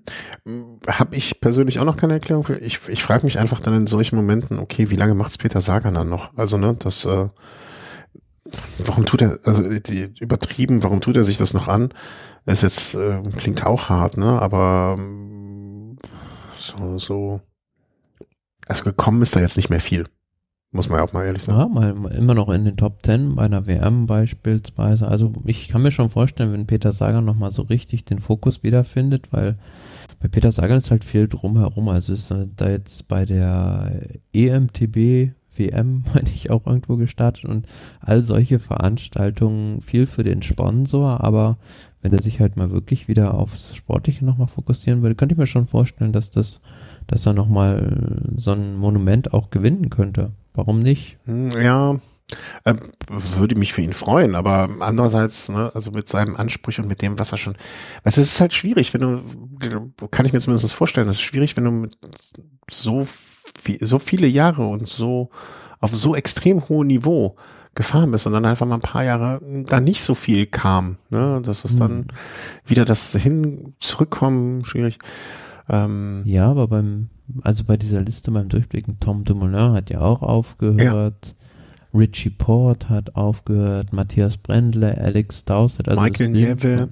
[0.89, 2.59] Habe ich persönlich auch noch keine Erklärung für.
[2.59, 5.95] Ich, ich frage mich einfach dann in solchen Momenten, okay, wie lange macht's Peter Sagan
[5.95, 6.37] dann noch?
[6.37, 7.29] Also, ne, das äh,
[8.79, 11.93] warum tut er, also die, übertrieben, warum tut er sich das noch an?
[12.47, 14.41] Es jetzt äh, klingt auch hart, ne?
[14.41, 15.97] Aber ähm,
[16.57, 17.41] so, so,
[18.67, 20.07] also gekommen ist da jetzt nicht mehr viel.
[20.73, 21.59] Muss man ja auch mal ehrlich sagen.
[21.59, 25.09] Ja, mal immer noch in den Top Ten bei einer WM beispielsweise.
[25.09, 29.33] Also ich kann mir schon vorstellen, wenn Peter Sagan nochmal so richtig den Fokus wiederfindet,
[29.33, 29.59] weil
[30.21, 31.89] bei Peter Sagan ist halt viel drumherum.
[31.89, 34.01] Also ist da jetzt bei der
[34.33, 37.67] EMTB WM, meine ich, auch irgendwo gestartet und
[38.01, 41.59] all solche Veranstaltungen viel für den Sponsor, aber
[42.03, 45.47] wenn er sich halt mal wirklich wieder aufs Sportliche nochmal fokussieren würde, könnte ich mir
[45.47, 46.61] schon vorstellen, dass das,
[47.11, 50.31] dass er nochmal so ein Monument auch gewinnen könnte.
[50.55, 51.19] Warum nicht?
[51.25, 51.99] Hm, ja,
[52.65, 52.75] äh,
[53.09, 57.19] würde mich für ihn freuen, aber andererseits, ne, also mit seinem Anspruch und mit dem,
[57.19, 57.57] was er schon,
[58.05, 61.65] es ist halt schwierig, wenn du, kann ich mir zumindest vorstellen, es ist schwierig, wenn
[61.65, 61.99] du mit
[62.71, 65.31] so viel, so viele Jahre und so
[65.81, 67.37] auf so extrem hohem Niveau
[67.75, 71.43] gefahren bist und dann einfach mal ein paar Jahre da nicht so viel kam, ne,
[71.45, 72.07] dass es dann mhm.
[72.67, 74.99] wieder das hin zurückkommen schwierig.
[75.71, 77.09] Ähm, ja, aber beim
[77.43, 81.27] also bei dieser Liste beim Durchblicken Tom Dumoulin hat ja auch aufgehört.
[81.27, 81.99] Ja.
[81.99, 86.89] Richie Port hat aufgehört, Matthias Brendle, Alex Dowsett, also Michael Nieve.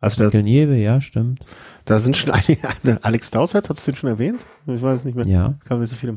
[0.00, 1.46] Also Michael Nieve, ja, stimmt.
[1.84, 2.58] Da sind schon einige,
[3.02, 4.44] Alex Dowsett, hast du den schon erwähnt?
[4.66, 5.26] Ich weiß nicht mehr.
[5.26, 5.54] Ja.
[5.64, 6.14] Kam nicht so viele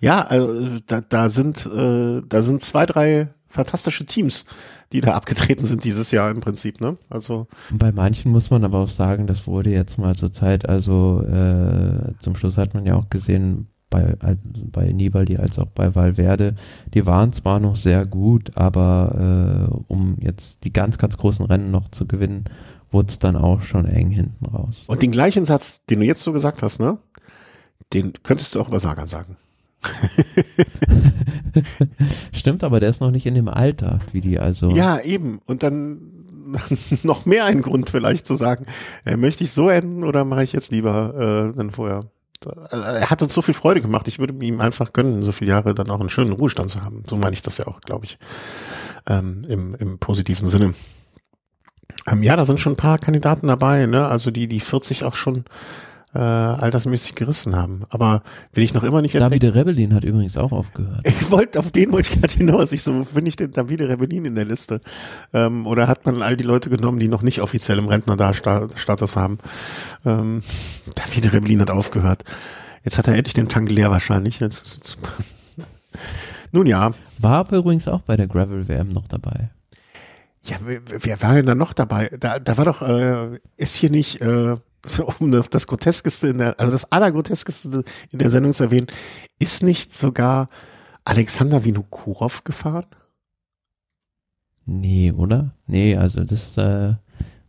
[0.00, 4.44] Ja, also da, da sind, äh, da sind zwei, drei fantastische Teams,
[4.92, 6.96] die da abgetreten sind dieses Jahr im Prinzip, ne?
[7.08, 7.46] Also.
[7.70, 12.12] Bei manchen muss man aber auch sagen, das wurde jetzt mal zur Zeit, also äh,
[12.20, 16.54] zum Schluss hat man ja auch gesehen, bei, bei Nibali als auch bei Valverde,
[16.92, 21.70] die waren zwar noch sehr gut, aber äh, um jetzt die ganz, ganz großen Rennen
[21.70, 22.44] noch zu gewinnen,
[22.90, 24.84] wurde es dann auch schon eng hinten raus.
[24.88, 26.98] Und den gleichen Satz, den du jetzt so gesagt hast, ne?
[27.92, 29.36] Den könntest du auch über Sagan sagen.
[32.32, 34.70] Stimmt, aber der ist noch nicht in dem Alter, wie die also.
[34.70, 35.40] Ja, eben.
[35.46, 36.00] Und dann
[37.02, 38.66] noch mehr ein Grund vielleicht zu sagen,
[39.04, 42.06] äh, möchte ich so enden oder mache ich jetzt lieber äh, dann vorher?
[42.70, 44.06] Er hat uns so viel Freude gemacht.
[44.06, 47.02] Ich würde ihm einfach gönnen, so viele Jahre dann auch einen schönen Ruhestand zu haben.
[47.04, 48.16] So meine ich das ja auch, glaube ich,
[49.08, 50.72] ähm, im, im positiven Sinne.
[52.06, 54.06] Ähm, ja, da sind schon ein paar Kandidaten dabei, ne?
[54.06, 55.46] Also die, die 40 auch schon
[56.14, 57.82] äh, altersmäßig gerissen haben.
[57.90, 58.22] Aber
[58.52, 61.04] wenn ich noch immer nicht Davide Rebellin hat übrigens auch aufgehört.
[61.20, 62.72] Ich wollte, auf den wollte ich gerade hinaus.
[62.72, 64.80] Ich so, finde ich den Davide Rebellin in der Liste?
[65.32, 69.38] Ähm, oder hat man all die Leute genommen, die noch nicht offiziell im Rentner-Status haben?
[70.06, 70.42] Ähm,
[70.94, 72.24] Davide Rebellin hat aufgehört.
[72.84, 74.40] Jetzt hat er endlich den Tank leer wahrscheinlich.
[74.40, 74.98] Jetzt, jetzt,
[76.52, 76.92] nun ja.
[77.18, 79.50] War aber übrigens auch bei der Gravel-WM noch dabei.
[80.44, 82.10] Ja, wer, wer war denn da noch dabei?
[82.18, 84.56] Da, da war doch, äh, ist hier nicht, äh,
[84.88, 88.88] so, um das, das Groteskeste in der, also das Allergroteskeste in der Sendung zu erwähnen,
[89.38, 90.48] ist nicht sogar
[91.04, 92.86] Alexander Vinokurov gefahren?
[94.66, 95.54] Nee, oder?
[95.66, 96.94] Nee, also das äh,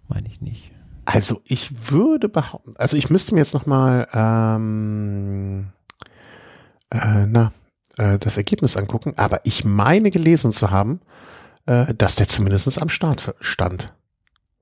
[0.07, 0.71] meine ich nicht.
[1.03, 5.67] Also ich würde behaupten, also ich müsste mir jetzt noch mal, ähm,
[6.91, 7.51] äh, na,
[7.97, 11.01] äh, das Ergebnis angucken, aber ich meine gelesen zu haben,
[11.65, 13.93] äh, dass der zumindest am Start stand.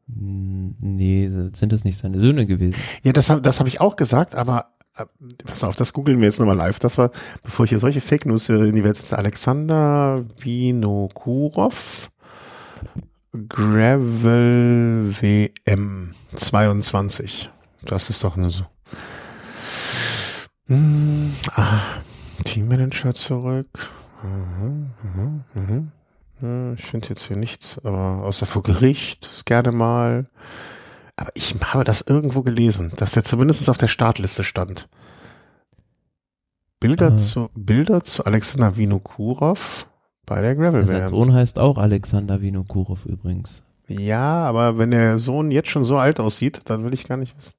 [0.08, 2.80] Nee, sind das nicht seine Söhne gewesen?
[3.04, 5.06] Ja, das habe das hab ich auch gesagt, aber äh,
[5.46, 6.80] pass auf, das googeln wir jetzt nochmal live.
[6.80, 7.12] Das war,
[7.44, 12.10] bevor ich hier solche Fake News in die Welt setze, Alexander Vinokurov,
[13.50, 17.50] Gravel WM 22.
[17.84, 18.64] Das ist doch eine so.
[20.68, 21.82] Hm, ah,
[22.44, 23.90] Teammanager zurück.
[24.24, 25.92] Mhm, mhm, mhm.
[26.40, 30.30] Ich finde jetzt hier nichts, aber außer vor Gericht, ist gerne mal.
[31.16, 34.88] Aber ich habe das irgendwo gelesen, dass der zumindest auf der Startliste stand.
[36.80, 37.16] Bilder Ah.
[37.16, 39.88] zu Bilder zu Alexander Vinokurov
[40.28, 41.10] bei der Gravel Sein WM.
[41.10, 43.64] Sohn heißt auch Alexander Vinokurov übrigens.
[43.88, 47.36] Ja, aber wenn der Sohn jetzt schon so alt aussieht, dann will ich gar nicht
[47.36, 47.56] wissen.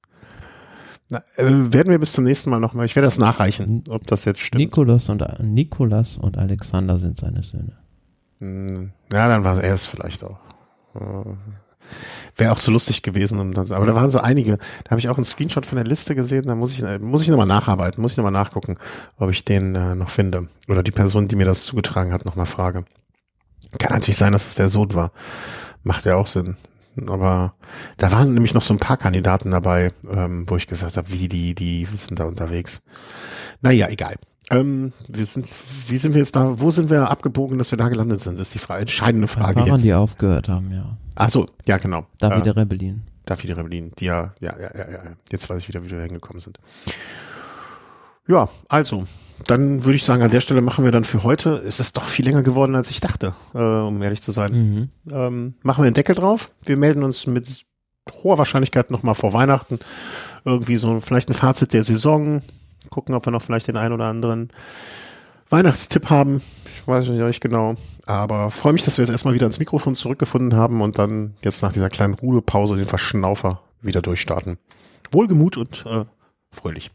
[1.10, 2.84] Na, äh, werden wir bis zum nächsten Mal nochmal.
[2.86, 4.60] Ich werde das nachreichen, ob das jetzt stimmt.
[4.62, 7.76] Nikolas und, Nikolas und Alexander sind seine Söhne.
[8.40, 10.38] Hm, Ja, dann war er es vielleicht auch.
[10.94, 11.34] Äh,
[12.36, 13.56] Wäre auch zu lustig gewesen.
[13.56, 14.58] Aber da waren so einige.
[14.84, 16.46] Da habe ich auch einen Screenshot von der Liste gesehen.
[16.46, 18.76] Da muss ich, äh, muss ich nochmal nacharbeiten, muss ich nochmal nachgucken,
[19.16, 20.48] ob ich den äh, noch finde.
[20.68, 22.84] Oder die Person, die mir das zugetragen hat, nochmal frage.
[23.78, 25.12] Kann natürlich sein, dass es der Sohn war.
[25.82, 26.56] Macht ja auch Sinn.
[27.06, 27.54] Aber
[27.96, 31.28] da waren nämlich noch so ein paar Kandidaten dabei, ähm, wo ich gesagt habe, wie
[31.28, 32.82] die, die sind da unterwegs.
[33.60, 34.16] Naja, egal.
[34.50, 35.52] Ähm, wir sind,
[35.88, 38.54] wie sind wir jetzt da, wo sind wir abgebogen, dass wir da gelandet sind, ist
[38.54, 39.84] die Frage, entscheidende Frage Fahrern, jetzt.
[39.84, 40.96] die aufgehört haben, ja.
[41.16, 42.06] Ach so, ja genau.
[42.18, 43.02] Davide äh, Rebellin.
[43.26, 45.00] Davide Rebellin, die ja, ja, ja, ja, ja,
[45.30, 46.58] jetzt weiß ich wieder, wie wir hingekommen sind.
[48.26, 49.04] Ja, also,
[49.46, 52.08] dann würde ich sagen, an der Stelle machen wir dann für heute, es ist doch
[52.08, 54.52] viel länger geworden, als ich dachte, äh, um ehrlich zu sein.
[54.52, 54.88] Mhm.
[55.10, 56.50] Ähm, machen wir den Deckel drauf.
[56.62, 57.64] Wir melden uns mit
[58.22, 59.78] hoher Wahrscheinlichkeit nochmal vor Weihnachten.
[60.44, 62.42] Irgendwie so vielleicht ein Fazit der Saison.
[62.90, 64.50] Gucken, ob wir noch vielleicht den einen oder anderen
[65.50, 66.42] Weihnachtstipp haben.
[66.66, 67.74] Ich weiß nicht, nicht genau.
[68.06, 71.62] Aber freue mich, dass wir jetzt erstmal wieder ins Mikrofon zurückgefunden haben und dann jetzt
[71.62, 74.58] nach dieser kleinen Ruhepause den Verschnaufer wieder durchstarten.
[75.10, 76.04] Wohlgemut und äh,
[76.50, 76.90] fröhlich.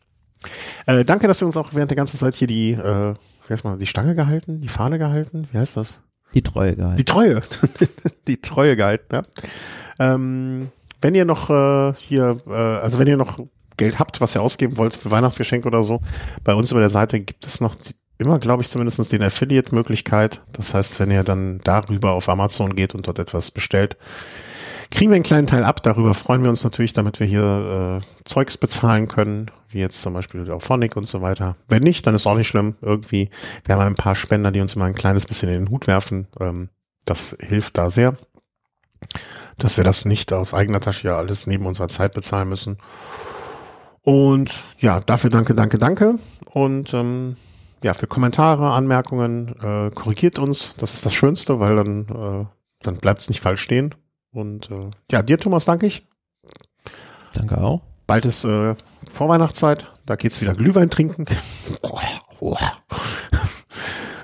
[0.86, 3.14] Äh, danke, dass ihr uns auch während der ganzen Zeit hier die, äh,
[3.48, 5.48] wie heißt man, die Stange gehalten, die Fahne gehalten.
[5.52, 6.02] Wie heißt das?
[6.34, 6.98] Die Treue gehalten.
[6.98, 7.42] Die Treue.
[8.28, 9.24] die Treue gehalten, ja.
[10.00, 10.70] Ähm,
[11.02, 13.40] wenn ihr noch äh, hier, äh, also wenn ihr noch
[13.84, 16.02] Geld habt, was ihr ausgeben wollt für Weihnachtsgeschenk oder so,
[16.44, 17.76] bei uns über der Seite gibt es noch
[18.18, 20.40] immer, glaube ich, zumindest den Affiliate-Möglichkeit.
[20.54, 23.98] Das heißt, wenn ihr dann darüber auf Amazon geht und dort etwas bestellt,
[24.92, 25.82] kriegen wir einen kleinen Teil ab.
[25.84, 30.14] Darüber freuen wir uns natürlich, damit wir hier äh, Zeugs bezahlen können, wie jetzt zum
[30.14, 31.56] Beispiel auf Phonic und so weiter.
[31.68, 32.76] Wenn nicht, dann ist auch nicht schlimm.
[32.82, 33.30] Irgendwie,
[33.66, 36.28] wir haben ein paar Spender, die uns immer ein kleines bisschen in den Hut werfen.
[36.40, 36.70] Ähm,
[37.06, 38.14] das hilft da sehr,
[39.58, 42.78] dass wir das nicht aus eigener Tasche ja alles neben unserer Zeit bezahlen müssen.
[44.04, 46.20] Und ja, dafür danke, danke, danke.
[46.46, 47.38] Und ähm,
[47.84, 50.76] ja, für Kommentare, Anmerkungen, äh, korrigiert uns.
[50.78, 52.46] Das ist das Schönste, weil dann, äh,
[52.82, 53.96] dann bleibt es nicht falsch stehen.
[54.32, 56.06] Und äh, ja, dir, Thomas, danke ich.
[57.34, 57.82] Danke auch.
[58.06, 58.76] Bald ist äh,
[59.12, 59.90] Vorweihnachtszeit.
[60.06, 61.26] Da geht's wieder Glühwein trinken.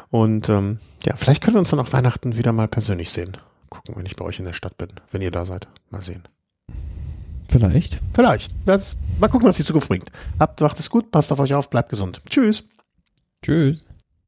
[0.10, 3.38] Und ähm, ja, vielleicht können wir uns dann auch Weihnachten wieder mal persönlich sehen.
[3.70, 5.68] Gucken, wenn ich bei euch in der Stadt bin, wenn ihr da seid.
[5.90, 6.24] Mal sehen.
[7.50, 8.00] Vielleicht.
[8.14, 8.54] Vielleicht.
[8.66, 10.12] Das, mal gucken, was die Zukunft bringt.
[10.40, 12.22] Habt, macht es gut, passt auf euch auf, bleibt gesund.
[12.30, 12.64] Tschüss.
[13.44, 13.84] Tschüss.